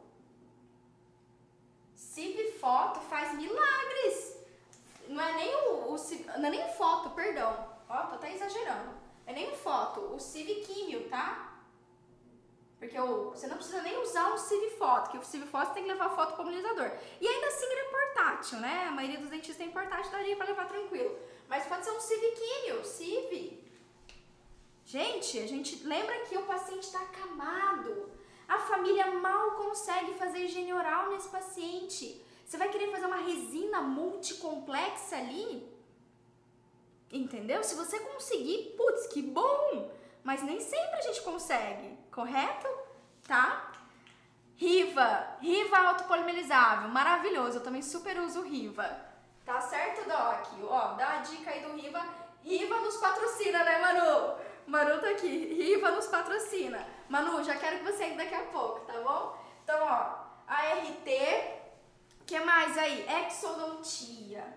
CIV 1.95 2.51
foto 2.59 2.99
faz 2.99 3.33
milagres. 3.33 4.37
Não 5.07 5.23
é 5.23 5.33
nem 5.35 5.55
o, 5.55 5.93
o 5.93 5.95
não 6.37 6.47
é 6.47 6.49
nem 6.49 6.73
foto, 6.73 7.11
perdão. 7.11 7.65
Ó, 7.87 7.97
tô 8.07 8.15
até 8.15 8.33
exagerando. 8.33 8.96
É 9.27 9.33
nem 9.33 9.53
foto, 9.55 9.99
o 10.15 10.19
CIV 10.19 10.55
químio, 10.61 11.09
tá? 11.09 11.47
Porque 12.79 12.99
o, 12.99 13.31
você 13.31 13.47
não 13.47 13.57
precisa 13.57 13.81
nem 13.81 13.97
usar 14.01 14.33
um 14.33 14.37
CiviFoto, 14.37 15.09
que 15.09 15.17
o 15.17 15.23
CiviFoto 15.23 15.73
tem 15.73 15.83
que 15.83 15.89
levar 15.89 16.09
foto 16.15 16.33
para 16.33 16.43
o 16.43 16.45
polinizador. 16.45 16.91
E 17.19 17.27
ainda 17.27 17.47
assim 17.47 17.65
ele 17.65 17.81
é 17.81 17.83
portátil, 17.85 18.59
né? 18.59 18.85
A 18.87 18.91
maioria 18.91 19.19
dos 19.19 19.29
dentistas 19.29 19.57
tem 19.57 19.71
portátil, 19.71 20.11
daria 20.11 20.35
para 20.35 20.47
levar 20.47 20.67
tranquilo. 20.67 21.19
Mas 21.49 21.65
pode 21.65 21.83
ser 21.83 21.91
um 21.91 21.99
Civiquinho, 21.99 22.85
Civi. 22.85 23.63
Gente, 24.85 25.39
a 25.39 25.47
gente 25.47 25.83
lembra 25.83 26.19
que 26.21 26.37
o 26.37 26.43
paciente 26.43 26.83
está 26.83 27.01
acamado. 27.01 28.11
A 28.47 28.59
família 28.59 29.11
mal 29.11 29.51
consegue 29.51 30.13
fazer 30.13 30.45
higiene 30.45 30.71
oral 30.71 31.09
nesse 31.09 31.27
paciente. 31.27 32.23
Você 32.45 32.57
vai 32.57 32.69
querer 32.69 32.91
fazer 32.91 33.07
uma 33.07 33.17
resina 33.17 33.81
multicomplexa 33.81 35.17
ali? 35.17 35.76
Entendeu? 37.11 37.63
Se 37.63 37.75
você 37.75 37.99
conseguir, 37.99 38.75
putz, 38.75 39.07
que 39.07 39.21
bom! 39.21 39.91
Mas 40.23 40.43
nem 40.43 40.59
sempre 40.59 40.97
a 40.97 41.01
gente 41.01 41.21
consegue, 41.21 41.97
correto? 42.11 42.67
Tá? 43.25 43.71
Riva, 44.57 45.37
Riva 45.39 45.77
autopolimerizável, 45.77 46.89
maravilhoso. 46.89 47.59
Eu 47.59 47.63
também 47.63 47.81
super 47.81 48.19
uso 48.19 48.41
Riva. 48.41 49.05
Tá 49.45 49.61
certo, 49.61 50.07
Doc? 50.09 50.69
Ó, 50.69 50.95
dá 50.95 51.13
a 51.13 51.17
dica 51.19 51.49
aí 51.51 51.61
do 51.61 51.73
Riva. 51.73 52.03
Riva 52.43 52.79
nos 52.81 52.97
patrocina, 52.97 53.63
né, 53.63 53.79
Manu? 53.79 54.35
Manu 54.65 54.99
tá 54.99 55.09
aqui. 55.11 55.53
Riva 55.53 55.91
nos 55.91 56.07
patrocina. 56.07 56.85
Manu, 57.07 57.41
já 57.43 57.55
quero 57.55 57.77
que 57.77 57.85
você 57.85 58.03
entre 58.05 58.17
daqui 58.17 58.35
a 58.35 58.45
pouco, 58.45 58.81
tá 58.81 58.99
bom? 58.99 59.37
Então, 59.63 59.79
ó, 59.81 60.27
ART, 60.47 61.07
que 62.25 62.39
mais 62.41 62.77
aí? 62.77 63.05
Exodontia. 63.27 64.56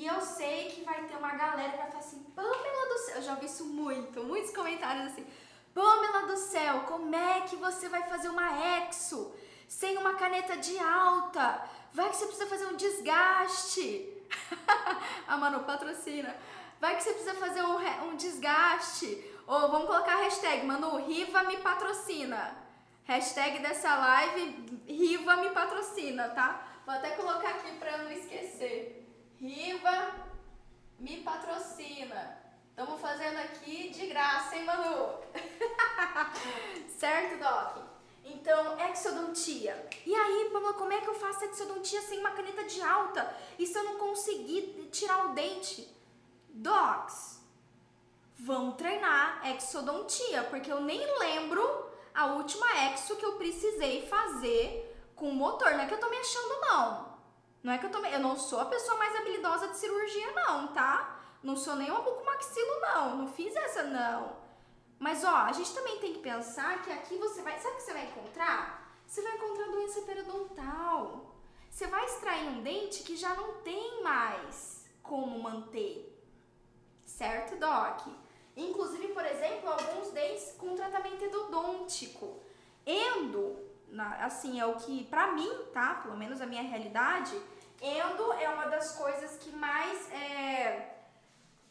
E 0.00 0.06
eu 0.06 0.18
sei 0.22 0.70
que 0.70 0.82
vai 0.82 1.04
ter 1.04 1.14
uma 1.14 1.34
galera 1.34 1.72
que 1.72 1.76
vai 1.76 1.88
falar 1.88 1.98
assim, 1.98 2.22
Pamela 2.34 2.88
do 2.88 2.98
céu, 3.00 3.16
eu 3.16 3.22
já 3.22 3.34
ouvi 3.34 3.44
isso 3.44 3.66
muito, 3.66 4.24
muitos 4.24 4.50
comentários 4.50 5.12
assim, 5.12 5.26
Pamela 5.74 6.26
do 6.26 6.38
céu, 6.38 6.84
como 6.88 7.14
é 7.14 7.42
que 7.42 7.56
você 7.56 7.86
vai 7.86 8.02
fazer 8.04 8.30
uma 8.30 8.48
exo 8.78 9.34
sem 9.68 9.98
uma 9.98 10.14
caneta 10.14 10.56
de 10.56 10.78
alta? 10.78 11.68
Vai 11.92 12.08
que 12.08 12.16
você 12.16 12.24
precisa 12.24 12.48
fazer 12.48 12.64
um 12.68 12.76
desgaste. 12.76 14.10
a 15.28 15.36
Manu 15.36 15.64
patrocina. 15.64 16.34
Vai 16.80 16.96
que 16.96 17.02
você 17.02 17.12
precisa 17.12 17.34
fazer 17.34 17.62
um, 17.62 18.08
um 18.08 18.16
desgaste. 18.16 19.22
Ou 19.46 19.70
vamos 19.70 19.86
colocar 19.86 20.14
a 20.14 20.22
hashtag, 20.22 20.64
Manu, 20.64 20.96
Riva 20.96 21.42
me 21.42 21.58
patrocina. 21.58 22.56
Hashtag 23.04 23.58
dessa 23.58 23.94
live, 23.96 24.82
Riva 24.88 25.36
me 25.36 25.50
patrocina, 25.50 26.30
tá? 26.30 26.66
Vou 26.86 26.94
até 26.94 27.10
colocar 27.10 27.50
aqui 27.50 27.72
pra 27.72 27.98
não 27.98 28.10
esquecer. 28.10 28.99
Riva 29.40 30.12
me 30.98 31.22
patrocina. 31.22 32.38
Estamos 32.68 33.00
fazendo 33.00 33.38
aqui 33.38 33.88
de 33.88 34.06
graça, 34.06 34.54
hein, 34.54 34.64
Manu? 34.66 35.18
certo, 36.98 37.38
Doc? 37.38 37.78
Então, 38.22 38.78
exodontia. 38.78 39.88
E 40.04 40.14
aí, 40.14 40.50
Pamela, 40.52 40.74
como 40.74 40.92
é 40.92 41.00
que 41.00 41.08
eu 41.08 41.14
faço 41.14 41.46
exodontia 41.46 42.02
sem 42.02 42.20
uma 42.20 42.32
caneta 42.32 42.64
de 42.64 42.82
alta? 42.82 43.34
E 43.58 43.66
se 43.66 43.78
eu 43.78 43.84
não 43.84 43.96
conseguir 43.96 44.90
tirar 44.92 45.30
o 45.30 45.34
dente? 45.34 45.88
Docs, 46.50 47.40
vão 48.38 48.72
treinar 48.72 49.40
exodontia, 49.48 50.44
porque 50.44 50.70
eu 50.70 50.82
nem 50.82 51.00
lembro 51.18 51.90
a 52.12 52.26
última 52.26 52.66
exo 52.90 53.16
que 53.16 53.24
eu 53.24 53.36
precisei 53.36 54.06
fazer 54.06 55.10
com 55.16 55.30
motor. 55.30 55.70
Não 55.72 55.80
é 55.80 55.86
que 55.86 55.94
eu 55.94 56.00
tô 56.00 56.10
me 56.10 56.18
achando, 56.18 56.60
não. 56.60 57.09
Não 57.62 57.72
é 57.72 57.78
que 57.78 57.86
eu 57.86 57.90
também. 57.90 58.12
Eu 58.12 58.20
não 58.20 58.36
sou 58.36 58.60
a 58.60 58.66
pessoa 58.66 58.96
mais 58.98 59.14
habilidosa 59.16 59.68
de 59.68 59.76
cirurgia, 59.76 60.32
não, 60.32 60.68
tá? 60.68 61.20
Não 61.42 61.56
sou 61.56 61.76
nem 61.76 61.90
uma 61.90 62.00
bucomaxilo, 62.00 62.80
não. 62.80 63.16
Não 63.18 63.28
fiz 63.28 63.54
essa, 63.56 63.84
não. 63.84 64.36
Mas, 64.98 65.24
ó, 65.24 65.34
a 65.34 65.52
gente 65.52 65.74
também 65.74 65.98
tem 65.98 66.12
que 66.12 66.20
pensar 66.20 66.82
que 66.82 66.92
aqui 66.92 67.16
você 67.16 67.42
vai. 67.42 67.58
Sabe 67.58 67.74
o 67.74 67.76
que 67.78 67.82
você 67.82 67.92
vai 67.92 68.04
encontrar? 68.04 68.94
Você 69.06 69.22
vai 69.22 69.34
encontrar 69.34 69.66
doença 69.68 70.02
periodontal. 70.02 71.34
Você 71.70 71.86
vai 71.86 72.04
extrair 72.04 72.48
um 72.48 72.62
dente 72.62 73.02
que 73.02 73.16
já 73.16 73.34
não 73.34 73.54
tem 73.62 74.02
mais 74.02 74.84
como 75.02 75.38
manter. 75.38 76.06
Certo, 77.04 77.56
Doc? 77.56 78.06
Inclusive, 78.56 79.08
por 79.08 79.24
exemplo, 79.24 79.70
alguns 79.70 80.10
dentes 80.10 80.52
com 80.58 80.74
tratamento 80.74 81.24
endodôntico. 81.24 82.40
Endo 82.86 83.69
na, 83.90 84.24
assim, 84.24 84.60
é 84.60 84.66
o 84.66 84.76
que, 84.76 85.04
pra 85.04 85.32
mim, 85.32 85.50
tá? 85.72 85.94
Pelo 85.96 86.16
menos 86.16 86.40
a 86.40 86.46
minha 86.46 86.62
realidade, 86.62 87.34
endo 87.80 88.32
é 88.34 88.48
uma 88.48 88.66
das 88.66 88.92
coisas 88.96 89.36
que 89.38 89.50
mais 89.50 90.10
é, 90.12 90.96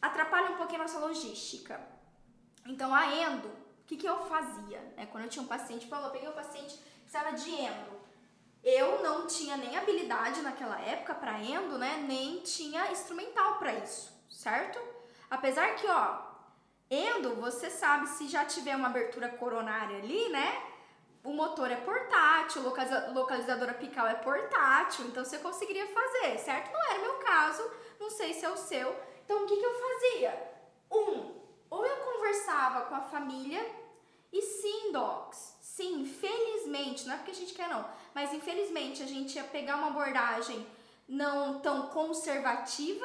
atrapalha 0.00 0.50
um 0.50 0.56
pouquinho 0.56 0.80
a 0.80 0.84
nossa 0.84 0.98
logística. 0.98 1.80
Então, 2.66 2.94
a 2.94 3.14
endo, 3.14 3.48
o 3.48 3.84
que, 3.86 3.96
que 3.96 4.06
eu 4.06 4.18
fazia? 4.26 4.92
É, 4.96 5.06
quando 5.06 5.24
eu 5.24 5.30
tinha 5.30 5.42
um 5.42 5.48
paciente, 5.48 5.86
Paulo, 5.86 6.06
eu 6.06 6.12
peguei 6.12 6.28
um 6.28 6.32
paciente 6.32 6.76
que 6.76 7.00
precisava 7.00 7.32
de 7.32 7.50
endo. 7.50 8.00
Eu 8.62 9.02
não 9.02 9.26
tinha 9.26 9.56
nem 9.56 9.76
habilidade 9.76 10.42
naquela 10.42 10.78
época 10.80 11.14
para 11.14 11.40
endo, 11.40 11.78
né? 11.78 12.04
Nem 12.06 12.40
tinha 12.40 12.92
instrumental 12.92 13.58
para 13.58 13.72
isso, 13.74 14.12
certo? 14.28 14.78
Apesar 15.30 15.76
que, 15.76 15.86
ó, 15.86 16.18
endo, 16.90 17.36
você 17.36 17.70
sabe 17.70 18.06
se 18.08 18.28
já 18.28 18.44
tiver 18.44 18.76
uma 18.76 18.88
abertura 18.88 19.30
coronária 19.30 19.98
ali, 19.98 20.28
né? 20.28 20.69
O 21.22 21.32
motor 21.32 21.70
é 21.70 21.76
portátil, 21.76 22.62
o 22.62 23.12
localizador 23.12 23.68
apical 23.68 24.06
é 24.06 24.14
portátil, 24.14 25.06
então 25.06 25.24
você 25.24 25.38
conseguiria 25.38 25.86
fazer, 25.86 26.38
certo? 26.38 26.72
Não 26.72 26.82
era 26.90 26.98
o 26.98 27.02
meu 27.02 27.14
caso, 27.14 27.70
não 27.98 28.10
sei 28.10 28.32
se 28.32 28.44
é 28.44 28.50
o 28.50 28.56
seu. 28.56 28.96
Então 29.24 29.44
o 29.44 29.46
que, 29.46 29.56
que 29.56 29.66
eu 29.66 29.80
fazia? 29.80 30.52
Um, 30.90 31.40
ou 31.68 31.84
eu 31.84 31.96
conversava 31.96 32.86
com 32.86 32.94
a 32.94 33.02
família, 33.02 33.64
e 34.32 34.40
sim, 34.40 34.92
docs, 34.92 35.56
sim, 35.60 36.00
infelizmente, 36.00 37.06
não 37.06 37.14
é 37.14 37.16
porque 37.18 37.32
a 37.32 37.34
gente 37.34 37.52
quer 37.52 37.68
não, 37.68 37.86
mas 38.14 38.32
infelizmente 38.32 39.02
a 39.02 39.06
gente 39.06 39.34
ia 39.36 39.44
pegar 39.44 39.76
uma 39.76 39.88
abordagem 39.88 40.66
não 41.06 41.60
tão 41.60 41.88
conservativa, 41.88 43.04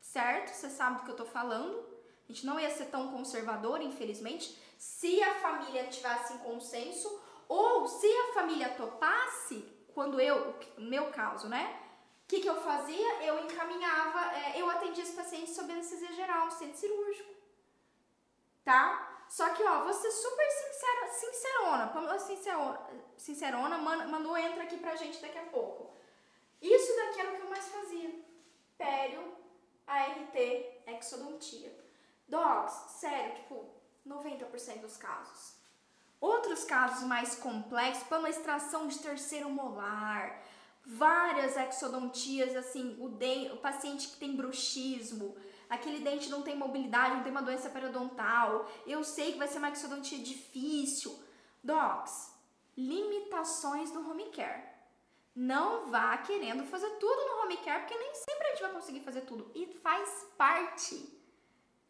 certo? 0.00 0.48
Você 0.48 0.68
sabe 0.68 0.98
do 0.98 1.04
que 1.04 1.10
eu 1.10 1.16
tô 1.16 1.24
falando. 1.24 1.94
A 2.28 2.32
gente 2.32 2.44
não 2.44 2.58
ia 2.58 2.70
ser 2.70 2.86
tão 2.86 3.12
conservador, 3.12 3.80
infelizmente 3.80 4.58
se 4.76 5.22
a 5.22 5.34
família 5.36 5.86
tivesse 5.86 6.34
em 6.34 6.38
consenso 6.38 7.22
ou 7.48 7.86
se 7.86 8.06
a 8.06 8.34
família 8.34 8.70
topasse, 8.70 9.62
quando 9.94 10.20
eu, 10.20 10.54
no 10.76 10.88
meu 10.88 11.10
caso, 11.10 11.48
né? 11.48 11.80
O 12.24 12.26
que, 12.26 12.40
que 12.40 12.48
eu 12.48 12.60
fazia? 12.60 13.22
Eu 13.22 13.44
encaminhava, 13.44 14.34
é, 14.34 14.60
eu 14.60 14.68
atendia 14.68 15.04
esse 15.04 15.14
paciente 15.14 15.50
sob 15.50 15.70
anestesia 15.72 16.12
geral, 16.12 16.50
centro 16.50 16.78
cirúrgico. 16.78 17.32
Tá? 18.64 19.26
Só 19.28 19.50
que, 19.50 19.62
ó, 19.62 19.84
você 19.84 20.10
super 20.10 20.50
sincera, 20.50 21.08
sincerona, 21.12 21.86
Pamela 21.88 22.18
sincerona, 22.18 22.80
sincerona 23.16 23.78
Manu 23.78 24.36
entra 24.36 24.62
aqui 24.64 24.78
pra 24.78 24.96
gente 24.96 25.20
daqui 25.20 25.38
a 25.38 25.46
pouco. 25.46 25.92
Isso 26.60 26.96
daqui 26.96 27.20
era 27.20 27.32
o 27.32 27.36
que 27.36 27.42
eu 27.42 27.50
mais 27.50 27.68
fazia. 27.68 28.24
Pério, 28.78 29.36
ART, 29.86 30.34
exodontia. 30.86 31.78
Dogs, 32.26 32.98
sério, 33.00 33.34
tipo, 33.34 33.68
90% 34.06 34.80
dos 34.80 34.96
casos. 34.96 35.54
Outros 36.20 36.64
casos 36.64 37.06
mais 37.06 37.34
complexos, 37.34 38.04
para 38.04 38.18
uma 38.18 38.30
extração 38.30 38.86
de 38.86 38.98
terceiro 38.98 39.50
molar, 39.50 40.42
várias 40.84 41.56
exodontias, 41.56 42.54
assim, 42.56 42.96
o, 43.00 43.08
de, 43.08 43.50
o 43.52 43.58
paciente 43.58 44.08
que 44.08 44.16
tem 44.16 44.36
bruxismo, 44.36 45.36
aquele 45.68 46.00
dente 46.00 46.30
não 46.30 46.42
tem 46.42 46.56
mobilidade, 46.56 47.16
não 47.16 47.22
tem 47.22 47.32
uma 47.32 47.42
doença 47.42 47.70
periodontal, 47.70 48.70
eu 48.86 49.02
sei 49.02 49.32
que 49.32 49.38
vai 49.38 49.48
ser 49.48 49.58
uma 49.58 49.70
exodontia 49.70 50.18
difícil. 50.18 51.22
Docs, 51.62 52.32
limitações 52.76 53.90
do 53.90 54.08
home 54.08 54.30
care. 54.30 54.72
Não 55.34 55.90
vá 55.90 56.16
querendo 56.18 56.64
fazer 56.64 56.90
tudo 56.90 57.26
no 57.26 57.42
home 57.42 57.56
care, 57.58 57.80
porque 57.80 57.98
nem 57.98 58.14
sempre 58.14 58.46
a 58.46 58.50
gente 58.50 58.62
vai 58.62 58.72
conseguir 58.72 59.00
fazer 59.00 59.22
tudo. 59.22 59.50
E 59.54 59.66
faz 59.66 60.26
parte. 60.36 61.20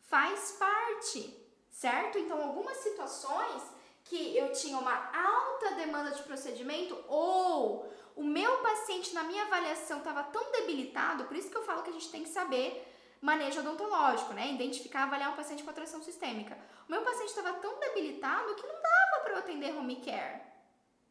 Faz 0.00 0.52
parte 0.52 1.43
certo? 1.74 2.18
Então, 2.18 2.40
algumas 2.40 2.76
situações 2.78 3.62
que 4.04 4.36
eu 4.36 4.52
tinha 4.52 4.78
uma 4.78 5.10
alta 5.12 5.74
demanda 5.74 6.12
de 6.12 6.22
procedimento 6.22 6.96
ou 7.08 7.90
o 8.14 8.22
meu 8.22 8.58
paciente 8.58 9.12
na 9.12 9.24
minha 9.24 9.42
avaliação 9.42 9.98
estava 9.98 10.22
tão 10.22 10.52
debilitado, 10.52 11.24
por 11.24 11.36
isso 11.36 11.50
que 11.50 11.56
eu 11.56 11.64
falo 11.64 11.82
que 11.82 11.90
a 11.90 11.92
gente 11.92 12.10
tem 12.10 12.22
que 12.22 12.28
saber 12.28 12.90
manejo 13.20 13.60
odontológico, 13.60 14.34
né? 14.34 14.52
Identificar, 14.52 15.04
avaliar 15.04 15.32
um 15.32 15.36
paciente 15.36 15.64
com 15.64 15.70
atração 15.70 16.00
sistêmica. 16.02 16.56
O 16.86 16.92
meu 16.92 17.02
paciente 17.02 17.30
estava 17.30 17.54
tão 17.54 17.80
debilitado 17.80 18.54
que 18.54 18.66
não 18.66 18.74
dava 18.74 19.24
para 19.24 19.32
eu 19.32 19.38
atender 19.38 19.76
home 19.76 19.96
care. 19.96 20.42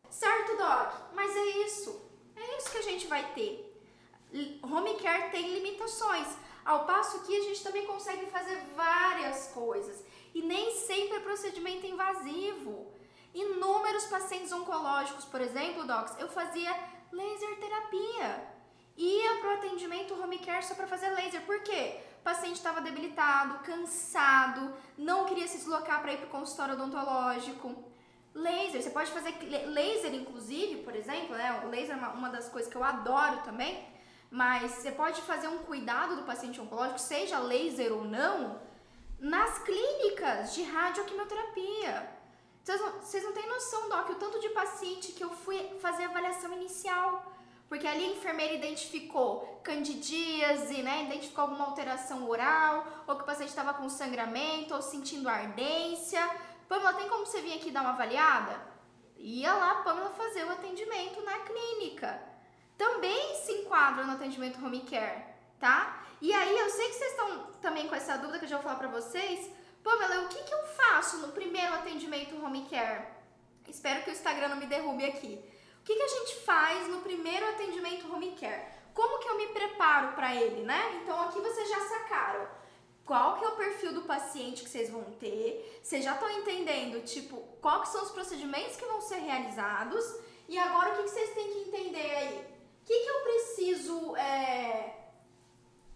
Certo, 0.09 0.55
doc? 0.55 0.93
Mas 1.13 1.35
é 1.35 1.45
isso. 1.65 2.09
É 2.35 2.57
isso 2.57 2.71
que 2.71 2.77
a 2.77 2.83
gente 2.83 3.07
vai 3.07 3.33
ter. 3.33 3.69
Home 4.63 4.95
care 4.95 5.31
tem 5.31 5.59
limitações, 5.59 6.27
ao 6.63 6.85
passo 6.85 7.23
que 7.23 7.35
a 7.35 7.41
gente 7.41 7.63
também 7.63 7.85
consegue 7.85 8.27
fazer 8.27 8.57
várias 8.75 9.47
coisas 9.47 10.03
e 10.33 10.41
nem 10.41 10.71
sempre 10.71 11.17
é 11.17 11.19
procedimento 11.19 11.85
invasivo. 11.85 12.91
Inúmeros 13.33 14.05
pacientes 14.05 14.51
oncológicos, 14.51 15.25
por 15.25 15.41
exemplo, 15.41 15.85
docs, 15.85 16.19
eu 16.19 16.27
fazia 16.27 16.71
laser 17.11 17.59
terapia. 17.59 18.53
Ia 18.95 19.39
para 19.39 19.49
o 19.49 19.53
atendimento 19.53 20.13
home 20.21 20.37
care 20.39 20.63
só 20.63 20.75
para 20.75 20.87
fazer 20.87 21.09
laser. 21.09 21.41
Por 21.45 21.61
quê? 21.63 21.99
O 22.19 22.23
paciente 22.23 22.55
estava 22.55 22.79
debilitado, 22.79 23.59
cansado, 23.63 24.73
não 24.97 25.25
queria 25.25 25.47
se 25.47 25.57
deslocar 25.57 26.01
para 26.01 26.13
ir 26.13 26.17
para 26.17 26.27
o 26.27 26.29
consultório 26.29 26.75
odontológico. 26.75 27.83
Laser, 28.33 28.81
você 28.81 28.89
pode 28.89 29.11
fazer 29.11 29.31
laser, 29.67 30.13
inclusive, 30.13 30.83
por 30.83 30.95
exemplo, 30.95 31.35
né? 31.35 31.61
O 31.65 31.69
laser 31.69 31.95
é 31.95 31.97
uma, 31.97 32.09
uma 32.13 32.29
das 32.29 32.49
coisas 32.49 32.71
que 32.71 32.77
eu 32.77 32.83
adoro 32.83 33.37
também, 33.43 33.87
mas 34.31 34.71
você 34.71 34.91
pode 34.91 35.21
fazer 35.21 35.47
um 35.47 35.59
cuidado 35.59 36.15
do 36.15 36.23
paciente 36.23 36.59
oncológico, 36.59 36.99
seja 36.99 37.39
laser 37.39 37.91
ou 37.93 38.03
não, 38.03 38.59
nas 39.23 39.57
clínicas 39.59 40.53
de 40.53 40.61
radioquimioterapia. 40.63 42.11
Vocês 42.63 42.79
não, 42.79 42.91
vocês 43.01 43.23
não 43.23 43.33
têm 43.33 43.47
noção, 43.47 43.89
Doc, 43.89 44.09
o 44.09 44.15
tanto 44.15 44.39
de 44.39 44.49
paciente 44.49 45.13
que 45.13 45.23
eu 45.23 45.31
fui 45.31 45.57
fazer 45.81 46.03
avaliação 46.03 46.53
inicial 46.53 47.33
porque 47.73 47.87
ali 47.87 48.05
a 48.05 48.11
enfermeira 48.11 48.53
identificou 48.53 49.59
candidíase, 49.63 50.83
né? 50.83 51.05
Identificou 51.05 51.45
alguma 51.45 51.65
alteração 51.65 52.29
oral, 52.29 52.85
ou 53.07 53.15
que 53.15 53.23
o 53.23 53.25
paciente 53.25 53.49
estava 53.49 53.73
com 53.73 53.89
sangramento, 53.89 54.75
ou 54.75 54.81
sentindo 54.83 55.27
ardência. 55.27 56.21
Pamela, 56.69 56.93
tem 56.93 57.09
como 57.09 57.25
você 57.25 57.41
vir 57.41 57.55
aqui 57.55 57.71
dar 57.71 57.81
uma 57.81 57.93
avaliada? 57.93 58.61
Ia 59.17 59.55
lá, 59.55 59.75
Pamela, 59.81 60.11
fazer 60.11 60.43
o 60.43 60.51
atendimento 60.51 61.19
na 61.23 61.39
clínica. 61.39 62.21
Também 62.77 63.35
se 63.37 63.51
enquadra 63.53 64.03
no 64.03 64.13
atendimento 64.13 64.63
home 64.63 64.81
care, 64.81 65.23
tá? 65.59 66.02
E 66.23 66.31
aí, 66.31 66.57
eu 66.57 66.69
sei 66.69 66.87
que 66.87 66.95
vocês 66.95 67.11
estão 67.11 67.51
também 67.61 67.85
com 67.85 67.95
essa 67.95 68.15
dúvida 68.15 68.39
que 68.39 68.45
eu 68.45 68.49
já 68.49 68.55
vou 68.55 68.63
falar 68.63 68.79
pra 68.79 68.87
vocês. 68.87 69.51
Pamela, 69.83 70.21
o 70.21 70.29
que, 70.29 70.41
que 70.41 70.53
eu 70.53 70.63
faço 70.67 71.17
no 71.17 71.33
primeiro 71.33 71.73
atendimento 71.73 72.41
home 72.41 72.65
care? 72.69 73.07
Espero 73.67 74.03
que 74.03 74.09
o 74.09 74.13
Instagram 74.13 74.47
não 74.47 74.55
me 74.55 74.65
derrube 74.65 75.03
aqui. 75.03 75.43
O 75.81 75.83
que, 75.83 75.93
que 75.93 76.01
a 76.01 76.07
gente 76.07 76.35
faz 76.45 76.87
no 76.87 77.01
primeiro 77.01 77.45
atendimento 77.49 78.09
home 78.09 78.37
care? 78.39 78.67
Como 78.93 79.19
que 79.19 79.27
eu 79.27 79.35
me 79.35 79.47
preparo 79.47 80.13
para 80.13 80.33
ele, 80.33 80.63
né? 80.63 81.01
Então 81.01 81.21
aqui 81.23 81.41
vocês 81.41 81.67
já 81.67 81.81
sacaram 81.89 82.47
qual 83.03 83.37
que 83.37 83.43
é 83.43 83.47
o 83.49 83.57
perfil 83.57 83.93
do 83.93 84.03
paciente 84.03 84.63
que 84.63 84.69
vocês 84.69 84.89
vão 84.89 85.03
ter, 85.19 85.81
vocês 85.83 86.05
já 86.05 86.13
estão 86.13 86.29
entendendo, 86.29 87.03
tipo, 87.03 87.35
quais 87.59 87.89
são 87.89 88.01
os 88.01 88.11
procedimentos 88.11 88.77
que 88.77 88.85
vão 88.85 89.01
ser 89.01 89.17
realizados 89.17 90.05
e 90.47 90.57
agora 90.57 90.93
o 90.93 90.95
que, 90.95 91.03
que 91.03 91.09
vocês 91.09 91.33
têm 91.33 91.51
que 91.51 91.59
entender 91.67 92.15
aí? 92.15 92.47
O 92.81 92.85
que, 92.85 92.97
que 92.97 93.09
eu 93.09 93.21
preciso, 93.23 94.15
é... 94.15 95.02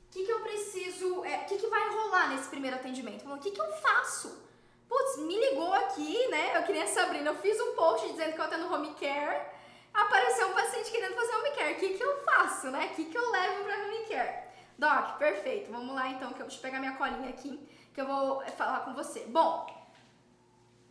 O 0.07 0.09
que, 0.11 0.25
que 0.25 0.31
eu 0.31 0.39
preciso, 0.39 1.25
é... 1.25 1.37
o 1.41 1.45
que, 1.45 1.57
que 1.57 1.67
vai 1.67 1.89
rolar 1.89 2.29
nesse 2.29 2.49
primeiro 2.49 2.77
atendimento? 2.77 3.31
O 3.31 3.39
que, 3.39 3.51
que 3.51 3.61
eu 3.61 3.71
faço? 3.73 4.45
Putz, 4.87 5.17
me 5.17 5.37
ligou 5.37 5.73
aqui, 5.73 6.27
né? 6.29 6.57
Eu 6.57 6.63
queria 6.63 6.87
Sabrina, 6.87 7.29
eu 7.29 7.35
fiz 7.35 7.59
um 7.59 7.75
post 7.75 8.09
dizendo 8.09 8.33
que 8.33 8.41
eu 8.41 8.49
tô 8.49 8.57
no 8.57 8.73
home 8.73 8.95
care 8.95 9.57
apareceu 9.97 10.47
um 10.49 10.53
paciente 10.53 10.91
querendo 10.91 11.15
fazer 11.15 11.35
home 11.35 11.51
care. 11.51 11.73
O 11.73 11.79
que, 11.79 11.97
que 11.97 12.03
eu 12.03 12.23
faço, 12.23 12.69
né? 12.69 12.89
O 12.91 12.95
que, 12.95 13.05
que 13.05 13.17
eu 13.17 13.31
levo 13.31 13.63
para 13.63 13.85
home 13.85 14.05
care? 14.05 14.47
Doc, 14.77 15.17
perfeito. 15.17 15.71
Vamos 15.71 15.95
lá 15.95 16.07
então, 16.09 16.31
que 16.33 16.41
eu 16.41 16.47
vou 16.47 16.57
pegar 16.59 16.79
minha 16.79 16.95
colinha 16.95 17.29
aqui, 17.29 17.59
que 17.93 17.99
eu 17.99 18.05
vou 18.05 18.41
falar 18.51 18.81
com 18.81 18.93
você. 18.93 19.21
Bom, 19.25 19.65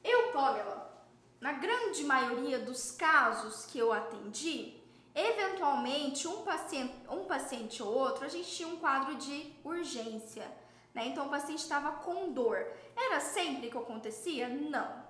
eu, 0.03 0.33
Pamela, 0.33 0.93
na 1.41 1.53
grande 1.53 2.03
maioria 2.05 2.59
dos 2.59 2.91
casos 2.91 3.65
que 3.67 3.79
eu 3.79 3.93
atendi, 3.93 4.76
eventualmente 5.17 6.29
um 6.29 6.43
paciente, 6.43 6.95
um 7.09 7.25
paciente 7.25 7.83
ou 7.83 7.91
outro, 7.93 8.27
a 8.27 8.29
gente 8.29 8.55
tinha 8.55 8.69
um 8.69 8.77
quadro 8.77 9.15
de 9.15 9.51
urgência, 9.65 10.47
né? 10.95 11.07
Então 11.07 11.27
o 11.27 11.31
paciente 11.31 11.61
estava 11.61 11.91
com 11.91 12.31
dor. 12.33 12.67
Era 12.95 13.19
sempre 13.19 13.71
que 13.71 13.79
acontecia? 13.79 14.47
Não. 14.47 15.07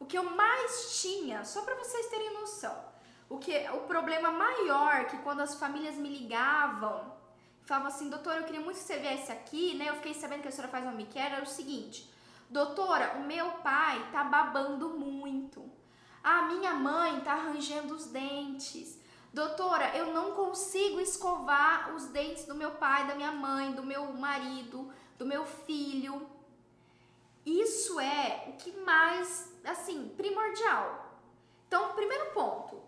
O 0.00 0.04
que 0.04 0.18
eu 0.18 0.24
mais 0.24 1.00
tinha, 1.00 1.44
só 1.44 1.62
para 1.62 1.76
vocês 1.76 2.08
terem 2.08 2.34
noção, 2.34 2.76
o 3.28 3.38
que 3.38 3.56
o 3.70 3.82
problema 3.82 4.32
maior 4.32 5.06
que 5.06 5.18
quando 5.18 5.40
as 5.40 5.54
famílias 5.54 5.94
me 5.94 6.08
ligavam, 6.08 7.14
falavam 7.62 7.88
assim, 7.88 8.10
doutora, 8.10 8.40
eu 8.40 8.44
queria 8.44 8.60
muito 8.60 8.78
que 8.78 8.82
você 8.82 8.98
viesse 8.98 9.30
aqui, 9.30 9.74
né? 9.74 9.90
Eu 9.90 9.94
fiquei 9.94 10.12
sabendo 10.12 10.42
que 10.42 10.48
a 10.48 10.50
senhora 10.50 10.72
faz 10.72 10.84
home 10.84 11.06
care, 11.06 11.34
era 11.34 11.44
o 11.44 11.46
seguinte, 11.46 12.12
doutora, 12.48 13.16
o 13.18 13.20
meu 13.20 13.48
pai 13.58 14.10
tá 14.10 14.24
babando 14.24 14.88
muito. 14.88 15.70
A 16.22 16.42
minha 16.42 16.74
mãe 16.74 17.20
tá 17.20 17.32
arranjando 17.32 17.94
os 17.94 18.06
dentes. 18.06 18.99
Doutora, 19.32 19.96
eu 19.96 20.12
não 20.12 20.32
consigo 20.32 20.98
escovar 20.98 21.94
os 21.94 22.06
dentes 22.06 22.46
do 22.46 22.54
meu 22.54 22.72
pai, 22.72 23.06
da 23.06 23.14
minha 23.14 23.30
mãe, 23.30 23.72
do 23.72 23.82
meu 23.82 24.12
marido, 24.12 24.92
do 25.16 25.24
meu 25.24 25.44
filho. 25.44 26.28
Isso 27.46 28.00
é 28.00 28.46
o 28.48 28.52
que 28.54 28.72
mais, 28.80 29.56
assim, 29.64 30.08
primordial. 30.16 31.14
Então, 31.68 31.92
primeiro 31.92 32.32
ponto, 32.32 32.82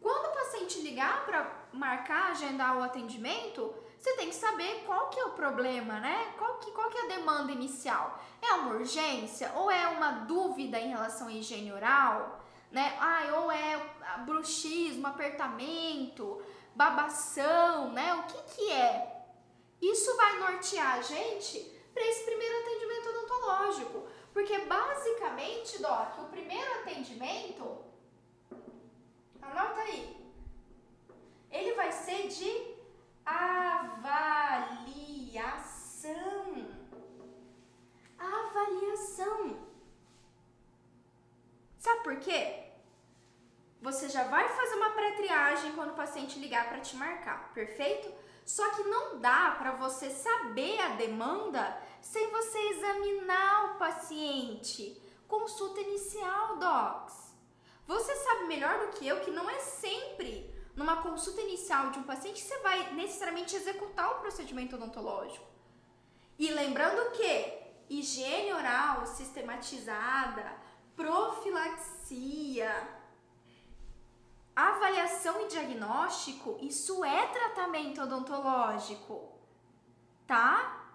quando 0.00 0.30
o 0.30 0.34
paciente 0.34 0.80
ligar 0.80 1.26
para 1.26 1.66
marcar, 1.72 2.30
agendar 2.30 2.78
o 2.78 2.82
atendimento, 2.82 3.74
você 3.98 4.16
tem 4.16 4.30
que 4.30 4.34
saber 4.34 4.84
qual 4.86 5.10
que 5.10 5.20
é 5.20 5.24
o 5.26 5.32
problema, 5.32 6.00
né? 6.00 6.32
Qual 6.38 6.58
que, 6.58 6.70
qual 6.72 6.88
que 6.88 6.98
é 6.98 7.04
a 7.04 7.18
demanda 7.18 7.52
inicial? 7.52 8.18
É 8.40 8.54
uma 8.54 8.74
urgência 8.74 9.52
ou 9.54 9.70
é 9.70 9.86
uma 9.88 10.10
dúvida 10.10 10.78
em 10.80 10.88
relação 10.88 11.28
à 11.28 11.32
higiene 11.32 11.72
oral? 11.72 12.41
Né? 12.72 12.96
Ah, 12.98 13.40
ou 13.40 13.52
é 13.52 13.80
bruxismo, 14.24 15.06
apertamento, 15.06 16.42
babação, 16.74 17.92
né? 17.92 18.14
O 18.14 18.22
que 18.24 18.54
que 18.54 18.72
é? 18.72 19.24
Isso 19.80 20.16
vai 20.16 20.38
nortear 20.38 20.98
a 20.98 21.02
gente 21.02 21.60
para 21.92 22.04
esse 22.04 22.24
primeiro 22.24 22.58
atendimento 22.60 23.08
odontológico. 23.10 24.08
Porque 24.32 24.58
basicamente, 24.60 25.80
Doc, 25.80 26.18
o 26.20 26.24
primeiro 26.30 26.80
atendimento 26.80 27.92
Anota 29.42 29.80
aí. 29.80 30.16
Ele 31.50 31.74
vai 31.74 31.90
ser 31.92 32.28
de 32.28 32.76
avaliação. 33.26 34.12
Avaliação. 38.18 39.66
Sabe 41.76 42.02
por 42.04 42.16
quê? 42.20 42.61
Já 44.12 44.24
vai 44.24 44.46
fazer 44.46 44.74
uma 44.74 44.90
pré-triagem 44.90 45.72
quando 45.72 45.92
o 45.92 45.96
paciente 45.96 46.38
ligar 46.38 46.68
para 46.68 46.80
te 46.80 46.94
marcar, 46.96 47.50
perfeito? 47.54 48.12
Só 48.44 48.68
que 48.72 48.82
não 48.82 49.18
dá 49.18 49.52
para 49.52 49.72
você 49.72 50.10
saber 50.10 50.78
a 50.80 50.90
demanda 50.90 51.80
sem 52.02 52.30
você 52.30 52.58
examinar 52.58 53.70
o 53.72 53.78
paciente. 53.78 55.00
Consulta 55.26 55.80
inicial, 55.80 56.58
docs. 56.58 57.32
Você 57.86 58.14
sabe 58.16 58.44
melhor 58.44 58.80
do 58.80 58.88
que 58.88 59.08
eu 59.08 59.20
que 59.20 59.30
não 59.30 59.48
é 59.48 59.58
sempre 59.60 60.54
numa 60.76 61.00
consulta 61.02 61.40
inicial 61.40 61.88
de 61.90 61.98
um 61.98 62.02
paciente 62.02 62.42
que 62.42 62.48
você 62.48 62.58
vai 62.58 62.92
necessariamente 62.92 63.56
executar 63.56 64.10
o 64.10 64.20
procedimento 64.20 64.76
odontológico. 64.76 65.46
E 66.38 66.50
lembrando 66.50 67.12
que 67.12 67.62
higiene 67.88 68.52
oral 68.52 69.06
sistematizada, 69.06 70.54
profilaxia, 70.94 72.70
avaliação 74.54 75.42
e 75.42 75.48
diagnóstico, 75.48 76.58
isso 76.60 77.04
é 77.04 77.26
tratamento 77.28 78.02
odontológico, 78.02 79.32
tá? 80.26 80.90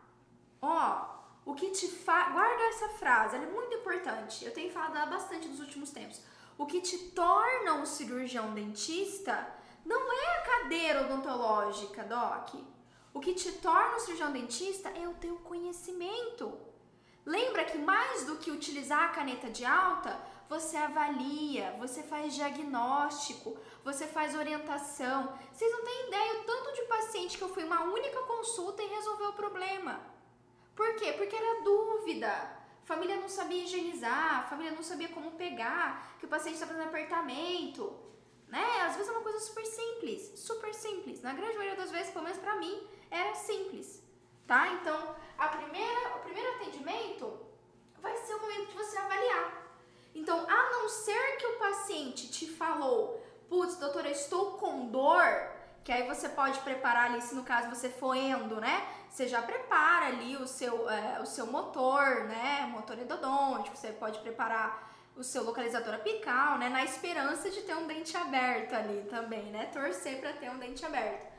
Ó, 0.62 1.18
o 1.46 1.56
que 1.56 1.72
te 1.72 1.88
faz. 1.88 2.34
Guarda 2.34 2.64
essa 2.64 2.90
frase, 2.90 3.36
ela 3.36 3.46
é 3.46 3.50
muito 3.50 3.74
importante. 3.76 4.46
Eu 4.46 4.54
tenho 4.54 4.72
falado 4.72 5.10
bastante 5.10 5.48
nos 5.48 5.60
últimos 5.60 5.92
tempos. 5.92 6.22
O 6.58 6.66
que 6.66 6.82
te 6.82 6.98
torna 7.12 7.76
um 7.76 7.86
cirurgião 7.86 8.54
dentista 8.54 9.48
não 9.86 10.12
é 10.12 10.38
a 10.38 10.42
cadeira 10.42 11.02
odontológica, 11.02 12.04
Doc. 12.04 12.56
O 13.14 13.20
que 13.20 13.34
te 13.34 13.52
torna 13.54 13.96
um 13.96 14.00
cirurgião 14.00 14.32
dentista 14.32 14.90
é 14.90 15.08
o 15.08 15.14
teu 15.14 15.38
conhecimento. 15.38 16.60
Lembra 17.26 17.64
que 17.66 17.78
mais 17.78 18.26
do 18.26 18.38
que 18.38 18.52
utilizar 18.52 19.04
a 19.04 19.10
caneta 19.10 19.50
de 19.50 19.66
alta, 19.66 20.20
você 20.50 20.78
avalia, 20.78 21.76
você 21.80 22.04
faz 22.04 22.34
diagnóstico, 22.34 23.58
você 23.84 24.08
faz 24.08 24.36
orientação. 24.36 25.38
Vocês 25.52 25.72
não 25.72 25.84
têm 25.84 26.08
ideia 26.08 26.40
o 26.40 26.44
tanto 26.44 26.74
de 26.74 26.82
paciente 26.84 27.38
que 27.38 27.44
eu 27.44 27.54
fui 27.54 27.64
uma 27.64 27.84
única 27.84 28.22
consulta 28.24 28.82
e 28.82 28.88
resolveu 28.88 29.30
o 29.30 29.34
problema. 29.34 30.00
Por 30.76 30.96
quê? 30.96 31.14
Porque 31.14 31.36
era 31.36 31.64
dúvida 31.64 32.58
família 32.88 33.18
não 33.18 33.28
sabia 33.28 33.64
higienizar, 33.66 34.50
família 34.50 34.72
não 34.72 34.82
sabia 34.82 35.10
como 35.10 35.32
pegar, 35.32 36.16
que 36.18 36.26
o 36.26 36.30
paciente 36.30 36.54
está 36.54 36.66
fazendo 36.66 36.88
apertamento, 36.88 37.94
né? 38.48 38.66
Às 38.86 38.96
vezes 38.96 39.10
é 39.10 39.12
uma 39.12 39.22
coisa 39.22 39.42
super 39.42 39.66
simples, 39.66 40.40
super 40.40 40.74
simples. 40.74 41.22
Na 41.22 41.34
grande 41.34 41.58
maioria 41.58 41.76
das 41.76 41.92
vezes, 41.92 42.14
pelo 42.14 42.24
menos 42.24 42.40
para 42.40 42.56
mim, 42.56 42.88
era 43.12 43.36
simples, 43.36 44.02
tá? 44.48 44.70
Então, 44.70 45.16
a 45.38 45.50
primeira, 45.50 46.16
o 46.16 46.20
primeiro 46.22 46.50
atendimento 46.56 47.38
vai 48.00 48.16
ser 48.16 48.36
o 48.36 48.42
momento 48.42 48.70
de 48.70 48.78
você 48.78 48.98
avaliar. 48.98 49.67
Então, 50.18 50.46
a 50.50 50.70
não 50.72 50.90
ser 50.90 51.38
que 51.38 51.46
o 51.46 51.60
paciente 51.60 52.28
te 52.30 52.48
falou, 52.48 53.24
putz, 53.48 53.78
doutora, 53.78 54.10
estou 54.10 54.54
com 54.54 54.88
dor, 54.88 55.24
que 55.84 55.92
aí 55.92 56.08
você 56.08 56.28
pode 56.28 56.60
preparar 56.62 57.12
ali, 57.12 57.22
se 57.22 57.36
no 57.36 57.44
caso 57.44 57.70
você 57.70 57.88
for 57.88 58.16
endo, 58.16 58.60
né? 58.60 58.86
Você 59.10 59.28
já 59.28 59.42
prepara 59.42 60.08
ali 60.08 60.36
o 60.36 60.48
seu, 60.48 60.90
é, 60.90 61.22
o 61.22 61.26
seu 61.26 61.46
motor, 61.46 62.26
né? 62.26 62.68
Motor 62.72 62.98
endodôntico, 62.98 63.78
você 63.78 63.92
pode 63.92 64.20
preparar 64.20 64.92
o 65.16 65.24
seu 65.24 65.44
localizador 65.44 65.94
apical, 65.94 66.58
né? 66.58 66.68
Na 66.68 66.84
esperança 66.84 67.50
de 67.52 67.62
ter 67.62 67.76
um 67.76 67.86
dente 67.86 68.18
aberto 68.18 68.74
ali 68.74 69.08
também, 69.10 69.46
né? 69.52 69.68
Torcer 69.68 70.20
para 70.20 70.34
ter 70.34 70.50
um 70.50 70.58
dente 70.58 70.84
aberto. 70.84 71.32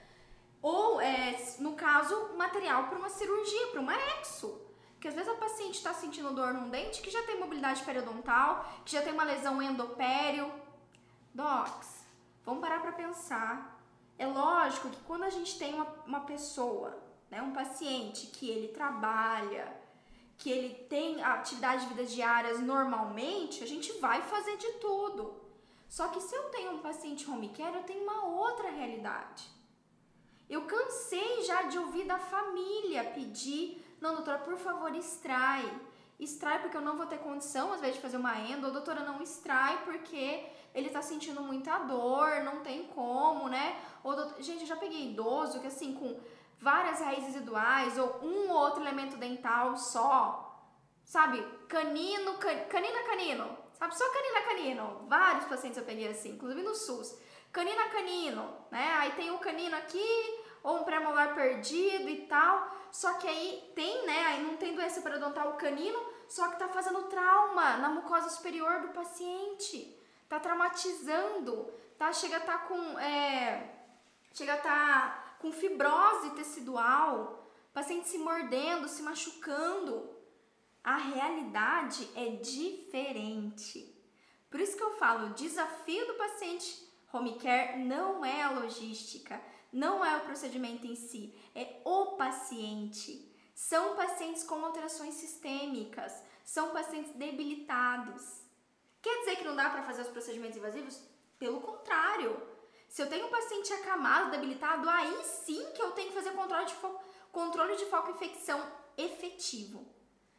Ou, 0.62 1.00
é, 1.00 1.36
no 1.58 1.74
caso 1.74 2.30
material 2.36 2.84
para 2.84 2.98
uma 2.98 3.08
cirurgia, 3.08 3.66
para 3.68 3.80
uma 3.80 3.94
exo. 4.20 4.67
Porque 4.98 5.06
às 5.06 5.14
vezes 5.14 5.30
a 5.30 5.36
paciente 5.36 5.76
está 5.76 5.94
sentindo 5.94 6.34
dor 6.34 6.52
num 6.52 6.70
dente 6.70 7.00
que 7.00 7.08
já 7.08 7.22
tem 7.22 7.38
mobilidade 7.38 7.84
periodontal, 7.84 8.68
que 8.84 8.90
já 8.90 9.00
tem 9.00 9.12
uma 9.12 9.22
lesão 9.22 9.62
endopério. 9.62 10.52
Docs, 11.32 12.04
vamos 12.44 12.60
parar 12.60 12.82
para 12.82 12.90
pensar. 12.90 13.80
É 14.18 14.26
lógico 14.26 14.90
que 14.90 15.00
quando 15.04 15.22
a 15.22 15.30
gente 15.30 15.56
tem 15.56 15.72
uma, 15.72 15.86
uma 16.04 16.20
pessoa, 16.22 17.00
né, 17.30 17.40
um 17.40 17.52
paciente 17.52 18.26
que 18.26 18.50
ele 18.50 18.72
trabalha, 18.72 19.72
que 20.36 20.50
ele 20.50 20.74
tem 20.90 21.22
atividade 21.22 21.82
de 21.82 21.94
vida 21.94 22.04
diárias 22.04 22.58
normalmente, 22.58 23.62
a 23.62 23.68
gente 23.68 23.92
vai 24.00 24.20
fazer 24.22 24.56
de 24.56 24.72
tudo. 24.80 25.40
Só 25.88 26.08
que 26.08 26.20
se 26.20 26.34
eu 26.34 26.50
tenho 26.50 26.72
um 26.72 26.80
paciente 26.80 27.30
home 27.30 27.50
care, 27.50 27.76
eu 27.76 27.84
tenho 27.84 28.02
uma 28.02 28.24
outra 28.24 28.68
realidade. 28.68 29.48
Eu 30.50 30.62
cansei 30.62 31.42
já 31.42 31.62
de 31.62 31.78
ouvir 31.78 32.04
da 32.04 32.18
família 32.18 33.04
pedir, 33.04 33.87
não, 34.00 34.14
doutora, 34.14 34.38
por 34.38 34.56
favor, 34.56 34.94
extrai. 34.94 35.64
Extrai 36.18 36.60
porque 36.60 36.76
eu 36.76 36.80
não 36.80 36.96
vou 36.96 37.06
ter 37.06 37.18
condição, 37.18 37.72
às 37.72 37.80
vezes, 37.80 37.96
de 37.96 38.02
fazer 38.02 38.16
uma 38.16 38.38
endo, 38.40 38.66
ou 38.66 38.72
doutora, 38.72 39.00
não 39.00 39.22
extrai 39.22 39.84
porque 39.84 40.46
ele 40.74 40.90
tá 40.90 41.00
sentindo 41.00 41.40
muita 41.40 41.78
dor, 41.78 42.42
não 42.42 42.60
tem 42.60 42.88
como, 42.88 43.48
né? 43.48 43.80
Ou, 44.02 44.16
doutora... 44.16 44.42
gente, 44.42 44.62
eu 44.62 44.66
já 44.66 44.76
peguei 44.76 45.10
idoso 45.10 45.60
que, 45.60 45.66
assim, 45.66 45.94
com 45.94 46.18
várias 46.58 47.00
raízes 47.00 47.34
residuais, 47.34 47.96
ou 47.98 48.20
um 48.22 48.50
ou 48.50 48.56
outro 48.56 48.82
elemento 48.82 49.16
dental 49.16 49.76
só, 49.76 50.60
sabe? 51.04 51.40
Canino, 51.68 52.34
can... 52.38 52.64
canina, 52.64 53.02
canino, 53.04 53.56
sabe? 53.72 53.96
Só 53.96 54.04
canina, 54.12 54.40
canino. 54.42 55.06
Vários 55.08 55.44
pacientes 55.44 55.78
eu 55.78 55.84
peguei 55.84 56.08
assim, 56.08 56.30
inclusive 56.30 56.62
no 56.62 56.74
SUS. 56.74 57.16
Canina, 57.52 57.88
canino, 57.88 58.54
né? 58.70 58.96
Aí 58.98 59.12
tem 59.12 59.30
o 59.30 59.38
canino 59.38 59.76
aqui, 59.76 60.37
ou 60.68 60.80
um 60.80 60.84
pré-molar 60.84 61.34
perdido 61.34 62.10
e 62.10 62.26
tal. 62.26 62.76
Só 62.92 63.14
que 63.14 63.26
aí 63.26 63.72
tem, 63.74 64.06
né? 64.06 64.26
Aí 64.26 64.42
não 64.42 64.58
tem 64.58 64.74
doença 64.74 65.00
periodontal 65.00 65.54
canino, 65.54 65.98
só 66.28 66.48
que 66.48 66.58
tá 66.58 66.68
fazendo 66.68 67.04
trauma 67.04 67.78
na 67.78 67.88
mucosa 67.88 68.28
superior 68.28 68.82
do 68.82 68.88
paciente. 68.88 69.98
Tá 70.28 70.38
traumatizando, 70.38 71.72
tá? 71.98 72.12
Chega 72.12 72.36
a 72.36 72.40
tá 72.40 72.58
com. 72.58 72.98
É, 72.98 73.76
chega 74.34 74.54
a 74.54 74.58
tá 74.58 75.24
com 75.38 75.50
fibrose 75.50 76.30
tecidual, 76.30 77.50
paciente 77.72 78.06
se 78.08 78.18
mordendo, 78.18 78.88
se 78.88 79.02
machucando. 79.02 80.10
A 80.84 80.96
realidade 80.96 82.08
é 82.14 82.26
diferente. 82.36 83.94
Por 84.50 84.60
isso 84.60 84.76
que 84.76 84.82
eu 84.82 84.96
falo, 84.96 85.28
o 85.28 85.34
desafio 85.34 86.06
do 86.06 86.14
paciente 86.14 86.86
home 87.12 87.38
care 87.38 87.78
não 87.78 88.24
é 88.24 88.42
a 88.42 88.50
logística, 88.50 89.40
não 89.72 90.04
é 90.04 90.16
o 90.16 90.20
procedimento 90.20 90.86
em 90.86 90.94
si, 90.94 91.34
é 91.54 91.80
o 91.84 92.16
paciente. 92.16 93.24
São 93.54 93.96
pacientes 93.96 94.44
com 94.44 94.64
alterações 94.64 95.14
sistêmicas, 95.14 96.12
são 96.44 96.70
pacientes 96.70 97.12
debilitados. 97.14 98.42
Quer 99.02 99.18
dizer 99.20 99.36
que 99.36 99.44
não 99.44 99.56
dá 99.56 99.68
para 99.70 99.82
fazer 99.82 100.02
os 100.02 100.08
procedimentos 100.08 100.56
invasivos? 100.56 101.00
Pelo 101.38 101.60
contrário. 101.60 102.40
Se 102.88 103.02
eu 103.02 103.08
tenho 103.08 103.26
um 103.26 103.30
paciente 103.30 103.72
acamado, 103.72 104.30
debilitado, 104.30 104.88
aí 104.88 105.24
sim 105.24 105.72
que 105.74 105.82
eu 105.82 105.92
tenho 105.92 106.08
que 106.08 106.14
fazer 106.14 106.30
controle 106.30 106.64
de 106.66 106.74
foco, 106.74 107.04
controle 107.30 107.76
de 107.76 107.84
foco 107.86 108.10
infecção 108.10 108.64
efetivo. 108.96 109.86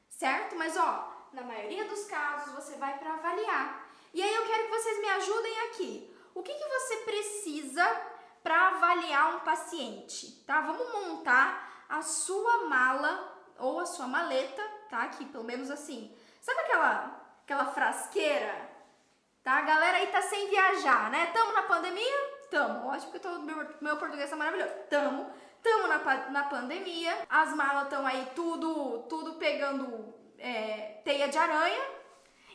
Certo? 0.09 0.55
Mas 0.55 0.75
ó, 0.75 1.27
na 1.31 1.43
maioria 1.43 1.85
dos 1.85 2.05
casos 2.05 2.53
você 2.53 2.75
vai 2.77 2.97
para 2.97 3.13
avaliar. 3.13 3.89
E 4.13 4.21
aí 4.21 4.33
eu 4.33 4.45
quero 4.45 4.63
que 4.63 4.71
vocês 4.71 4.99
me 4.99 5.09
ajudem 5.09 5.59
aqui. 5.61 6.15
O 6.33 6.41
que, 6.41 6.53
que 6.53 6.67
você 6.67 6.97
precisa 6.97 8.08
para 8.43 8.69
avaliar 8.69 9.35
um 9.35 9.39
paciente, 9.39 10.43
tá? 10.45 10.61
Vamos 10.61 10.91
montar 10.91 11.85
a 11.89 12.01
sua 12.01 12.67
mala 12.67 13.37
ou 13.57 13.79
a 13.79 13.85
sua 13.85 14.07
maleta, 14.07 14.61
tá? 14.89 15.03
Aqui, 15.03 15.25
pelo 15.25 15.43
menos 15.43 15.69
assim. 15.69 16.15
Sabe 16.41 16.61
aquela 16.61 17.19
aquela 17.43 17.65
frasqueira? 17.65 18.69
Tá? 19.43 19.57
A 19.57 19.61
galera 19.61 19.97
aí 19.97 20.07
tá 20.07 20.21
sem 20.21 20.49
viajar, 20.49 21.09
né? 21.09 21.27
Tamo 21.33 21.53
na 21.53 21.63
pandemia? 21.63 22.39
Tamo. 22.51 22.89
Ótimo 22.89 23.11
que 23.11 23.19
todo 23.19 23.41
meu, 23.41 23.67
meu 23.81 23.97
português 23.97 24.31
é 24.31 24.35
maravilhoso. 24.35 24.73
Tamo. 24.89 25.31
Tamo 25.63 25.87
na, 25.87 25.97
na 26.29 26.43
pandemia. 26.43 27.25
As 27.29 27.53
malas 27.55 27.83
estão 27.83 28.05
aí 28.05 28.31
tudo, 28.35 29.03
tudo 29.09 29.33
pegando 29.33 30.13
é, 30.37 31.01
teia 31.03 31.27
de 31.27 31.37
aranha. 31.37 31.81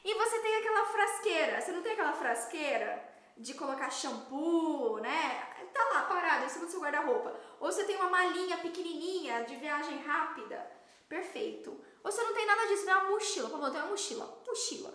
E 0.04 0.14
você 0.14 0.38
tem 0.40 0.56
aquela 0.56 0.84
frasqueira. 0.86 1.60
Você 1.60 1.72
não 1.72 1.82
tem 1.82 1.92
aquela 1.92 2.12
frasqueira 2.12 3.02
de 3.36 3.54
colocar 3.54 3.90
shampoo, 3.90 4.98
né? 5.00 5.53
Tá 5.74 5.84
lá 5.92 6.02
parado 6.02 6.44
em 6.44 6.48
cima 6.48 6.66
do 6.66 6.70
seu 6.70 6.80
guarda-roupa. 6.80 7.34
Ou 7.58 7.70
você 7.70 7.84
tem 7.84 7.96
uma 7.96 8.08
malinha 8.08 8.56
pequenininha 8.58 9.42
de 9.44 9.56
viagem 9.56 9.98
rápida. 10.02 10.70
Perfeito. 11.08 11.70
Ou 12.02 12.12
você 12.12 12.22
não 12.22 12.32
tem 12.32 12.46
nada 12.46 12.66
disso, 12.68 12.84
tem 12.84 12.94
uma 12.94 13.10
mochila. 13.10 13.50
Como 13.50 13.66
eu 13.66 13.70
tenho 13.72 13.82
uma 13.82 13.90
mochila. 13.90 14.42
Mochila. 14.46 14.94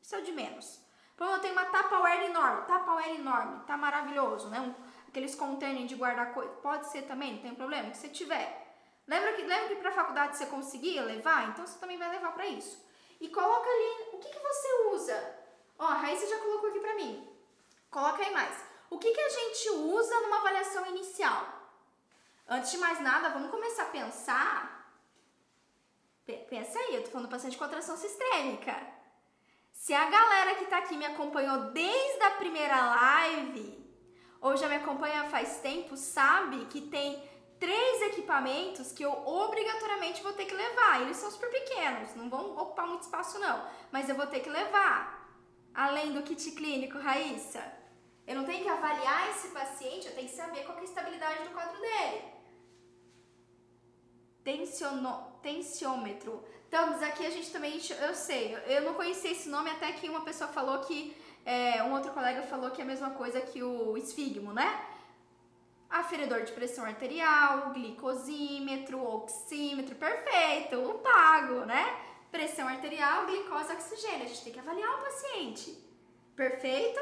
Isso 0.00 0.14
é 0.14 0.18
o 0.18 0.22
de 0.22 0.32
menos. 0.32 0.80
Como 1.18 1.30
eu 1.30 1.40
tenho 1.40 1.52
uma 1.52 1.64
Tupperware 1.64 2.24
enorme. 2.26 2.62
Tupperware 2.62 3.16
enorme. 3.16 3.64
Tá 3.66 3.76
maravilhoso, 3.76 4.48
né? 4.48 4.60
Um, 4.60 4.74
aqueles 5.08 5.34
containers 5.34 5.88
de 5.88 5.96
guardar 5.96 6.32
coisa. 6.32 6.52
Pode 6.62 6.86
ser 6.86 7.02
também, 7.02 7.34
não 7.34 7.42
tem 7.42 7.54
problema. 7.54 7.90
Que 7.90 7.96
você 7.96 8.08
tiver. 8.08 8.62
Lembra 9.06 9.32
que, 9.32 9.42
lembra 9.42 9.68
que 9.68 9.82
pra 9.82 9.90
faculdade 9.90 10.36
você 10.36 10.46
conseguia 10.46 11.02
levar? 11.02 11.48
Então 11.48 11.66
você 11.66 11.78
também 11.78 11.98
vai 11.98 12.08
levar 12.10 12.32
para 12.32 12.46
isso. 12.46 12.80
E 13.20 13.28
coloca 13.28 13.68
ali, 13.68 14.08
o 14.12 14.18
que, 14.18 14.28
que 14.28 14.38
você 14.38 14.68
usa? 14.92 15.38
Ó, 15.78 15.84
a 15.84 15.94
Raíssa 15.94 16.28
já 16.28 16.38
colocou 16.38 16.70
aqui 16.70 16.80
pra 16.80 16.94
mim. 16.94 17.28
Coloca 17.90 18.22
aí 18.22 18.32
mais. 18.32 18.71
O 18.92 18.98
que, 18.98 19.10
que 19.10 19.20
a 19.20 19.28
gente 19.30 19.70
usa 19.70 20.20
numa 20.20 20.36
avaliação 20.36 20.84
inicial? 20.86 21.46
Antes 22.46 22.72
de 22.72 22.76
mais 22.76 23.00
nada, 23.00 23.30
vamos 23.30 23.50
começar 23.50 23.84
a 23.84 23.86
pensar. 23.98 24.94
Pensa 26.26 26.78
aí, 26.78 26.96
eu 26.96 27.02
tô 27.02 27.10
falando 27.10 27.26
do 27.26 27.30
paciente 27.30 27.56
com 27.56 27.64
atração 27.64 27.96
sistêmica. 27.96 28.76
Se 29.72 29.94
a 29.94 30.10
galera 30.10 30.56
que 30.56 30.66
tá 30.66 30.76
aqui 30.76 30.94
me 30.98 31.06
acompanhou 31.06 31.72
desde 31.72 32.22
a 32.22 32.32
primeira 32.32 32.76
live, 32.84 33.82
ou 34.42 34.58
já 34.58 34.68
me 34.68 34.76
acompanha 34.76 35.30
faz 35.30 35.60
tempo, 35.60 35.96
sabe 35.96 36.66
que 36.66 36.82
tem 36.82 37.26
três 37.58 38.02
equipamentos 38.02 38.92
que 38.92 39.02
eu 39.02 39.26
obrigatoriamente 39.26 40.22
vou 40.22 40.34
ter 40.34 40.44
que 40.44 40.54
levar. 40.54 41.00
Eles 41.00 41.16
são 41.16 41.30
super 41.30 41.50
pequenos, 41.50 42.14
não 42.14 42.28
vão 42.28 42.58
ocupar 42.58 42.86
muito 42.86 43.04
espaço 43.04 43.38
não, 43.38 43.66
mas 43.90 44.10
eu 44.10 44.14
vou 44.16 44.26
ter 44.26 44.40
que 44.40 44.50
levar. 44.50 45.26
Além 45.72 46.12
do 46.12 46.22
kit 46.22 46.50
clínico, 46.50 46.98
Raíssa. 46.98 47.80
Eu 48.26 48.36
não 48.36 48.44
tenho 48.44 48.62
que 48.62 48.68
avaliar 48.68 49.30
esse 49.30 49.48
paciente, 49.48 50.06
eu 50.06 50.14
tenho 50.14 50.28
que 50.28 50.34
saber 50.34 50.64
qual 50.64 50.78
é 50.78 50.80
a 50.80 50.84
estabilidade 50.84 51.42
do 51.44 51.50
quadro 51.50 51.80
dele. 51.80 52.22
Tensiono, 54.44 55.38
tensiômetro. 55.42 56.42
Estamos 56.64 57.02
aqui, 57.02 57.26
a 57.26 57.30
gente 57.30 57.50
também, 57.50 57.80
eu 58.00 58.14
sei, 58.14 58.56
eu 58.66 58.82
não 58.82 58.94
conhecia 58.94 59.32
esse 59.32 59.48
nome 59.48 59.70
até 59.70 59.92
que 59.92 60.08
uma 60.08 60.22
pessoa 60.22 60.48
falou 60.50 60.78
que, 60.80 61.14
é, 61.44 61.82
um 61.82 61.92
outro 61.92 62.12
colega 62.12 62.42
falou 62.42 62.70
que 62.70 62.80
é 62.80 62.84
a 62.84 62.86
mesma 62.86 63.10
coisa 63.10 63.40
que 63.40 63.62
o 63.62 63.96
esfigmo, 63.96 64.52
né? 64.52 64.86
Aferidor 65.90 66.42
de 66.44 66.52
pressão 66.52 66.84
arterial, 66.84 67.72
glicosímetro, 67.74 69.04
oxímetro, 69.04 69.94
perfeito, 69.96 70.78
o 70.78 70.98
pago, 71.00 71.66
né? 71.66 71.84
Pressão 72.30 72.66
arterial, 72.66 73.26
glicose, 73.26 73.72
oxigênio. 73.72 74.24
A 74.24 74.28
gente 74.28 74.42
tem 74.42 74.52
que 74.52 74.60
avaliar 74.60 74.98
o 74.98 75.02
paciente. 75.02 75.76
Perfeito? 76.34 76.98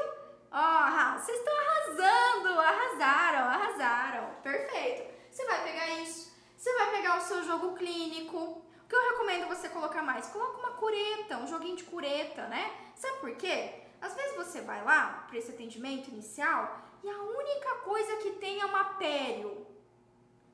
Ó, 0.51 1.17
vocês 1.17 1.37
estão 1.37 1.53
arrasando, 1.57 2.59
arrasaram, 2.59 3.47
arrasaram. 3.47 4.35
Perfeito. 4.43 5.09
Você 5.31 5.45
vai 5.45 5.63
pegar 5.63 5.89
isso, 6.01 6.31
você 6.57 6.73
vai 6.77 6.91
pegar 6.91 7.17
o 7.17 7.21
seu 7.21 7.41
jogo 7.43 7.73
clínico. 7.73 8.37
O 8.37 8.87
que 8.87 8.93
eu 8.93 9.11
recomendo 9.11 9.47
você 9.47 9.69
colocar 9.69 10.01
mais? 10.01 10.27
Coloca 10.27 10.57
uma 10.57 10.71
cureta, 10.71 11.37
um 11.37 11.47
joguinho 11.47 11.77
de 11.77 11.85
cureta, 11.85 12.47
né? 12.47 12.69
Sabe 12.95 13.19
por 13.19 13.33
quê? 13.37 13.81
Às 14.01 14.13
vezes 14.13 14.35
você 14.35 14.59
vai 14.61 14.83
lá 14.83 15.25
para 15.27 15.37
esse 15.37 15.51
atendimento 15.51 16.09
inicial 16.09 16.81
e 17.01 17.09
a 17.09 17.21
única 17.21 17.75
coisa 17.85 18.17
que 18.17 18.31
tem 18.31 18.59
é 18.59 18.65
uma 18.65 18.83
pério. 18.95 19.65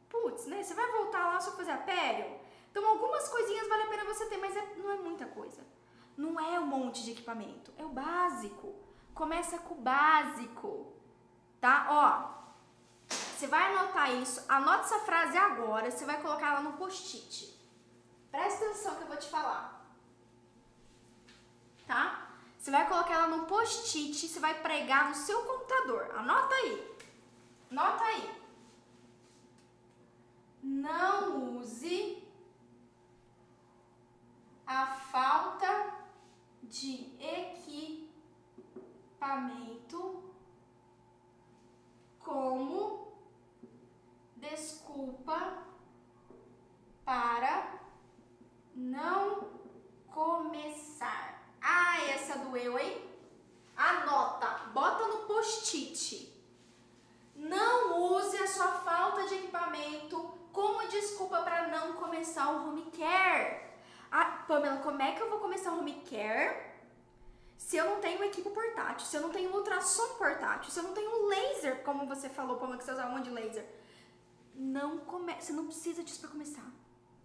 Putz, 0.10 0.46
né? 0.46 0.62
Você 0.62 0.76
vai 0.76 0.86
voltar 0.92 1.26
lá 1.26 1.40
só 1.40 1.52
fazer 1.54 1.72
a 1.72 1.78
pério? 1.78 2.40
Então 2.70 2.88
algumas 2.88 3.28
coisinhas 3.30 3.68
vale 3.68 3.84
a 3.84 3.88
pena 3.88 4.06
você 4.06 4.28
ter, 4.28 4.38
mas 4.38 4.56
é, 4.56 4.76
não 4.76 4.92
é 4.92 4.98
muita 4.98 5.26
coisa. 5.26 5.66
Não 6.16 6.40
é 6.40 6.60
um 6.60 6.68
monte 6.68 7.04
de 7.04 7.12
equipamento, 7.12 7.74
é 7.78 7.84
o 7.84 7.90
básico. 7.90 8.87
Começa 9.18 9.58
com 9.58 9.74
o 9.74 9.82
básico, 9.82 10.94
tá? 11.60 11.88
Ó, 11.90 12.38
você 13.10 13.48
vai 13.48 13.76
anotar 13.76 14.14
isso, 14.14 14.46
anota 14.48 14.84
essa 14.84 15.00
frase 15.00 15.36
agora, 15.36 15.90
você 15.90 16.06
vai 16.06 16.22
colocar 16.22 16.52
ela 16.52 16.62
no 16.62 16.74
post-it. 16.74 17.52
Presta 18.30 18.66
atenção 18.66 18.96
que 18.96 19.02
eu 19.02 19.08
vou 19.08 19.18
te 19.18 19.28
falar. 19.28 19.84
Tá? 21.88 22.30
Você 22.60 22.70
vai 22.70 22.88
colocar 22.88 23.16
ela 23.16 23.28
no 23.36 23.48
post-it, 23.48 24.28
você 24.28 24.40
vai 24.40 24.62
pregar 24.62 25.10
no 25.10 25.16
seu 25.16 25.42
computador. 25.46 26.12
Anota 26.16 26.54
aí. 26.54 26.98
Anota 27.72 28.04
aí. 28.04 28.42
Não 30.62 31.58
use 31.58 32.24
a 34.68 34.86
falta 34.86 35.92
de 36.62 37.16
equipamento 37.20 38.07
equipamento 39.18 40.24
como 42.20 43.18
desculpa 44.36 45.64
para 47.04 47.80
não 48.76 49.50
começar. 50.08 51.42
Ah, 51.62 52.00
essa 52.10 52.38
doeu, 52.40 52.78
hein? 52.78 53.10
Anota, 53.76 54.70
bota 54.72 55.08
no 55.08 55.26
post-it. 55.26 56.32
Não 57.36 58.00
use 58.00 58.38
a 58.38 58.48
sua 58.48 58.68
falta 58.68 59.28
de 59.28 59.36
equipamento 59.36 60.38
como 60.52 60.88
desculpa 60.88 61.42
para 61.42 61.68
não 61.68 61.94
começar 61.94 62.52
o 62.52 62.70
home 62.70 62.92
care. 62.92 63.66
Ah, 64.12 64.44
Pamela, 64.48 64.78
como 64.78 65.02
é 65.02 65.14
que 65.14 65.22
eu 65.22 65.30
vou 65.30 65.40
começar 65.40 65.74
o 65.74 65.80
home 65.80 66.02
care 66.10 66.67
se 67.58 67.76
eu 67.76 67.86
não 67.86 68.00
tenho 68.00 68.24
equipe 68.24 68.50
portátil, 68.50 69.06
se 69.06 69.18
eu 69.18 69.22
não 69.22 69.30
tenho 69.30 69.54
ultrassom 69.54 70.16
portátil, 70.16 70.72
se 70.72 70.80
eu 70.80 70.84
não 70.84 70.94
tenho 70.94 71.28
laser, 71.28 71.84
como 71.84 72.06
você 72.06 72.30
falou, 72.30 72.58
Pamela, 72.58 72.78
que 72.78 72.84
você 72.84 72.92
usa 72.92 73.08
um 73.08 73.12
monte 73.12 73.26
de 73.26 73.32
laser? 73.32 73.68
Não 74.56 75.00
começa, 75.00 75.48
você 75.48 75.54
não 75.54 75.66
precisa 75.66 76.04
disso 76.04 76.20
para 76.20 76.30
começar. 76.30 76.66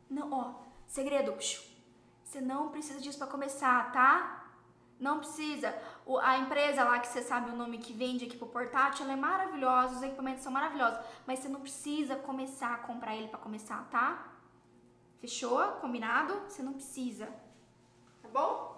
Não, 0.09 0.33
ó, 0.33 0.55
segredo, 0.87 1.35
você 1.39 2.41
não 2.41 2.71
precisa 2.71 2.99
disso 2.99 3.19
para 3.19 3.27
começar, 3.27 3.93
tá? 3.93 4.43
Não 4.99 5.19
precisa. 5.19 5.75
O, 6.07 6.19
a 6.19 6.39
empresa 6.39 6.85
lá 6.85 6.99
que 6.99 7.09
você 7.09 7.23
sabe 7.23 7.51
o 7.51 7.57
nome 7.57 7.79
que 7.79 7.93
vende 7.93 8.25
equipe 8.25 8.45
portátil, 8.47 9.05
ela 9.05 9.13
é 9.13 9.17
maravilhosa, 9.17 9.97
os 9.97 10.03
equipamentos 10.03 10.43
são 10.43 10.53
maravilhosos, 10.53 11.05
mas 11.27 11.41
você 11.41 11.49
não 11.49 11.61
precisa 11.61 12.17
começar 12.17 12.75
a 12.75 12.79
comprar 12.79 13.15
ele 13.15 13.29
para 13.29 13.39
começar, 13.39 13.87
tá? 13.91 14.33
Fechou? 15.21 15.61
Combinado? 15.81 16.35
Você 16.49 16.63
não 16.63 16.73
precisa. 16.73 17.27
Tá 18.23 18.29
bom? 18.29 18.72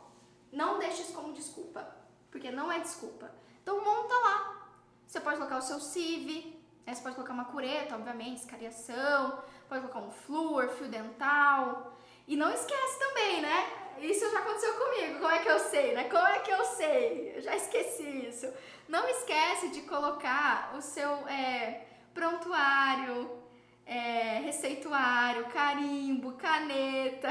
Não 0.55 0.78
deixe 0.78 1.02
isso 1.02 1.12
como 1.12 1.32
desculpa, 1.32 1.84
porque 2.30 2.50
não 2.50 2.70
é 2.70 2.78
desculpa. 2.78 3.30
Então 3.62 3.84
monta 3.84 4.14
lá. 4.14 4.68
Você 5.05 5.20
pode 5.20 5.36
colocar 5.36 5.59
o 5.59 5.62
seu 5.62 5.80
CIV, 5.80 6.57
né? 6.86 6.94
você 6.94 7.02
pode 7.02 7.16
colocar 7.16 7.34
uma 7.34 7.46
cureta, 7.46 7.96
obviamente, 7.96 8.38
escariação, 8.38 9.42
pode 9.68 9.82
colocar 9.82 10.00
um 10.00 10.11
flúor, 10.11 10.68
fio 10.68 10.88
dental. 10.88 11.96
E 12.26 12.36
não 12.36 12.52
esquece 12.52 12.98
também, 12.98 13.42
né? 13.42 13.66
Isso 13.98 14.30
já 14.30 14.38
aconteceu 14.38 14.74
comigo. 14.74 15.14
Como 15.20 15.30
é 15.30 15.38
que 15.40 15.48
eu 15.48 15.59
sei, 15.59 15.94
né? 15.94 16.05
Como 16.09 16.26
é 16.26 16.38
que 16.38 16.50
eu 16.50 16.64
sei? 16.64 17.32
Eu 17.36 17.42
já 17.42 17.57
esqueci 17.57 18.28
isso. 18.28 18.52
Não 18.88 19.09
esquece 19.09 19.68
de 19.70 19.82
colocar 19.82 20.72
o 20.76 20.80
seu 20.80 21.11
é, 21.28 21.86
prontuário, 22.12 23.43
é, 23.87 24.39
receituário, 24.41 25.47
carimbo, 25.47 26.32
caneta. 26.32 27.30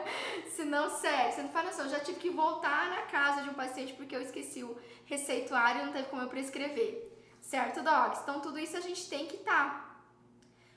Se 0.50 0.64
não, 0.64 0.88
sério, 0.90 1.32
você 1.32 1.42
não 1.42 1.50
faz 1.50 1.66
noção. 1.66 1.84
Eu 1.86 1.90
já 1.90 2.00
tive 2.00 2.18
que 2.20 2.30
voltar 2.30 2.90
na 2.90 3.02
casa 3.02 3.42
de 3.42 3.50
um 3.50 3.54
paciente 3.54 3.92
porque 3.94 4.14
eu 4.14 4.22
esqueci 4.22 4.62
o 4.62 4.76
receituário 5.04 5.82
e 5.82 5.84
não 5.86 5.92
teve 5.92 6.08
como 6.08 6.22
eu 6.22 6.28
prescrever. 6.28 7.12
Certo, 7.40 7.82
Docs? 7.82 8.20
Então, 8.22 8.40
tudo 8.40 8.58
isso 8.58 8.76
a 8.76 8.80
gente 8.80 9.08
tem 9.08 9.26
que 9.26 9.36
estar. 9.36 9.70
Tá. 9.70 9.88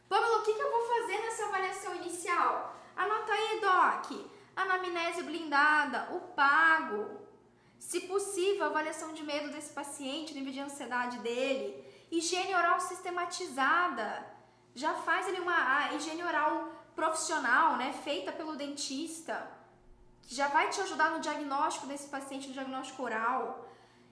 Pamela, 0.07 0.39
o 0.39 0.43
que, 0.43 0.53
que 0.53 0.61
eu 0.61 0.71
vou 0.71 0.87
fazer 0.87 1.17
nessa 1.21 1.45
avaliação 1.45 1.95
inicial? 1.95 2.75
Anota 2.95 3.31
aí, 3.31 3.59
Doc 3.61 4.31
anamnese 4.55 5.23
blindada, 5.23 6.09
o 6.11 6.19
pago. 6.19 7.19
Se 7.79 8.01
possível, 8.01 8.65
avaliação 8.65 9.13
de 9.13 9.23
medo 9.23 9.49
desse 9.49 9.73
paciente, 9.73 10.33
nível 10.33 10.53
de 10.53 10.59
ansiedade 10.59 11.17
dele, 11.19 11.83
higiene 12.11 12.53
oral 12.53 12.79
sistematizada. 12.79 14.25
Já 14.73 14.93
faz 14.93 15.27
ali 15.27 15.39
uma 15.39 15.93
higiene 15.93 16.23
oral 16.23 16.69
profissional, 16.95 17.77
né, 17.77 17.93
feita 18.03 18.31
pelo 18.31 18.55
dentista, 18.55 19.49
que 20.23 20.35
já 20.35 20.47
vai 20.47 20.69
te 20.69 20.79
ajudar 20.81 21.11
no 21.11 21.19
diagnóstico 21.19 21.87
desse 21.87 22.07
paciente, 22.07 22.47
no 22.47 22.53
diagnóstico 22.53 23.03
oral. 23.03 23.67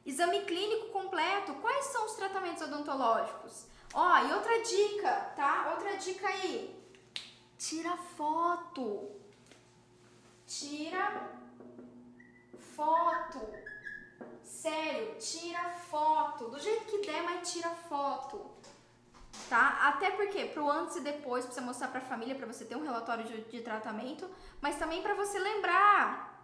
Exame 0.05 0.41
clínico 0.41 0.89
completo. 0.91 1.53
Quais 1.55 1.85
são 1.85 2.05
os 2.05 2.13
tratamentos 2.13 2.63
odontológicos? 2.63 3.65
Ó, 3.93 4.17
e 4.25 4.33
outra 4.33 4.61
dica, 4.63 5.11
tá? 5.35 5.71
Outra 5.75 5.97
dica 5.97 6.27
aí. 6.27 6.75
Tira 7.57 7.95
foto 7.97 9.19
tira 10.49 11.29
foto. 12.75 13.39
Sério, 14.43 15.15
tira 15.19 15.69
foto. 15.91 16.49
Do 16.49 16.59
jeito 16.59 16.85
que 16.85 17.05
der, 17.05 17.21
mas 17.21 17.51
tira 17.51 17.69
foto. 17.69 18.49
Tá? 19.47 19.79
Até 19.89 20.11
porque 20.11 20.45
pro 20.45 20.69
antes 20.69 20.97
e 20.97 21.01
depois, 21.01 21.45
você 21.45 21.61
mostrar 21.61 21.87
pra 21.87 22.01
família, 22.01 22.35
pra 22.35 22.45
você 22.45 22.65
ter 22.65 22.75
um 22.75 22.83
relatório 22.83 23.23
de, 23.23 23.41
de 23.41 23.61
tratamento, 23.61 24.29
mas 24.61 24.77
também 24.77 25.01
para 25.01 25.13
você 25.13 25.39
lembrar. 25.39 26.43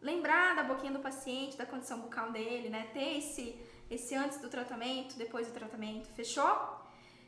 Lembrar 0.00 0.54
da 0.54 0.62
boquinha 0.62 0.92
do 0.92 1.00
paciente, 1.00 1.56
da 1.56 1.66
condição 1.66 2.00
bucal 2.00 2.30
dele, 2.30 2.68
né? 2.68 2.90
Ter 2.92 3.18
esse, 3.18 3.58
esse 3.90 4.14
antes 4.14 4.38
do 4.40 4.48
tratamento, 4.48 5.16
depois 5.16 5.48
do 5.48 5.54
tratamento, 5.54 6.08
fechou? 6.14 6.84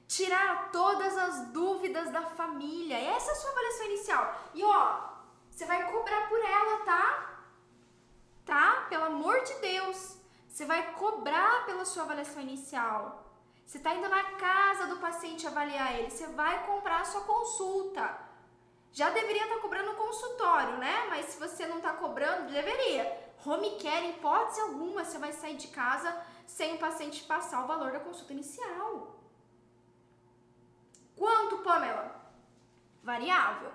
Tirar 0.06 0.70
todas 0.70 1.16
as 1.16 1.48
dúvidas 1.48 2.10
da 2.10 2.22
família. 2.22 2.96
Essa 2.96 3.30
é 3.30 3.32
a 3.32 3.36
sua 3.36 3.50
avaliação 3.50 3.86
inicial. 3.86 4.50
E 4.54 4.62
ó, 4.62 5.08
você 5.50 5.64
vai 5.66 5.90
cobrar 5.90 6.28
por 6.28 6.38
ela, 6.38 6.84
tá? 6.84 7.42
Tá? 8.44 8.86
Pelo 8.88 9.04
amor 9.04 9.42
de 9.42 9.54
Deus. 9.54 10.16
Você 10.48 10.64
vai 10.64 10.92
cobrar 10.92 11.66
pela 11.66 11.84
sua 11.84 12.04
avaliação 12.04 12.40
inicial. 12.42 13.27
Você 13.68 13.76
está 13.76 13.94
indo 13.94 14.08
na 14.08 14.24
casa 14.38 14.86
do 14.86 14.96
paciente 14.96 15.46
avaliar 15.46 15.94
ele. 15.94 16.10
Você 16.10 16.26
vai 16.28 16.64
comprar 16.64 17.02
a 17.02 17.04
sua 17.04 17.20
consulta. 17.20 18.18
Já 18.94 19.10
deveria 19.10 19.42
estar 19.42 19.56
tá 19.56 19.60
cobrando 19.60 19.90
o 19.90 19.94
consultório, 19.94 20.78
né? 20.78 21.06
Mas 21.10 21.26
se 21.26 21.38
você 21.38 21.66
não 21.66 21.76
está 21.76 21.92
cobrando, 21.92 22.50
deveria. 22.50 23.04
Home 23.44 23.78
care, 23.78 24.06
em 24.06 24.10
hipótese 24.12 24.62
alguma, 24.62 25.04
você 25.04 25.18
vai 25.18 25.34
sair 25.34 25.56
de 25.56 25.68
casa 25.68 26.18
sem 26.46 26.76
o 26.76 26.78
paciente 26.78 27.24
passar 27.24 27.62
o 27.62 27.66
valor 27.66 27.92
da 27.92 28.00
consulta 28.00 28.32
inicial. 28.32 29.20
Quanto, 31.14 31.58
Pamela? 31.58 32.06
Variável 33.02 33.70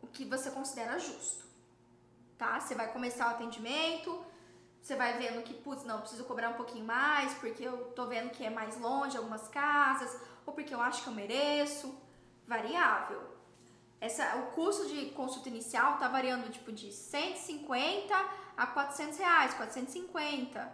o 0.00 0.06
que 0.06 0.24
você 0.24 0.48
considera 0.52 0.96
justo, 0.96 1.44
tá? 2.38 2.60
Você 2.60 2.76
vai 2.76 2.92
começar 2.92 3.26
o 3.26 3.30
atendimento, 3.30 4.24
você 4.84 4.96
vai 4.96 5.16
vendo 5.16 5.42
que, 5.42 5.54
putz, 5.54 5.82
não, 5.82 6.00
preciso 6.00 6.24
cobrar 6.24 6.50
um 6.50 6.54
pouquinho 6.54 6.84
mais 6.84 7.32
porque 7.38 7.64
eu 7.64 7.86
tô 7.96 8.04
vendo 8.04 8.28
que 8.28 8.44
é 8.44 8.50
mais 8.50 8.78
longe 8.78 9.16
algumas 9.16 9.48
casas, 9.48 10.14
ou 10.44 10.52
porque 10.52 10.74
eu 10.74 10.80
acho 10.80 11.02
que 11.02 11.08
eu 11.08 11.14
mereço, 11.14 11.98
variável. 12.46 13.22
Essa, 13.98 14.36
o 14.36 14.52
custo 14.52 14.86
de 14.86 15.06
consulta 15.12 15.48
inicial 15.48 15.96
tá 15.96 16.06
variando 16.06 16.52
tipo 16.52 16.70
de 16.70 16.92
150 16.92 18.14
a 18.54 18.66
400 18.66 19.18
reais, 19.18 19.54
450, 19.54 20.72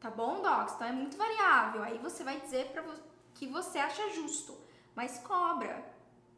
tá 0.00 0.10
bom, 0.10 0.40
Docs? 0.40 0.76
Então 0.76 0.88
é 0.88 0.92
muito 0.92 1.18
variável. 1.18 1.82
Aí 1.82 1.98
você 1.98 2.24
vai 2.24 2.40
dizer 2.40 2.68
para 2.68 2.82
que 3.34 3.46
você 3.46 3.78
acha 3.78 4.08
justo, 4.14 4.58
mas 4.94 5.18
cobra, 5.18 5.84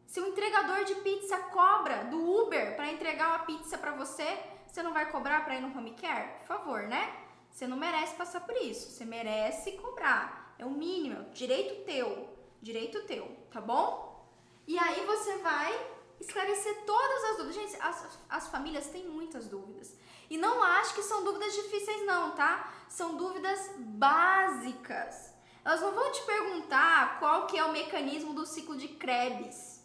se 0.09 0.19
o 0.19 0.27
entregador 0.27 0.83
de 0.83 0.97
pizza 0.97 1.39
cobra 1.39 2.07
do 2.07 2.19
Uber 2.43 2.75
para 2.75 2.91
entregar 2.91 3.29
uma 3.29 3.47
pizza 3.47 3.79
para 3.79 3.93
você, 3.93 4.56
você 4.67 4.83
não 4.83 4.93
vai 4.93 5.11
cobrar 5.11 5.45
para 5.45 5.57
ir 5.57 5.61
no 5.61 5.77
home 5.77 5.93
care? 5.93 6.39
Por 6.39 6.47
favor, 6.47 6.83
né? 6.83 7.15
Você 7.51 7.67
não 7.67 7.77
merece 7.77 8.15
passar 8.17 8.41
por 8.41 8.57
isso. 8.57 8.91
Você 8.91 9.05
merece 9.05 9.73
cobrar. 9.73 10.55
É 10.59 10.65
o 10.65 10.71
mínimo, 10.71 11.21
é 11.21 11.25
direito 11.35 11.85
teu. 11.85 12.29
Direito 12.61 13.03
teu, 13.07 13.27
tá 13.51 13.61
bom? 13.61 14.27
E 14.67 14.79
aí 14.79 15.05
você 15.07 15.39
vai 15.39 15.73
esclarecer 16.21 16.85
todas 16.85 17.25
as 17.25 17.37
dúvidas. 17.37 17.55
Gente, 17.55 17.77
as, 17.81 18.19
as 18.29 18.49
famílias 18.49 18.89
têm 18.89 19.07
muitas 19.09 19.47
dúvidas. 19.47 19.95
E 20.29 20.37
não 20.37 20.63
acho 20.63 20.95
que 20.95 21.03
são 21.03 21.23
dúvidas 21.23 21.55
difíceis, 21.55 22.05
não, 22.05 22.33
tá? 22.33 22.73
São 22.89 23.17
dúvidas 23.17 23.71
básicas. 23.79 25.33
Elas 25.65 25.81
não 25.81 25.93
vão 25.93 26.11
te 26.13 26.23
perguntar 26.23 27.19
qual 27.19 27.47
que 27.47 27.57
é 27.57 27.65
o 27.65 27.73
mecanismo 27.73 28.35
do 28.35 28.47
ciclo 28.47 28.77
de 28.77 28.89
Krebs 28.89 29.76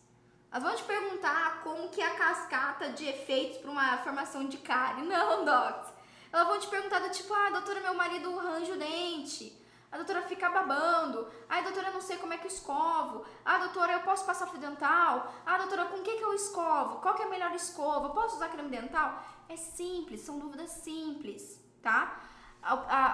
elas 0.52 0.64
vão 0.64 0.76
te 0.76 0.84
perguntar 0.84 1.62
como 1.64 1.88
que 1.88 2.02
é 2.02 2.08
a 2.08 2.16
cascata 2.16 2.90
de 2.90 3.06
efeitos 3.08 3.60
para 3.60 3.72
uma 3.72 3.98
formação 4.00 4.46
de 4.46 4.58
cárie. 4.58 5.06
Não, 5.06 5.46
docs. 5.46 5.94
Elas 6.32 6.48
vão 6.48 6.60
te 6.60 6.68
perguntar 6.68 7.00
do 7.00 7.10
tipo, 7.10 7.34
ah, 7.34 7.50
doutora, 7.52 7.80
meu 7.80 7.94
marido 7.94 8.38
arranja 8.38 8.74
o 8.74 8.78
dente. 8.78 9.58
A 9.90 9.96
doutora 9.96 10.22
fica 10.22 10.50
babando. 10.50 11.26
Ai, 11.50 11.64
doutora, 11.64 11.92
não 11.92 12.02
sei 12.02 12.18
como 12.18 12.34
é 12.34 12.38
que 12.38 12.46
eu 12.46 12.52
escovo. 12.52 13.26
Ah, 13.46 13.60
doutora, 13.60 13.94
eu 13.94 14.00
posso 14.02 14.26
passar 14.26 14.48
fio 14.48 14.60
dental? 14.60 15.34
Ah, 15.46 15.58
doutora, 15.58 15.86
com 15.86 16.02
que 16.02 16.18
que 16.18 16.24
eu 16.24 16.34
escovo? 16.34 17.00
Qual 17.00 17.14
que 17.14 17.24
é 17.24 17.26
a 17.26 17.30
melhor 17.30 17.54
escova? 17.54 18.10
Posso 18.10 18.36
usar 18.36 18.50
creme 18.50 18.70
dental? 18.70 19.24
É 19.48 19.56
simples, 19.56 20.22
são 20.22 20.38
dúvidas 20.38 20.72
simples, 20.72 21.62
tá? 21.82 22.22
A, 22.62 22.74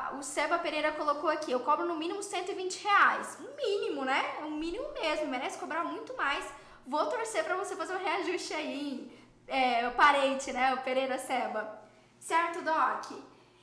a, 0.09 0.13
o 0.15 0.23
Seba 0.23 0.59
Pereira 0.59 0.91
colocou 0.91 1.29
aqui, 1.29 1.51
eu 1.51 1.59
cobro 1.61 1.85
no 1.85 1.95
mínimo 1.95 2.21
120 2.21 2.83
reais. 2.83 3.37
Um 3.39 3.55
mínimo, 3.55 4.05
né? 4.05 4.39
Um 4.43 4.51
mínimo 4.51 4.91
mesmo, 4.93 5.27
merece 5.27 5.57
cobrar 5.57 5.83
muito 5.83 6.15
mais 6.15 6.45
Vou 6.87 7.05
torcer 7.07 7.43
para 7.43 7.57
você 7.57 7.75
fazer 7.75 7.93
um 7.95 7.99
reajuste 7.99 8.53
aí, 8.53 9.11
é, 9.45 9.85
o 9.89 9.91
parente, 9.91 10.53
né? 10.53 10.73
O 10.73 10.83
Pereira 10.83 11.19
Seba. 11.19 11.81
Certo, 12.17 12.61
Doc? 12.61 13.11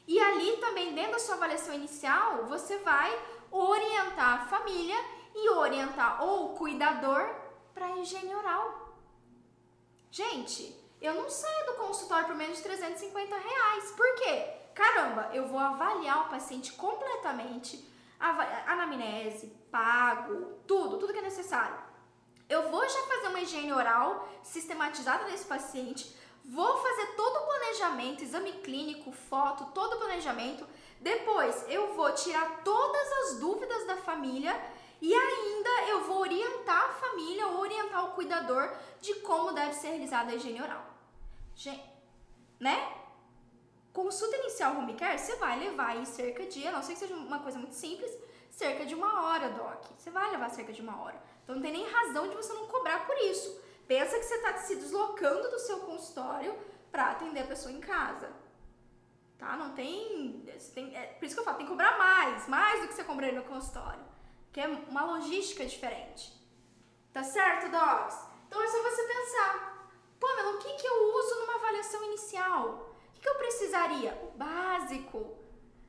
E 0.07 0.21
ali 0.21 0.59
também, 0.59 0.95
dentro 0.95 1.13
da 1.13 1.19
sua 1.19 1.37
avaliação 1.37 1.75
inicial, 1.75 2.45
você 2.45 2.77
vai 2.81 3.11
orientar 3.51 4.43
a 4.43 4.47
família 4.47 4.97
e 5.35 5.49
orientar 5.49 6.23
ou 6.23 6.53
o 6.53 6.57
cuidador 6.57 7.27
para 7.73 7.97
higiene 7.97 8.35
oral. 8.35 8.95
Gente, 10.11 10.79
eu 11.01 11.15
não 11.15 11.31
saio 11.31 11.67
do 11.69 11.79
consultório 11.79 12.27
por 12.27 12.37
menos 12.37 12.59
de 12.59 12.63
350 12.65 13.39
reais. 13.39 13.91
Por 13.93 14.17
quê? 14.17 14.53
Caramba, 14.75 15.31
eu 15.33 15.49
vou 15.49 15.59
avaliar 15.59 16.27
o 16.27 16.29
paciente 16.29 16.75
completamente, 16.75 17.89
anamnese, 18.67 19.47
pago, 19.71 20.59
tudo, 20.67 20.99
tudo 20.99 21.13
que 21.15 21.21
é 21.21 21.23
necessário 21.23 21.84
Eu 22.49 22.71
vou 22.71 22.83
já 22.89 23.03
fazer 23.03 23.29
uma 23.29 23.41
higiene 23.41 23.73
oral 23.73 24.29
sistematizada 24.43 25.25
nesse 25.25 25.47
paciente, 25.47 26.15
vou 26.45 26.77
fazer 26.77 27.07
todo 27.17 27.37
o 27.37 27.47
planejamento, 27.47 28.23
exame 28.23 28.53
clínico, 28.53 29.13
foto, 29.13 29.67
todo 29.73 29.95
o 29.95 29.99
planejamento. 29.99 30.67
Depois 31.01 31.65
eu 31.69 31.95
vou 31.95 32.13
tirar 32.13 32.63
todas 32.63 33.13
as 33.13 33.39
dúvidas 33.39 33.87
da 33.87 33.97
família 33.97 34.55
e 35.01 35.13
ainda 35.13 35.71
eu 35.89 36.05
vou 36.05 36.19
orientar 36.19 36.85
a 36.85 36.93
família 36.93 37.47
ou 37.49 37.61
orientar 37.61 38.05
o 38.07 38.13
cuidador 38.13 38.75
de 39.01 39.15
como 39.17 39.53
deve 39.53 39.75
ser 39.75 39.89
realizada 39.89 40.33
a 40.33 40.35
higiene 40.35 40.63
oral. 40.63 40.85
Gente, 41.55 41.85
né? 42.61 42.93
Consulta 43.93 44.37
inicial 44.39 44.77
home 44.77 44.95
care, 44.95 45.19
você 45.19 45.37
vai 45.37 45.59
levar 45.59 45.91
aí 45.91 46.05
cerca 46.05 46.45
de, 46.47 46.67
a 46.67 46.73
não 46.73 46.83
ser 46.83 46.95
que 46.95 46.99
seja 46.99 47.15
uma 47.15 47.39
coisa 47.39 47.59
muito 47.59 47.75
simples, 47.75 48.11
cerca 48.51 48.85
de 48.85 48.95
uma 48.95 49.25
hora, 49.25 49.51
Doc. 49.51 49.85
Você 49.97 50.11
vai 50.11 50.31
levar 50.31 50.51
cerca 50.51 50.73
de 50.73 50.83
uma 50.83 51.01
hora. 51.01 51.23
Então 51.45 51.57
não 51.57 51.63
tem 51.63 51.73
nem 51.73 51.87
razão 51.87 52.29
de 52.29 52.35
você 52.35 52.53
não 52.53 52.67
cobrar 52.67 53.07
por 53.07 53.17
isso. 53.19 53.63
Pensa 53.87 54.19
que 54.19 54.25
você 54.25 54.35
está 54.35 54.57
se 54.57 54.77
deslocando 54.77 55.51
do 55.51 55.59
seu 55.59 55.81
consultório 55.81 56.59
para 56.91 57.11
atender 57.11 57.41
a 57.41 57.47
pessoa 57.47 57.73
em 57.73 57.81
casa. 57.81 58.33
Tá? 59.39 59.57
Não 59.57 59.75
tem, 59.75 60.43
tem 60.75 60.97
é, 60.97 61.07
por 61.07 61.27
isso 61.27 61.35
que 61.35 61.41
eu 61.41 61.45
falo, 61.45 61.59
tem 61.59 61.67
que 61.67 61.73
cobrar 61.73 61.99
mais, 61.99 62.49
mais 62.49 62.81
do 62.81 62.89
que 62.89 62.95
você 62.95 63.05
cobraria 63.05 63.39
no 63.39 63.47
consultório. 63.47 64.05
Que 64.53 64.61
é 64.61 64.67
uma 64.67 65.05
logística 65.05 65.67
diferente. 65.67 66.33
Tá 67.13 67.23
certo, 67.23 67.71
Docs? 67.71 68.19
Então 68.47 68.63
é 68.63 68.67
só 68.67 68.83
você 68.83 69.03
pensar. 69.03 69.89
Pamela, 70.19 70.57
o 70.57 70.59
que, 70.59 70.73
que 70.75 70.87
eu 70.87 71.15
uso 71.15 71.41
numa 71.41 71.57
avaliação 71.57 72.03
inicial? 72.05 72.97
O 73.11 73.13
que, 73.13 73.21
que 73.21 73.29
eu 73.29 73.35
precisaria? 73.35 74.19
O 74.23 74.39
básico. 74.39 75.37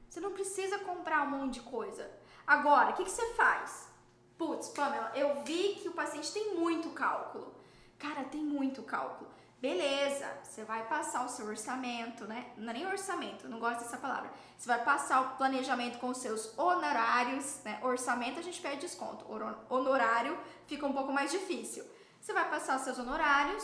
Você 0.10 0.20
não 0.20 0.32
precisa 0.32 0.80
comprar 0.80 1.24
um 1.24 1.32
monte 1.32 1.56
de 1.56 1.62
coisa. 1.62 2.12
Agora, 2.46 2.92
o 2.92 2.94
que, 2.94 3.04
que 3.04 3.12
você 3.12 3.34
faz? 3.34 3.90
Putz, 4.38 4.70
Pamela, 4.70 5.12
eu 5.16 5.44
vi 5.44 5.76
que 5.76 5.88
o 5.88 5.94
paciente 5.94 6.32
tem 6.32 6.56
muito 6.56 6.90
cálculo. 6.90 7.54
Cara, 7.98 8.24
tem 8.26 8.44
muito 8.44 8.84
cálculo. 8.84 9.30
Beleza, 9.62 10.28
você 10.44 10.64
vai 10.64 10.86
passar 10.86 11.26
o 11.26 11.30
seu 11.30 11.48
orçamento, 11.48 12.26
né? 12.26 12.52
Não 12.58 12.70
é 12.70 12.74
nem 12.74 12.86
orçamento, 12.86 13.48
não 13.48 13.60
gosto 13.60 13.80
dessa 13.80 13.98
palavra. 13.98 14.30
Você 14.58 14.68
vai 14.68 14.84
passar 14.84 15.22
o 15.22 15.38
planejamento 15.38 15.98
com 15.98 16.10
os 16.10 16.18
seus 16.18 16.56
honorários, 16.58 17.62
né? 17.64 17.80
Orçamento 17.82 18.38
a 18.38 18.44
gente 18.44 18.62
pede 18.62 18.82
desconto, 18.82 19.26
honorário 19.70 20.38
fica 20.68 20.86
um 20.86 20.94
pouco 20.94 21.12
mais 21.12 21.32
difícil. 21.32 21.86
Você 22.22 22.34
vai 22.34 22.50
passar 22.50 22.76
os 22.76 22.84
seus 22.84 23.00
honorários, 23.00 23.64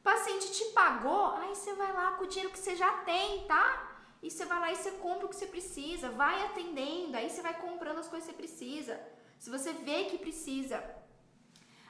o 0.00 0.02
paciente 0.02 0.52
te 0.52 0.64
pagou, 0.72 1.36
aí 1.36 1.54
você 1.54 1.74
vai 1.74 1.92
lá 1.92 2.12
com 2.12 2.24
o 2.24 2.26
dinheiro 2.26 2.52
que 2.52 2.58
você 2.58 2.74
já 2.74 2.90
tem, 3.04 3.46
tá? 3.46 3.92
E 4.22 4.30
você 4.30 4.44
vai 4.46 4.58
lá 4.58 4.72
e 4.72 4.76
você 4.76 4.92
compra 4.92 5.26
o 5.26 5.28
que 5.28 5.36
você 5.36 5.46
precisa, 5.46 6.08
vai 6.10 6.44
atendendo, 6.46 7.16
aí 7.16 7.28
você 7.28 7.42
vai 7.42 7.54
comprando 7.54 7.98
as 7.98 8.08
coisas 8.08 8.28
que 8.28 8.34
você 8.34 8.36
precisa. 8.36 9.00
Se 9.38 9.50
você 9.50 9.72
vê 9.72 10.04
que 10.04 10.18
precisa. 10.18 10.82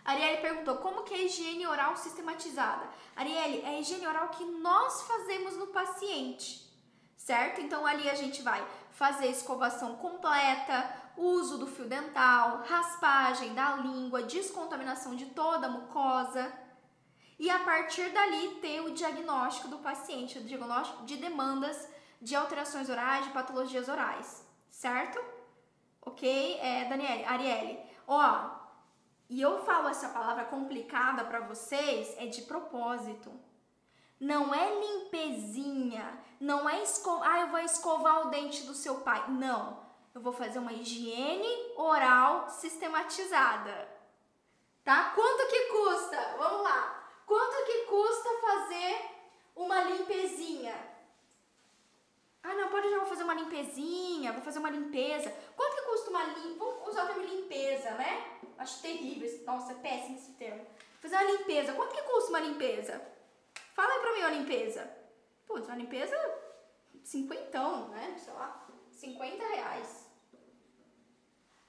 Arielle 0.05 0.41
perguntou 0.41 0.77
como 0.77 1.03
que 1.03 1.15
é 1.15 1.17
a 1.17 1.23
higiene 1.23 1.67
oral 1.67 1.97
sistematizada. 1.97 2.89
Arielle, 3.17 3.63
é 3.63 3.71
a 3.71 3.81
higiene 3.81 4.07
oral 4.07 4.29
que 4.29 4.45
nós 4.45 5.03
fazemos 5.03 5.57
no 5.57 5.67
paciente, 5.69 6.71
certo? 7.17 7.61
Então 7.61 7.85
ali 7.85 8.09
a 8.09 8.15
gente 8.15 8.41
vai 8.41 8.65
fazer 8.93 9.27
escovação 9.27 9.97
completa, 9.97 10.95
uso 11.17 11.59
do 11.59 11.67
fio 11.67 11.87
dental, 11.87 12.63
raspagem 12.69 13.53
da 13.55 13.77
língua, 13.77 14.23
descontaminação 14.23 15.17
de 15.17 15.27
toda 15.27 15.67
a 15.67 15.71
mucosa. 15.71 16.53
E 17.39 17.51
a 17.51 17.59
partir 17.59 18.11
dali 18.11 18.57
ter 18.61 18.81
o 18.81 18.93
diagnóstico 18.93 19.69
do 19.69 19.79
paciente, 19.79 20.39
o 20.39 20.45
diagnóstico 20.45 21.05
de 21.05 21.17
demandas 21.17 21.89
de 22.21 22.35
alterações 22.35 22.89
orais, 22.89 23.27
de 23.27 23.33
patologias 23.33 23.89
orais, 23.89 24.47
certo? 24.71 25.36
Ok? 26.07 26.59
É, 26.63 26.85
Daniele, 26.85 27.25
Arielle, 27.25 27.81
ó, 28.07 28.57
e 29.29 29.43
eu 29.43 29.59
falo 29.65 29.89
essa 29.89 30.09
palavra 30.11 30.45
complicada 30.45 31.25
para 31.25 31.41
vocês 31.41 32.15
é 32.17 32.27
de 32.27 32.43
propósito. 32.43 33.31
Não 34.19 34.55
é 34.55 34.81
limpezinha, 34.81 36.19
não 36.41 36.69
é 36.69 36.83
escovar, 36.83 37.29
ah, 37.29 37.41
eu 37.41 37.49
vou 37.49 37.59
escovar 37.59 38.27
o 38.27 38.31
dente 38.31 38.63
do 38.63 38.73
seu 38.73 39.01
pai. 39.01 39.29
Não, 39.29 39.85
eu 40.15 40.21
vou 40.21 40.33
fazer 40.33 40.61
uma 40.61 40.73
higiene 40.73 41.75
oral 41.77 42.49
sistematizada. 42.49 43.89
Tá? 44.85 45.11
Quanto 45.15 45.51
que 45.51 45.61
custa? 45.65 46.37
Vamos 46.39 46.63
lá. 46.63 47.05
Quanto 47.27 47.67
que 47.67 47.79
custa 47.87 48.29
fazer 48.41 49.11
uma 49.57 49.83
limpezinha? 49.83 50.86
Ah, 52.49 52.55
não, 52.55 52.69
pode 52.69 52.89
já 52.89 52.99
vou 52.99 53.07
fazer 53.07 53.25
uma 53.25 53.35
limpezinha, 53.35 54.33
vou 54.33 54.41
fazer 54.41 54.61
uma 54.61 54.71
limpeza. 54.71 55.35
Quanto 55.57 55.75
que 55.75 55.83
custa 55.83 56.11
uma 56.11 56.23
limpeza? 56.23 56.55
Vamos 56.57 56.89
usar 56.89 57.05
o 57.05 57.07
termo 57.09 57.23
limpeza, 57.23 57.91
né? 57.93 58.39
Acho 58.57 58.83
terrível. 58.83 59.29
Nossa, 59.45 59.73
é 59.73 59.75
péssimo 59.75 60.17
esse 60.17 60.31
termo. 60.35 60.65
Fazer 61.03 61.17
uma 61.17 61.25
limpeza. 61.25 61.73
Quanto 61.73 61.93
que 61.93 62.03
custa 62.03 62.31
uma 62.31 62.39
limpeza? 62.39 63.05
Fala 63.75 63.93
aí 63.93 64.01
pra 64.01 64.13
mim 64.13 64.21
uma 64.21 64.31
limpeza. 64.31 64.89
Putz, 65.45 65.67
uma 65.67 65.77
limpeza 65.77 66.17
cinquentão, 67.03 67.89
né? 67.89 68.17
Sei 68.17 68.33
lá, 68.33 68.65
50 68.93 69.45
reais. 69.45 70.07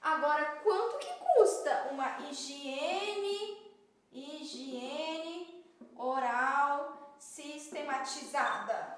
Agora, 0.00 0.44
quanto 0.62 0.98
que 0.98 1.12
custa 1.24 1.88
uma 1.90 2.20
higiene, 2.20 3.74
higiene 4.12 5.64
oral 5.96 7.16
sistematizada? 7.18 8.97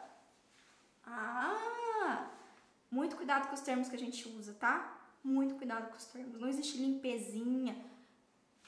Ah, 1.12 2.28
muito 2.90 3.16
cuidado 3.16 3.48
com 3.48 3.54
os 3.54 3.61
termos 3.61 3.88
que 3.88 3.96
a 3.96 3.98
gente 3.98 4.28
usa, 4.28 4.54
tá? 4.54 4.96
Muito 5.24 5.56
cuidado 5.56 5.90
com 5.90 5.96
os 5.96 6.04
termos. 6.06 6.40
Não 6.40 6.48
existe 6.48 6.78
limpezinha. 6.78 7.84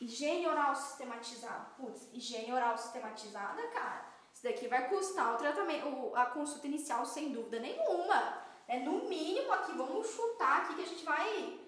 Higiene 0.01 0.47
oral 0.49 0.75
sistematizada. 0.75 1.67
Putz, 1.77 2.09
higiene 2.13 2.53
oral 2.53 2.77
sistematizada, 2.77 3.63
cara. 3.69 4.05
Isso 4.35 4.43
daqui 4.43 4.67
vai 4.67 4.89
custar 4.89 5.35
o 5.35 5.37
tratamento, 5.37 6.17
a 6.17 6.27
consulta 6.27 6.67
inicial 6.67 7.07
sem 7.07 7.33
dúvida 7.33 7.61
nenhuma. 7.61 8.43
É 8.67 8.81
no 8.81 9.09
mínimo 9.09 9.53
aqui, 9.53 9.73
vamos 9.73 10.09
chutar 10.09 10.63
aqui 10.63 10.75
que 10.75 10.83
a 10.83 10.87
gente 10.87 11.05
vai, 11.05 11.61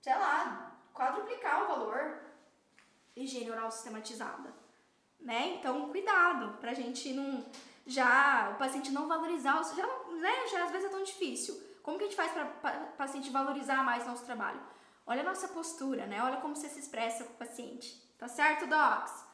sei 0.00 0.14
lá, 0.14 0.72
quadruplicar 0.92 1.64
o 1.64 1.68
valor. 1.68 2.18
Higiene 3.14 3.50
oral 3.50 3.70
sistematizada. 3.70 4.52
Né? 5.20 5.58
Então, 5.58 5.88
cuidado 5.90 6.58
pra 6.58 6.74
gente 6.74 7.12
não 7.12 7.44
já 7.88 8.50
o 8.52 8.58
paciente 8.58 8.92
não 8.92 9.08
valorizar, 9.08 9.62
já, 9.74 9.88
né, 10.18 10.46
já 10.48 10.64
às 10.64 10.70
vezes 10.70 10.86
é 10.86 10.90
tão 10.90 11.02
difícil. 11.02 11.60
Como 11.82 11.96
que 11.96 12.04
a 12.04 12.06
gente 12.06 12.16
faz 12.16 12.32
para 12.32 12.44
o 12.44 12.96
paciente 12.96 13.30
valorizar 13.30 13.82
mais 13.82 14.06
nosso 14.06 14.24
trabalho? 14.24 14.60
Olha 15.06 15.22
a 15.22 15.24
nossa 15.24 15.48
postura, 15.48 16.06
né? 16.06 16.22
Olha 16.22 16.36
como 16.36 16.54
você 16.54 16.68
se 16.68 16.78
expressa 16.78 17.24
com 17.24 17.32
o 17.32 17.36
paciente. 17.36 17.94
Tá 18.18 18.28
certo, 18.28 18.66
docs? 18.66 19.24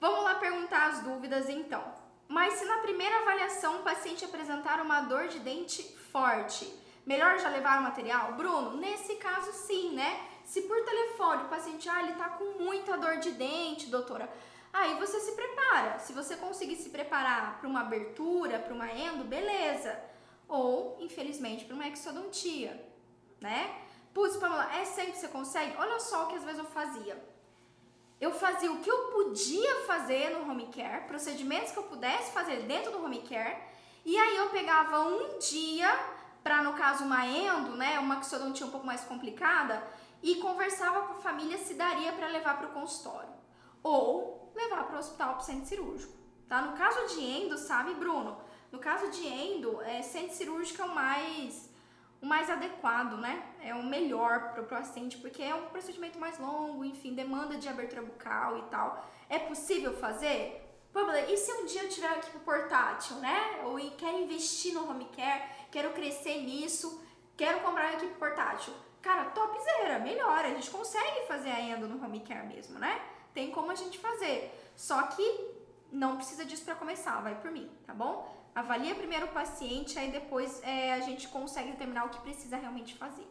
Vamos 0.00 0.24
lá 0.24 0.34
perguntar 0.36 0.88
as 0.88 1.02
dúvidas 1.02 1.48
então. 1.48 1.84
Mas 2.26 2.54
se 2.54 2.64
na 2.64 2.78
primeira 2.78 3.18
avaliação 3.18 3.76
o 3.76 3.82
paciente 3.82 4.24
apresentar 4.24 4.80
uma 4.80 5.02
dor 5.02 5.28
de 5.28 5.38
dente 5.38 5.82
forte, 6.12 6.72
melhor 7.06 7.38
já 7.38 7.48
levar 7.48 7.78
o 7.78 7.82
material? 7.84 8.32
Bruno, 8.32 8.76
nesse 8.76 9.16
caso 9.16 9.52
sim, 9.52 9.94
né? 9.94 10.26
Se 10.44 10.62
por 10.62 10.84
telefone 10.84 11.44
o 11.44 11.48
paciente, 11.48 11.88
ah, 11.88 12.02
ele 12.02 12.14
tá 12.14 12.30
com 12.30 12.58
muita 12.58 12.96
dor 12.96 13.18
de 13.18 13.30
dente, 13.30 13.86
doutora, 13.86 14.28
Aí 14.72 14.94
você 14.98 15.18
se 15.20 15.32
prepara. 15.32 15.98
Se 15.98 16.12
você 16.12 16.36
conseguir 16.36 16.76
se 16.76 16.90
preparar 16.90 17.58
para 17.58 17.68
uma 17.68 17.80
abertura, 17.80 18.58
para 18.58 18.74
uma 18.74 18.90
endo, 18.92 19.24
beleza. 19.24 20.00
Ou, 20.50 20.96
infelizmente, 20.98 21.64
para 21.64 21.76
uma 21.76 21.88
exodontia, 21.88 22.84
né? 23.40 23.72
Putz, 24.12 24.36
Pamela, 24.36 24.74
é 24.74 24.84
sempre 24.84 25.16
você 25.16 25.28
consegue? 25.28 25.76
Olha 25.78 26.00
só 26.00 26.24
o 26.24 26.26
que 26.26 26.34
às 26.34 26.42
vezes 26.42 26.58
eu 26.58 26.64
fazia. 26.64 27.24
Eu 28.20 28.32
fazia 28.32 28.70
o 28.70 28.80
que 28.80 28.90
eu 28.90 29.12
podia 29.12 29.86
fazer 29.86 30.30
no 30.30 30.50
home 30.50 30.66
care, 30.66 31.06
procedimentos 31.06 31.70
que 31.70 31.78
eu 31.78 31.84
pudesse 31.84 32.32
fazer 32.32 32.64
dentro 32.64 32.90
do 32.90 33.02
home 33.02 33.22
care, 33.22 33.56
e 34.04 34.18
aí 34.18 34.36
eu 34.38 34.50
pegava 34.50 35.06
um 35.06 35.38
dia 35.38 35.88
para 36.42 36.62
no 36.64 36.72
caso 36.74 37.04
uma 37.04 37.24
endo, 37.24 37.76
né, 37.76 38.00
uma 38.00 38.18
exodontia 38.18 38.66
um 38.66 38.70
pouco 38.70 38.84
mais 38.84 39.02
complicada, 39.04 39.80
e 40.20 40.34
conversava 40.36 41.06
com 41.06 41.12
a 41.12 41.22
família 41.22 41.58
se 41.58 41.74
daria 41.74 42.12
para 42.12 42.26
levar 42.26 42.58
para 42.58 42.68
o 42.68 42.72
consultório. 42.72 43.30
Ou 43.84 44.52
levar 44.54 44.84
para 44.84 44.96
o 44.96 44.98
hospital 44.98 45.34
para 45.34 45.44
centro 45.44 45.66
cirúrgico. 45.66 46.12
Tá? 46.48 46.60
No 46.60 46.76
caso 46.76 47.14
de 47.14 47.22
endo, 47.22 47.56
sabe, 47.56 47.94
Bruno? 47.94 48.36
No 48.72 48.78
caso 48.78 49.10
de 49.10 49.26
endo, 49.26 49.80
é, 49.82 50.02
centro 50.02 50.34
cirúrgico 50.34 50.82
é 50.82 50.84
o 50.84 50.94
mais, 50.94 51.68
o 52.20 52.26
mais 52.26 52.48
adequado, 52.48 53.16
né? 53.16 53.42
É 53.62 53.74
o 53.74 53.82
melhor 53.82 54.52
para 54.52 54.62
o 54.62 54.66
paciente, 54.66 55.18
porque 55.18 55.42
é 55.42 55.54
um 55.54 55.66
procedimento 55.66 56.18
mais 56.18 56.38
longo, 56.38 56.84
enfim, 56.84 57.14
demanda 57.14 57.56
de 57.56 57.68
abertura 57.68 58.02
bucal 58.02 58.58
e 58.58 58.62
tal. 58.62 59.04
É 59.28 59.38
possível 59.38 59.92
fazer? 59.96 60.66
Pamela, 60.92 61.20
e 61.20 61.36
se 61.36 61.52
um 61.52 61.66
dia 61.66 61.84
eu 61.84 61.88
tiver 61.88 62.08
aqui 62.08 62.30
pro 62.30 62.40
portátil, 62.40 63.16
né? 63.16 63.62
Ou 63.64 63.78
quero 63.92 64.18
investir 64.18 64.74
no 64.74 64.88
home 64.88 65.06
care, 65.16 65.44
quero 65.70 65.92
crescer 65.92 66.42
nisso, 66.42 67.04
quero 67.36 67.60
comprar 67.60 67.94
aqui 67.94 68.06
pro 68.06 68.16
portátil. 68.16 68.74
Cara, 69.00 69.24
topzera, 69.30 69.98
melhor. 69.98 70.44
A 70.44 70.50
gente 70.50 70.70
consegue 70.70 71.26
fazer 71.26 71.50
a 71.50 71.60
endo 71.60 71.88
no 71.88 72.04
home 72.04 72.20
care 72.20 72.46
mesmo, 72.46 72.78
né? 72.78 73.00
tem 73.34 73.50
como 73.50 73.70
a 73.70 73.74
gente 73.74 73.98
fazer. 73.98 74.72
Só 74.76 75.02
que 75.02 75.50
não 75.92 76.16
precisa 76.16 76.44
disso 76.44 76.64
para 76.64 76.74
começar, 76.74 77.20
vai 77.20 77.40
por 77.40 77.50
mim, 77.50 77.70
tá 77.86 77.94
bom? 77.94 78.39
Avalia 78.54 78.94
primeiro 78.94 79.26
o 79.26 79.30
paciente, 79.30 79.98
aí 79.98 80.10
depois 80.10 80.60
é, 80.62 80.92
a 80.94 81.00
gente 81.00 81.28
consegue 81.28 81.70
determinar 81.70 82.04
o 82.04 82.08
que 82.08 82.20
precisa 82.20 82.56
realmente 82.56 82.94
fazer. 82.96 83.26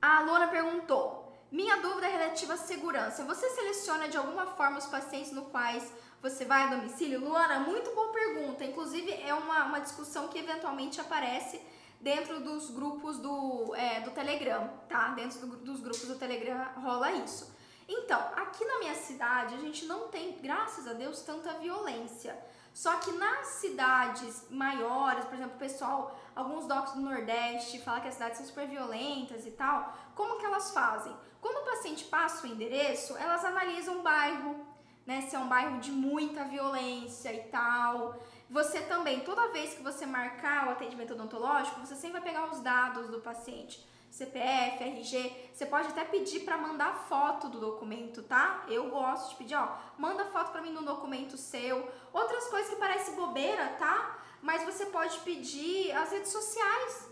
A 0.00 0.20
Lona 0.22 0.48
perguntou: 0.48 1.32
minha 1.50 1.76
dúvida 1.76 2.06
é 2.06 2.10
relativa 2.10 2.54
à 2.54 2.56
segurança. 2.56 3.24
Você 3.24 3.48
seleciona 3.50 4.08
de 4.08 4.16
alguma 4.16 4.46
forma 4.46 4.78
os 4.78 4.86
pacientes 4.86 5.32
no 5.32 5.46
quais 5.46 5.90
você 6.20 6.44
vai 6.44 6.64
a 6.64 6.66
domicílio? 6.66 7.20
Luana, 7.20 7.60
muito 7.60 7.94
boa 7.94 8.12
pergunta. 8.12 8.64
Inclusive, 8.64 9.10
é 9.12 9.32
uma, 9.32 9.64
uma 9.64 9.80
discussão 9.80 10.28
que 10.28 10.38
eventualmente 10.38 11.00
aparece 11.00 11.60
dentro 12.00 12.40
dos 12.40 12.70
grupos 12.70 13.18
do, 13.18 13.74
é, 13.74 14.00
do 14.00 14.10
Telegram, 14.10 14.70
tá? 14.88 15.08
Dentro 15.10 15.46
do, 15.46 15.56
dos 15.56 15.80
grupos 15.80 16.06
do 16.06 16.16
Telegram 16.16 16.68
rola 16.76 17.12
isso. 17.12 17.54
Então, 17.88 18.20
aqui 18.34 18.64
na 18.64 18.78
minha 18.80 18.94
cidade, 18.94 19.54
a 19.54 19.58
gente 19.58 19.86
não 19.86 20.08
tem, 20.08 20.36
graças 20.40 20.86
a 20.88 20.92
Deus, 20.92 21.22
tanta 21.22 21.52
violência. 21.54 22.36
Só 22.76 22.98
que 22.98 23.10
nas 23.12 23.46
cidades 23.62 24.46
maiores, 24.50 25.24
por 25.24 25.32
exemplo, 25.32 25.56
o 25.56 25.58
pessoal, 25.58 26.14
alguns 26.34 26.66
docs 26.66 26.92
do 26.92 27.00
Nordeste 27.00 27.80
falam 27.80 28.02
que 28.02 28.08
as 28.08 28.12
cidades 28.12 28.36
são 28.36 28.46
super 28.46 28.68
violentas 28.68 29.46
e 29.46 29.52
tal, 29.52 29.96
como 30.14 30.38
que 30.38 30.44
elas 30.44 30.72
fazem? 30.72 31.16
Quando 31.40 31.62
o 31.62 31.70
paciente 31.70 32.04
passa 32.04 32.46
o 32.46 32.50
endereço, 32.50 33.16
elas 33.16 33.42
analisam 33.46 34.00
o 34.00 34.02
bairro, 34.02 34.66
né? 35.06 35.22
Se 35.22 35.34
é 35.34 35.38
um 35.38 35.48
bairro 35.48 35.80
de 35.80 35.90
muita 35.90 36.44
violência 36.44 37.32
e 37.32 37.44
tal. 37.44 38.20
Você 38.50 38.82
também, 38.82 39.20
toda 39.20 39.52
vez 39.52 39.72
que 39.72 39.82
você 39.82 40.04
marcar 40.04 40.66
o 40.66 40.72
atendimento 40.72 41.14
odontológico, 41.14 41.80
você 41.80 41.94
sempre 41.94 42.20
vai 42.20 42.30
pegar 42.30 42.50
os 42.52 42.60
dados 42.60 43.08
do 43.08 43.20
paciente. 43.20 43.82
CPF, 44.16 44.82
RG, 44.82 45.50
você 45.52 45.66
pode 45.66 45.88
até 45.88 46.02
pedir 46.02 46.40
para 46.40 46.56
mandar 46.56 47.04
foto 47.06 47.50
do 47.50 47.60
documento, 47.60 48.22
tá? 48.22 48.64
Eu 48.66 48.88
gosto 48.88 49.28
de 49.28 49.36
pedir, 49.36 49.54
ó, 49.54 49.76
manda 49.98 50.24
foto 50.24 50.52
para 50.52 50.62
mim 50.62 50.72
no 50.72 50.80
documento 50.80 51.36
seu. 51.36 51.86
Outras 52.14 52.48
coisas 52.48 52.70
que 52.70 52.76
parece 52.76 53.10
bobeira, 53.10 53.68
tá? 53.78 54.18
Mas 54.40 54.64
você 54.64 54.86
pode 54.86 55.18
pedir 55.20 55.92
as 55.92 56.10
redes 56.12 56.32
sociais. 56.32 57.10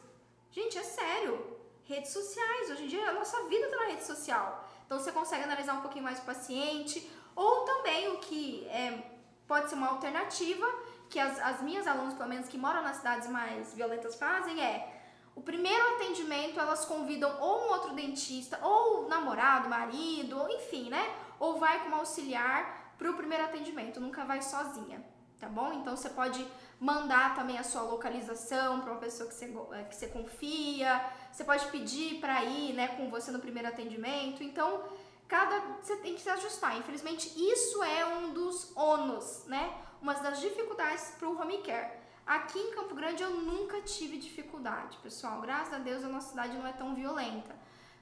Gente, 0.50 0.78
é 0.78 0.82
sério. 0.82 1.58
Redes 1.84 2.10
sociais, 2.10 2.70
hoje 2.70 2.84
em 2.84 2.88
dia 2.88 3.06
a 3.10 3.12
nossa 3.12 3.42
vida 3.48 3.68
tá 3.68 3.76
na 3.76 3.86
rede 3.88 4.04
social. 4.04 4.66
Então 4.86 4.98
você 4.98 5.12
consegue 5.12 5.44
analisar 5.44 5.74
um 5.74 5.82
pouquinho 5.82 6.04
mais 6.04 6.20
o 6.20 6.22
paciente, 6.22 7.06
ou 7.36 7.66
também 7.66 8.08
o 8.14 8.18
que 8.18 8.66
é, 8.68 9.10
pode 9.46 9.68
ser 9.68 9.74
uma 9.74 9.88
alternativa, 9.88 10.66
que 11.10 11.20
as, 11.20 11.38
as 11.38 11.60
minhas 11.60 11.86
alunas, 11.86 12.14
pelo 12.14 12.30
menos 12.30 12.48
que 12.48 12.56
moram 12.56 12.82
nas 12.82 12.96
cidades 12.96 13.28
mais 13.28 13.74
violentas, 13.74 14.14
fazem 14.14 14.58
é 14.62 14.93
o 15.34 15.42
primeiro 15.42 15.94
atendimento 15.94 16.60
elas 16.60 16.84
convidam 16.84 17.40
ou 17.40 17.66
um 17.66 17.70
outro 17.70 17.92
dentista, 17.94 18.58
ou 18.62 19.08
namorado, 19.08 19.68
marido, 19.68 20.46
enfim, 20.50 20.88
né? 20.88 21.14
Ou 21.40 21.58
vai 21.58 21.82
como 21.82 21.96
auxiliar 21.96 22.94
para 22.96 23.10
o 23.10 23.14
primeiro 23.14 23.44
atendimento, 23.44 24.00
nunca 24.00 24.24
vai 24.24 24.40
sozinha, 24.40 25.04
tá 25.40 25.48
bom? 25.48 25.72
Então 25.72 25.96
você 25.96 26.08
pode 26.10 26.46
mandar 26.78 27.34
também 27.34 27.58
a 27.58 27.64
sua 27.64 27.82
localização 27.82 28.80
para 28.80 28.92
uma 28.92 29.00
pessoa 29.00 29.28
que 29.28 29.34
você, 29.34 29.52
eh, 29.72 29.82
que 29.84 29.96
você 29.96 30.06
confia, 30.08 31.04
você 31.32 31.42
pode 31.42 31.66
pedir 31.66 32.20
para 32.20 32.44
ir 32.44 32.72
né, 32.74 32.88
com 32.88 33.10
você 33.10 33.30
no 33.30 33.40
primeiro 33.40 33.68
atendimento. 33.68 34.42
Então, 34.42 34.84
cada 35.26 35.58
você 35.80 35.96
tem 35.96 36.14
que 36.14 36.20
se 36.20 36.30
ajustar. 36.30 36.76
Infelizmente, 36.78 37.32
isso 37.36 37.82
é 37.82 38.06
um 38.06 38.32
dos 38.32 38.76
ônus, 38.76 39.44
né? 39.46 39.74
Uma 40.00 40.14
das 40.14 40.40
dificuldades 40.40 41.14
para 41.18 41.28
o 41.28 41.40
home 41.40 41.58
care. 41.58 42.03
Aqui 42.26 42.58
em 42.58 42.70
Campo 42.70 42.94
Grande 42.94 43.22
eu 43.22 43.30
nunca 43.30 43.82
tive 43.82 44.16
dificuldade, 44.16 44.96
pessoal. 45.02 45.42
Graças 45.42 45.74
a 45.74 45.78
Deus 45.78 46.02
a 46.02 46.08
nossa 46.08 46.30
cidade 46.30 46.56
não 46.56 46.66
é 46.66 46.72
tão 46.72 46.94
violenta. 46.94 47.54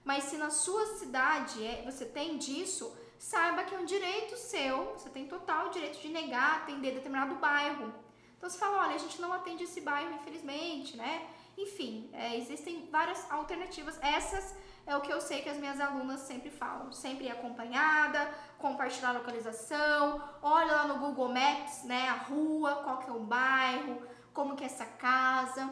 Mas 0.04 0.24
se 0.24 0.36
na 0.36 0.50
sua 0.50 0.86
cidade 0.98 1.64
é, 1.64 1.82
você 1.84 2.04
tem 2.04 2.38
disso, 2.38 2.96
saiba 3.18 3.64
que 3.64 3.74
é 3.74 3.78
um 3.78 3.84
direito 3.84 4.36
seu, 4.36 4.92
você 4.92 5.08
tem 5.10 5.26
total 5.26 5.70
direito 5.70 6.00
de 6.00 6.08
negar 6.08 6.58
atender 6.58 6.94
determinado 6.94 7.34
bairro. 7.36 7.92
Então 8.36 8.48
você 8.48 8.58
fala, 8.58 8.84
olha, 8.84 8.94
a 8.94 8.98
gente 8.98 9.20
não 9.20 9.32
atende 9.32 9.64
esse 9.64 9.80
bairro, 9.80 10.14
infelizmente, 10.14 10.96
né? 10.96 11.28
Enfim, 11.56 12.08
é, 12.12 12.36
existem 12.36 12.88
várias 12.90 13.28
alternativas. 13.30 13.98
Essas 14.02 14.54
é 14.86 14.96
o 14.96 15.00
que 15.00 15.12
eu 15.12 15.20
sei 15.20 15.42
que 15.42 15.48
as 15.48 15.58
minhas 15.58 15.80
alunas 15.80 16.20
sempre 16.20 16.50
falam. 16.50 16.92
Sempre 16.92 17.30
acompanhada, 17.30 18.28
compartilhar 18.58 19.10
a 19.10 19.12
localização, 19.12 20.22
olha 20.42 20.72
lá 20.72 20.86
no 20.86 20.98
Google 20.98 21.28
Maps, 21.28 21.84
né, 21.84 22.08
a 22.08 22.14
rua, 22.14 22.76
qual 22.82 22.98
que 22.98 23.10
é 23.10 23.12
o 23.12 23.20
bairro, 23.20 24.02
como 24.32 24.56
que 24.56 24.64
é 24.64 24.66
essa 24.66 24.86
casa. 24.86 25.70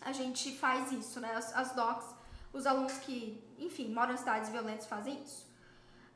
A 0.00 0.12
gente 0.12 0.56
faz 0.56 0.90
isso, 0.92 1.20
né, 1.20 1.32
as, 1.34 1.54
as 1.54 1.72
docs, 1.72 2.14
os 2.52 2.66
alunos 2.66 2.94
que, 2.98 3.42
enfim, 3.58 3.92
moram 3.92 4.14
em 4.14 4.16
cidades 4.16 4.50
violentas 4.50 4.86
fazem 4.86 5.22
isso. 5.22 5.48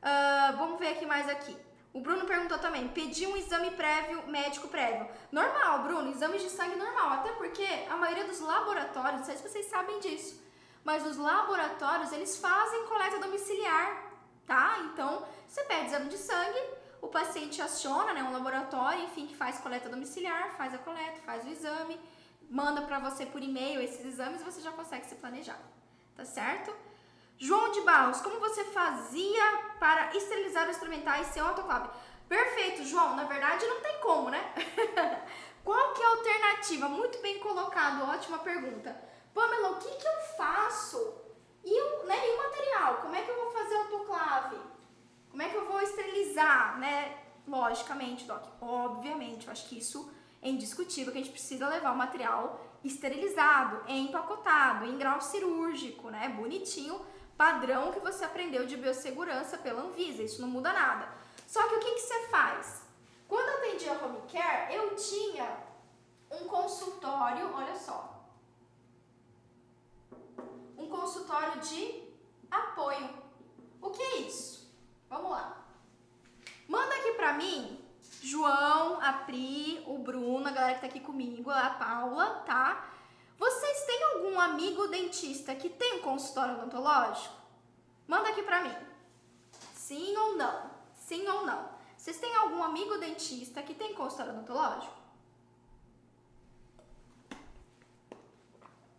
Uh, 0.01 0.57
vamos 0.57 0.79
ver 0.79 0.89
aqui 0.89 1.05
mais 1.05 1.29
aqui. 1.29 1.55
O 1.93 2.01
Bruno 2.01 2.25
perguntou 2.25 2.59
também, 2.59 2.89
pedi 2.89 3.25
um 3.25 3.37
exame 3.37 3.71
prévio, 3.71 4.27
médico 4.27 4.67
prévio. 4.67 5.07
Normal, 5.31 5.83
Bruno, 5.83 6.11
exame 6.11 6.37
de 6.37 6.49
sangue 6.49 6.75
normal, 6.75 7.11
até 7.13 7.31
porque 7.31 7.65
a 7.89 7.95
maioria 7.95 8.25
dos 8.25 8.41
laboratórios, 8.41 9.19
não 9.19 9.23
sei 9.23 9.37
se 9.37 9.47
vocês 9.47 9.67
sabem 9.67 10.01
disso, 10.01 10.44
mas 10.85 11.05
os 11.05 11.17
laboratórios, 11.17 12.13
eles 12.13 12.37
fazem 12.37 12.85
coleta 12.85 13.19
domiciliar, 13.19 14.03
tá? 14.45 14.77
Então, 14.85 15.25
você 15.47 15.63
pede 15.63 15.87
exame 15.87 16.09
de 16.09 16.17
sangue, 16.17 16.61
o 17.01 17.07
paciente 17.07 17.61
aciona, 17.61 18.13
né, 18.13 18.23
um 18.23 18.31
laboratório, 18.31 19.03
enfim, 19.03 19.25
que 19.25 19.35
faz 19.35 19.57
coleta 19.57 19.89
domiciliar, 19.89 20.55
faz 20.55 20.73
a 20.75 20.77
coleta, 20.77 21.19
faz 21.25 21.43
o 21.43 21.49
exame, 21.49 21.99
manda 22.49 22.83
para 22.83 22.99
você 22.99 23.25
por 23.25 23.41
e-mail 23.41 23.81
esses 23.81 24.05
exames 24.05 24.41
e 24.41 24.43
você 24.43 24.61
já 24.61 24.71
consegue 24.71 25.07
se 25.07 25.15
planejar, 25.15 25.59
tá 26.15 26.23
certo? 26.23 26.73
João 27.37 27.71
de 27.71 27.81
Barros, 27.81 28.21
como 28.21 28.39
você 28.39 28.63
fazia 28.65 29.43
para 29.79 30.15
esterilizar 30.15 30.65
os 30.65 30.75
instrumentais 30.75 31.27
sem 31.27 31.41
autoclave? 31.41 31.89
Perfeito, 32.29 32.85
João. 32.85 33.15
Na 33.15 33.25
verdade, 33.25 33.65
não 33.67 33.81
tem 33.81 33.99
como, 33.99 34.29
né? 34.29 34.53
Qual 35.63 35.93
que 35.93 36.01
é 36.01 36.05
a 36.05 36.09
alternativa? 36.09 36.87
Muito 36.87 37.21
bem 37.21 37.39
colocado, 37.39 38.09
ótima 38.09 38.37
pergunta. 38.37 38.95
Pamela, 39.35 39.71
o 39.71 39.79
que, 39.79 39.89
que 39.89 40.07
eu 40.07 40.19
faço? 40.37 41.13
E 41.61 41.81
o, 41.81 42.05
né, 42.05 42.17
e 42.25 42.33
o 42.35 42.37
material? 42.37 42.97
Como 43.01 43.15
é 43.15 43.21
que 43.21 43.29
eu 43.29 43.35
vou 43.35 43.51
fazer 43.51 43.75
autoclave? 43.75 44.57
Como 45.29 45.43
é 45.43 45.49
que 45.49 45.55
eu 45.55 45.65
vou 45.65 45.81
esterilizar, 45.81 46.79
né? 46.79 47.17
Logicamente, 47.45 48.23
Doc, 48.23 48.43
obviamente, 48.61 49.45
eu 49.45 49.51
acho 49.51 49.67
que 49.67 49.77
isso 49.77 50.09
é 50.41 50.49
indiscutível 50.49 51.11
que 51.11 51.19
a 51.19 51.21
gente 51.21 51.33
precisa 51.33 51.67
levar 51.67 51.91
o 51.91 51.97
material 51.97 52.61
esterilizado, 52.81 53.83
empacotado, 53.87 54.85
em 54.85 54.97
grau 54.97 55.19
cirúrgico, 55.19 56.09
né? 56.09 56.29
Bonitinho, 56.29 57.05
padrão 57.37 57.91
que 57.91 57.99
você 57.99 58.23
aprendeu 58.23 58.65
de 58.65 58.77
biossegurança 58.77 59.57
pela 59.57 59.81
Anvisa, 59.81 60.23
isso 60.23 60.41
não 60.41 60.47
muda 60.47 60.71
nada. 60.71 61.09
Só 61.45 61.67
que 61.67 61.75
o 61.75 61.79
que, 61.79 61.91
que 61.91 61.99
você 61.99 62.27
faz? 62.29 62.83
Quando 63.27 63.49
eu 63.49 63.57
atendia 63.57 64.01
home 64.01 64.21
care, 64.31 64.73
eu 64.73 64.95
tinha 64.95 65.57
um 66.31 66.47
consultório, 66.47 67.53
olha 67.53 67.75
só, 67.75 68.14
um 70.77 70.87
consultório 70.87 71.59
de 71.61 72.03
apoio. 72.49 73.09
O 73.81 73.89
que 73.89 74.01
é 74.01 74.17
isso? 74.17 74.71
Vamos 75.09 75.31
lá. 75.31 75.65
Manda 76.67 76.95
aqui 76.95 77.13
pra 77.13 77.33
mim, 77.33 77.79
João, 78.21 78.99
a 79.01 79.13
Pri, 79.13 79.83
o 79.85 79.97
Bruno, 79.99 80.47
a 80.47 80.51
galera 80.51 80.75
que 80.75 80.81
tá 80.81 80.87
aqui 80.87 80.99
comigo, 80.99 81.49
a 81.51 81.69
Paula, 81.71 82.43
tá? 82.45 82.89
Vocês 83.37 83.85
têm 83.85 84.03
algum 84.03 84.39
amigo 84.39 84.87
dentista 84.87 85.53
que 85.53 85.69
tem 85.69 85.99
um 85.99 86.01
consultório 86.01 86.55
odontológico? 86.55 87.35
Manda 88.07 88.29
aqui 88.29 88.41
pra 88.43 88.63
mim. 88.63 88.75
Sim 89.73 90.15
ou 90.17 90.35
não? 90.35 90.71
Sim 90.95 91.27
ou 91.27 91.45
não? 91.45 91.69
Vocês 91.97 92.17
têm 92.19 92.35
algum 92.35 92.63
amigo 92.63 92.97
dentista 92.97 93.61
que 93.61 93.73
tem 93.73 93.93
consultório 93.93 94.33
odontológico? 94.33 94.93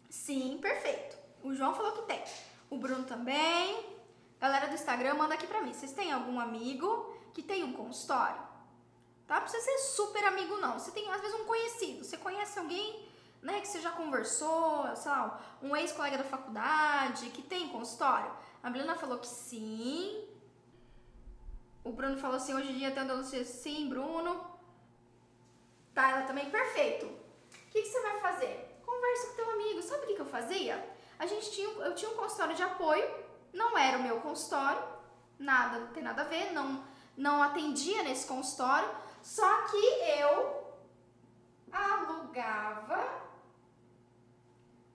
Sim, 0.08 0.58
perfeito. 0.60 1.15
O 1.46 1.54
João 1.54 1.72
falou 1.72 1.92
que 1.92 2.02
tem. 2.02 2.20
O 2.68 2.76
Bruno 2.76 3.04
também. 3.04 3.96
Galera 4.40 4.66
do 4.66 4.74
Instagram, 4.74 5.14
manda 5.14 5.34
aqui 5.34 5.46
pra 5.46 5.62
mim. 5.62 5.72
Vocês 5.72 5.92
têm 5.92 6.10
algum 6.10 6.40
amigo 6.40 7.16
que 7.32 7.40
tem 7.40 7.62
um 7.62 7.72
consultório? 7.72 8.42
Tá? 9.28 9.36
Não 9.36 9.42
precisa 9.42 9.62
ser 9.62 9.78
super 9.78 10.24
amigo, 10.24 10.56
não. 10.56 10.76
Você 10.76 10.90
tem, 10.90 11.08
às 11.08 11.20
vezes, 11.20 11.38
um 11.38 11.44
conhecido. 11.44 12.04
Você 12.04 12.16
conhece 12.16 12.58
alguém, 12.58 13.08
né, 13.40 13.60
que 13.60 13.68
você 13.68 13.80
já 13.80 13.92
conversou, 13.92 14.94
sei 14.96 15.08
lá, 15.12 15.40
um 15.62 15.76
ex-colega 15.76 16.18
da 16.18 16.24
faculdade 16.24 17.30
que 17.30 17.42
tem 17.42 17.68
consultório? 17.68 18.32
A 18.60 18.68
Milena 18.68 18.96
falou 18.96 19.18
que 19.18 19.28
sim. 19.28 20.28
O 21.84 21.92
Bruno 21.92 22.18
falou 22.18 22.38
assim, 22.38 22.54
hoje 22.54 22.72
em 22.72 22.78
dia 22.78 22.90
tem 22.90 23.06
você 23.06 23.44
sim, 23.44 23.88
Bruno. 23.88 24.44
Tá, 25.94 26.10
ela 26.10 26.22
também, 26.22 26.50
perfeito. 26.50 27.06
O 27.06 27.70
que, 27.70 27.82
que 27.82 27.88
você 27.88 28.02
vai 28.02 28.18
fazer? 28.18 28.80
Conversa 28.84 29.28
com 29.28 29.36
teu 29.36 29.50
amigo. 29.52 29.80
Sabe 29.80 30.02
o 30.02 30.06
que, 30.08 30.14
que 30.16 30.22
eu 30.22 30.26
fazia? 30.26 30.96
A 31.18 31.26
gente 31.26 31.50
tinha, 31.50 31.68
eu 31.68 31.94
tinha 31.94 32.10
um 32.10 32.16
consultório 32.16 32.54
de 32.54 32.62
apoio, 32.62 33.08
não 33.52 33.76
era 33.76 33.98
o 33.98 34.02
meu 34.02 34.20
consultório, 34.20 34.82
nada, 35.38 35.78
não 35.78 35.88
tem 35.88 36.02
nada 36.02 36.22
a 36.22 36.24
ver, 36.24 36.52
não, 36.52 36.84
não 37.16 37.42
atendia 37.42 38.02
nesse 38.02 38.26
consultório, 38.26 38.88
só 39.22 39.62
que 39.62 39.76
eu 40.20 40.74
alugava 41.72 43.26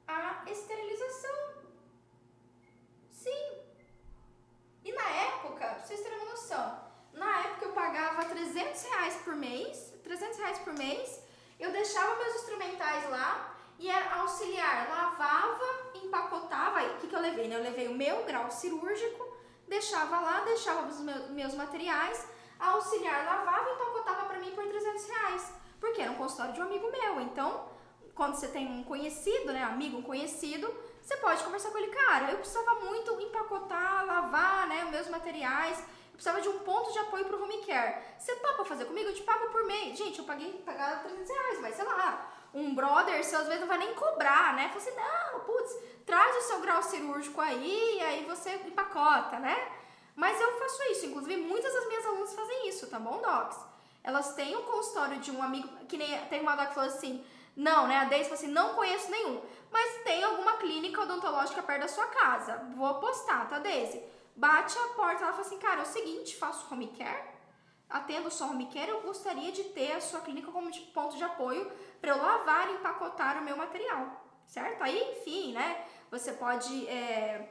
a 0.08 0.44
esterilização. 0.50 1.52
Sim. 3.10 3.58
E 4.84 4.92
na 4.92 5.10
época, 5.10 5.66
pra 5.66 5.80
vocês 5.80 6.02
terem 6.02 6.20
uma 6.20 6.32
noção, 6.32 6.92
na 7.14 7.40
época 7.42 7.66
eu 7.66 7.74
pagava 7.74 8.26
300 8.26 8.84
reais 8.84 9.16
por 9.24 9.36
mês, 9.36 9.94
300 10.04 10.38
reais 10.40 10.60
por 10.60 10.74
mês, 10.74 11.22
eu 11.60 11.72
deixava 11.72 12.16
meus 12.16 12.36
instrumentais 12.36 13.10
lá 13.10 13.51
e 13.82 13.90
era 13.90 14.22
auxiliar, 14.22 14.88
lavava, 14.88 15.66
empacotava. 15.96 16.80
Aí, 16.80 16.92
o 16.92 16.98
que, 17.00 17.08
que 17.08 17.16
eu 17.16 17.20
levei? 17.20 17.48
Né? 17.48 17.56
Eu 17.56 17.64
levei 17.64 17.88
o 17.88 17.96
meu 17.96 18.24
grau 18.24 18.50
cirúrgico, 18.52 19.36
deixava 19.68 20.20
lá, 20.20 20.42
deixava 20.42 20.88
os 20.88 21.00
meus 21.00 21.56
materiais, 21.56 22.28
a 22.60 22.74
auxiliar 22.74 23.26
lavava 23.26 23.70
e 23.70 23.74
empacotava 23.74 24.26
para 24.26 24.38
mim 24.38 24.52
por 24.52 24.64
300 24.68 25.10
reais, 25.10 25.54
porque 25.80 26.00
era 26.00 26.12
um 26.12 26.16
consultório 26.16 26.54
de 26.54 26.62
um 26.62 26.64
amigo 26.64 26.92
meu. 26.92 27.22
Então, 27.22 27.70
quando 28.14 28.36
você 28.36 28.50
tem 28.50 28.68
um 28.68 28.84
conhecido, 28.84 29.52
né, 29.52 29.64
amigo, 29.64 29.98
um 29.98 30.04
conhecido, 30.04 30.72
você 31.02 31.18
pode 31.18 31.44
conversar 31.44 31.72
com 31.72 31.80
ele, 31.80 31.88
cara, 31.88 32.32
eu 32.32 32.38
precisava 32.38 32.82
muito 32.82 33.20
empacotar, 33.20 34.06
lavar, 34.06 34.68
né, 34.68 34.84
os 34.86 34.92
meus 34.92 35.08
materiais, 35.08 35.80
eu 35.80 36.14
precisava 36.14 36.40
de 36.40 36.50
um 36.50 36.60
ponto 36.60 36.92
de 36.94 37.00
apoio 37.00 37.26
pro 37.26 37.42
home 37.42 37.66
care. 37.66 38.04
Você 38.20 38.36
topa 38.36 38.64
fazer 38.64 38.86
comigo? 38.86 39.10
Eu 39.10 39.16
te 39.16 39.24
pago 39.24 39.50
por 39.50 39.64
mês. 39.64 39.98
Gente, 39.98 40.20
eu 40.20 40.26
paguei, 40.26 40.62
pagava 40.64 40.98
300 40.98 41.28
reais, 41.28 41.62
mas 41.62 41.76
sei 41.76 41.86
lá, 41.86 42.32
um 42.54 42.76
brother, 42.76 43.24
você 43.24 43.36
às 43.36 43.48
vezes 43.48 43.62
não 43.62 43.68
vai 43.68 43.78
nem 43.78 43.94
cobrar, 43.94 44.56
né? 44.56 44.68
Fala 44.70 44.78
assim, 44.78 44.96
não, 44.96 45.40
putz, 45.42 45.76
traz 46.06 46.36
o 46.38 46.48
seu 46.48 46.60
grau 46.60 46.82
cirúrgico 46.82 47.40
aí, 47.40 48.02
aí 48.02 48.26
você 48.26 48.56
empacota, 48.66 49.40
né? 49.40 49.72
Mas 50.16 50.40
eu 50.40 50.60
faço 50.60 50.84
isso, 50.92 51.06
inclusive 51.06 51.42
muitas 51.42 51.74
das 51.74 51.88
minhas 51.88 52.06
alunas 52.06 52.34
fazem 52.34 52.68
isso, 52.68 52.88
tá 52.88 53.00
bom, 53.00 53.22
docs? 53.22 53.58
Elas 54.04 54.34
têm 54.34 54.56
um 54.56 54.64
consultório 54.64 55.20
de 55.20 55.32
um 55.32 55.42
amigo, 55.42 55.68
que 55.86 55.98
nem 55.98 56.26
tem 56.26 56.42
uma 56.42 56.56
doc 56.56 56.70
que 56.70 56.76
falou 56.76 56.90
assim, 56.90 57.24
não, 57.56 57.88
né? 57.88 57.98
A 57.98 58.06
Deise 58.06 58.30
falou 58.30 58.44
assim, 58.44 58.52
não 58.52 58.74
conheço 58.74 59.10
nenhum, 59.10 59.42
mas 59.72 60.04
tem 60.04 60.24
alguma 60.24 60.58
clínica 60.58 61.02
odontológica 61.02 61.62
perto 61.62 61.82
da 61.82 61.88
sua 61.88 62.08
casa. 62.08 62.58
Vou 62.76 62.96
postar, 62.96 63.48
tá, 63.48 63.60
Deise? 63.60 64.04
Bate 64.36 64.78
a 64.78 64.88
porta, 64.96 65.24
ela 65.24 65.34
fala 65.34 65.46
assim, 65.46 65.60
cara, 65.60 65.80
é 65.82 65.84
o 65.84 65.86
seguinte, 65.86 66.36
faço 66.36 66.66
home 66.72 66.88
care, 66.98 67.31
atendo 67.92 68.32
só 68.32 68.48
care, 68.72 68.90
eu 68.90 69.02
gostaria 69.02 69.52
de 69.52 69.64
ter 69.66 69.94
a 69.94 70.02
sua 70.02 70.22
clínica 70.22 70.52
como 70.52 70.72
ponto 70.94 71.18
de 71.18 71.24
apoio 71.24 71.72
para 72.00 72.12
eu 72.12 72.18
lavar 72.18 72.70
e 72.70 72.74
empacotar 72.74 73.38
o 73.40 73.44
meu 73.44 73.58
material, 73.58 74.24
certo? 74.48 74.82
Aí, 74.82 75.18
enfim, 75.18 75.54
né? 75.54 75.86
Você 76.10 76.34
pode 76.34 76.88
é, 76.88 77.50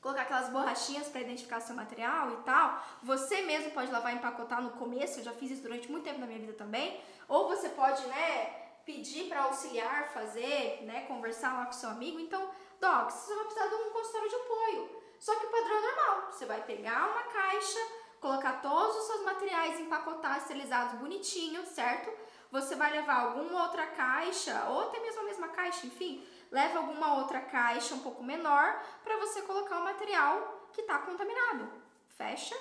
colocar 0.00 0.22
aquelas 0.22 0.50
borrachinhas 0.50 1.08
para 1.08 1.20
identificar 1.20 1.60
seu 1.60 1.74
material 1.74 2.32
e 2.32 2.36
tal. 2.38 2.82
Você 3.02 3.42
mesmo 3.42 3.70
pode 3.70 3.90
lavar 3.90 4.12
e 4.12 4.16
empacotar 4.16 4.62
no 4.62 4.70
começo, 4.72 5.20
eu 5.20 5.24
já 5.24 5.32
fiz 5.32 5.50
isso 5.50 5.62
durante 5.62 5.90
muito 5.90 6.04
tempo 6.04 6.20
na 6.20 6.26
minha 6.26 6.38
vida 6.38 6.52
também. 6.52 7.00
Ou 7.28 7.48
você 7.48 7.68
pode, 7.70 8.06
né? 8.06 8.64
pedir 8.84 9.28
para 9.28 9.44
auxiliar 9.44 10.12
fazer, 10.12 10.82
né, 10.82 11.06
conversar 11.06 11.58
lá 11.58 11.66
com 11.66 11.72
seu 11.72 11.88
amigo. 11.88 12.20
Então, 12.20 12.50
Doc, 12.80 13.10
você 13.10 13.34
vai 13.34 13.44
precisar 13.44 13.66
de 13.68 13.74
um 13.74 13.90
consultório 13.90 14.28
de 14.28 14.36
apoio. 14.36 15.02
Só 15.18 15.34
que 15.36 15.46
o 15.46 15.50
padrão 15.50 15.76
é 15.76 15.80
normal. 15.80 16.32
Você 16.32 16.44
vai 16.44 16.62
pegar 16.62 17.10
uma 17.10 17.22
caixa, 17.22 17.78
colocar 18.24 18.62
todos 18.62 18.96
os 18.96 19.06
seus 19.06 19.22
materiais 19.22 19.78
empacotados, 19.78 20.44
esterilizados 20.44 20.98
bonitinho, 20.98 21.62
certo? 21.66 22.10
Você 22.50 22.74
vai 22.74 22.90
levar 22.90 23.16
alguma 23.16 23.64
outra 23.64 23.86
caixa, 23.88 24.64
ou 24.70 24.80
até 24.80 24.98
mesmo 24.98 25.20
a 25.20 25.24
mesma 25.24 25.48
caixa, 25.48 25.86
enfim, 25.86 26.26
leva 26.50 26.78
alguma 26.78 27.18
outra 27.18 27.42
caixa 27.42 27.94
um 27.94 27.98
pouco 27.98 28.24
menor 28.24 28.82
para 29.02 29.18
você 29.18 29.42
colocar 29.42 29.78
o 29.78 29.84
material 29.84 30.70
que 30.72 30.80
está 30.80 31.00
contaminado. 31.00 31.70
Fecha 32.16 32.56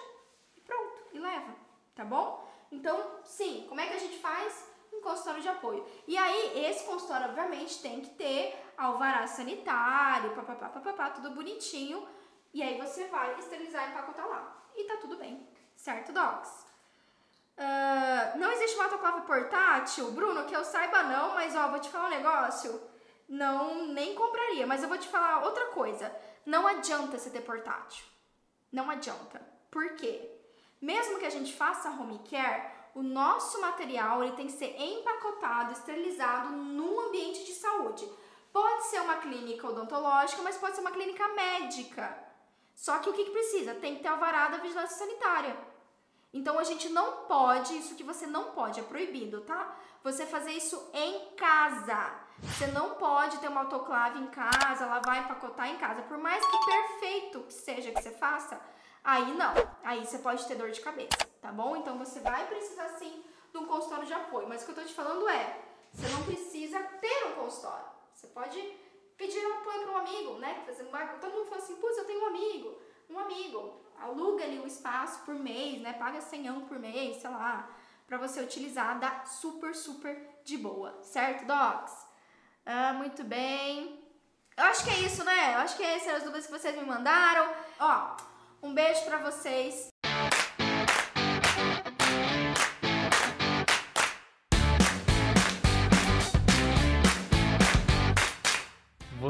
e 0.58 0.60
pronto, 0.60 1.02
e 1.14 1.20
leva, 1.20 1.56
tá 1.96 2.04
bom? 2.04 2.46
Então, 2.70 3.22
sim, 3.24 3.66
como 3.70 3.80
é 3.80 3.88
que 3.88 3.94
a 3.94 4.00
gente 4.00 4.20
faz? 4.20 4.74
um 4.96 5.02
consultório 5.02 5.42
de 5.42 5.50
apoio. 5.50 5.84
E 6.08 6.16
aí, 6.16 6.66
esse 6.66 6.86
consultório, 6.86 7.30
obviamente, 7.30 7.82
tem 7.82 8.00
que 8.00 8.12
ter 8.12 8.56
alvará 8.78 9.26
sanitário, 9.26 10.36
papapá, 10.36 10.70
papapá, 10.70 11.10
tudo 11.10 11.32
bonitinho. 11.32 12.08
E 12.54 12.62
aí 12.62 12.78
você 12.78 13.06
vai 13.08 13.34
esterilizar 13.40 13.88
e 13.88 13.92
empacotar 13.92 14.30
lá. 14.30 14.64
E 14.76 14.84
tá 14.86 14.98
tudo 14.98 15.18
bem, 15.18 15.48
certo, 15.84 16.14
docs? 16.14 16.66
Uh, 17.58 18.40
não 18.40 18.52
existe 18.54 18.76
uma 18.76 18.86
autoclave 18.86 19.22
portátil, 19.28 20.12
Bruno, 20.12 20.46
que 20.46 20.56
eu 20.56 20.64
saiba 20.64 21.04
não, 21.04 21.36
mas 21.36 21.54
ó, 21.56 21.68
vou 21.68 21.80
te 21.80 21.90
falar 21.90 22.06
um 22.06 22.10
negócio. 22.10 22.82
Não, 23.28 23.88
nem 23.88 24.16
compraria, 24.16 24.66
mas 24.66 24.82
eu 24.82 24.88
vou 24.88 24.98
te 24.98 25.08
falar 25.08 25.44
outra 25.44 25.66
coisa. 25.68 26.14
Não 26.46 26.66
adianta 26.66 27.18
você 27.18 27.30
ter 27.30 27.42
portátil. 27.42 28.06
Não 28.72 28.90
adianta. 28.90 29.42
Por 29.70 29.96
quê? 29.96 30.32
Mesmo 30.82 31.20
que 31.20 31.26
a 31.26 31.30
gente 31.30 31.54
faça 31.54 31.90
home 31.90 32.20
care, 32.30 32.72
o 32.96 33.04
nosso 33.04 33.60
material 33.60 34.24
ele 34.24 34.36
tem 34.36 34.48
que 34.48 34.54
ser 34.54 34.80
empacotado, 34.80 35.74
esterilizado 35.74 36.50
no 36.50 37.00
ambiente 37.02 37.44
de 37.44 37.54
saúde. 37.54 38.10
Pode 38.54 38.86
ser 38.86 39.02
uma 39.02 39.18
clínica 39.18 39.68
odontológica, 39.68 40.42
mas 40.44 40.58
pode 40.58 40.76
ser 40.76 40.82
uma 40.82 40.92
clínica 40.92 41.28
médica. 41.30 42.24
Só 42.74 43.00
que 43.00 43.10
o 43.10 43.14
que, 43.14 43.26
que 43.26 43.32
precisa? 43.32 43.76
Tem 43.76 43.96
que 43.96 44.02
ter 44.02 44.10
alvará 44.10 44.48
da 44.48 44.58
vigilância 44.58 44.98
sanitária. 44.98 45.73
Então 46.34 46.58
a 46.58 46.64
gente 46.64 46.90
não 46.90 47.26
pode, 47.28 47.78
isso 47.78 47.96
que 47.96 48.04
você 48.04 48.26
não 48.26 48.46
pode, 48.52 48.80
é 48.80 48.84
proibido, 48.84 49.42
tá? 49.42 49.76
Você 50.04 50.26
fazer 50.26 50.52
isso 50.52 50.90
em 50.94 51.36
casa. 51.36 52.12
Você 52.42 52.68
não 52.68 52.96
pode 52.96 53.38
ter 53.38 53.48
uma 53.48 53.62
autoclave 53.62 54.20
em 54.20 54.28
casa, 54.28 54.86
lavar 54.86 55.18
e 55.18 55.20
empacotar 55.20 55.70
em 55.70 55.78
casa. 55.78 56.02
Por 56.02 56.18
mais 56.18 56.44
que 56.44 56.66
perfeito 56.66 57.42
que 57.42 57.54
seja 57.54 57.92
que 57.92 58.02
você 58.02 58.12
faça, 58.12 58.60
Aí 59.04 59.34
não, 59.36 59.54
aí 59.84 60.06
você 60.06 60.18
pode 60.20 60.48
ter 60.48 60.56
dor 60.56 60.72
de 60.72 60.80
cabeça, 60.80 61.28
tá 61.42 61.52
bom? 61.52 61.76
Então 61.76 61.98
você 61.98 62.22
vai 62.22 62.48
precisar 62.48 62.88
sim 62.88 63.22
de 63.52 63.58
um 63.58 63.66
consultório 63.66 64.06
de 64.06 64.14
apoio. 64.14 64.48
Mas 64.48 64.62
o 64.62 64.66
que 64.66 64.72
eu 64.72 64.76
tô 64.76 64.84
te 64.84 64.94
falando 64.94 65.28
é, 65.28 65.60
você 65.92 66.08
não 66.08 66.24
precisa 66.24 66.80
ter 66.80 67.28
um 67.28 67.34
consultório. 67.34 67.86
Você 68.14 68.28
pode 68.28 68.62
pedir 69.18 69.46
apoio 69.46 69.82
para 69.82 69.92
um 69.92 69.98
amigo, 69.98 70.34
né? 70.40 70.64
Todo 71.20 71.34
mundo 71.34 71.46
fala 71.48 71.62
assim, 71.62 71.76
putz, 71.76 71.98
eu 71.98 72.06
tenho 72.06 72.24
um 72.24 72.28
amigo, 72.28 72.78
um 73.10 73.20
amigo. 73.20 73.83
Aluga 74.00 74.44
ali 74.44 74.60
o 74.60 74.68
espaço 74.68 75.22
por 75.26 75.36
mês, 75.36 75.82
né? 75.82 75.94
Paga 75.94 76.22
100 76.22 76.62
por 76.62 76.80
mês, 76.80 77.18
sei 77.18 77.30
lá, 77.30 77.70
para 78.08 78.18
você 78.18 78.42
utilizar, 78.42 79.00
dá 79.00 79.26
super, 79.26 79.74
super 79.76 80.42
de 80.44 80.58
boa, 80.58 81.00
certo, 81.02 81.46
docs? 81.46 82.06
Ah, 82.66 82.94
muito 82.94 83.24
bem. 83.24 84.04
Eu 84.56 84.64
acho 84.66 84.84
que 84.84 84.90
é 84.90 85.00
isso, 85.00 85.24
né? 85.24 85.56
Eu 85.56 85.60
acho 85.60 85.76
que 85.76 85.84
essas 85.84 86.04
são 86.04 86.16
as 86.16 86.24
dúvidas 86.24 86.46
que 86.46 86.52
vocês 86.52 86.76
me 86.76 86.86
mandaram. 86.86 87.54
Ó, 87.80 88.16
um 88.62 88.74
beijo 88.74 89.04
para 89.06 89.18
vocês. 89.18 89.93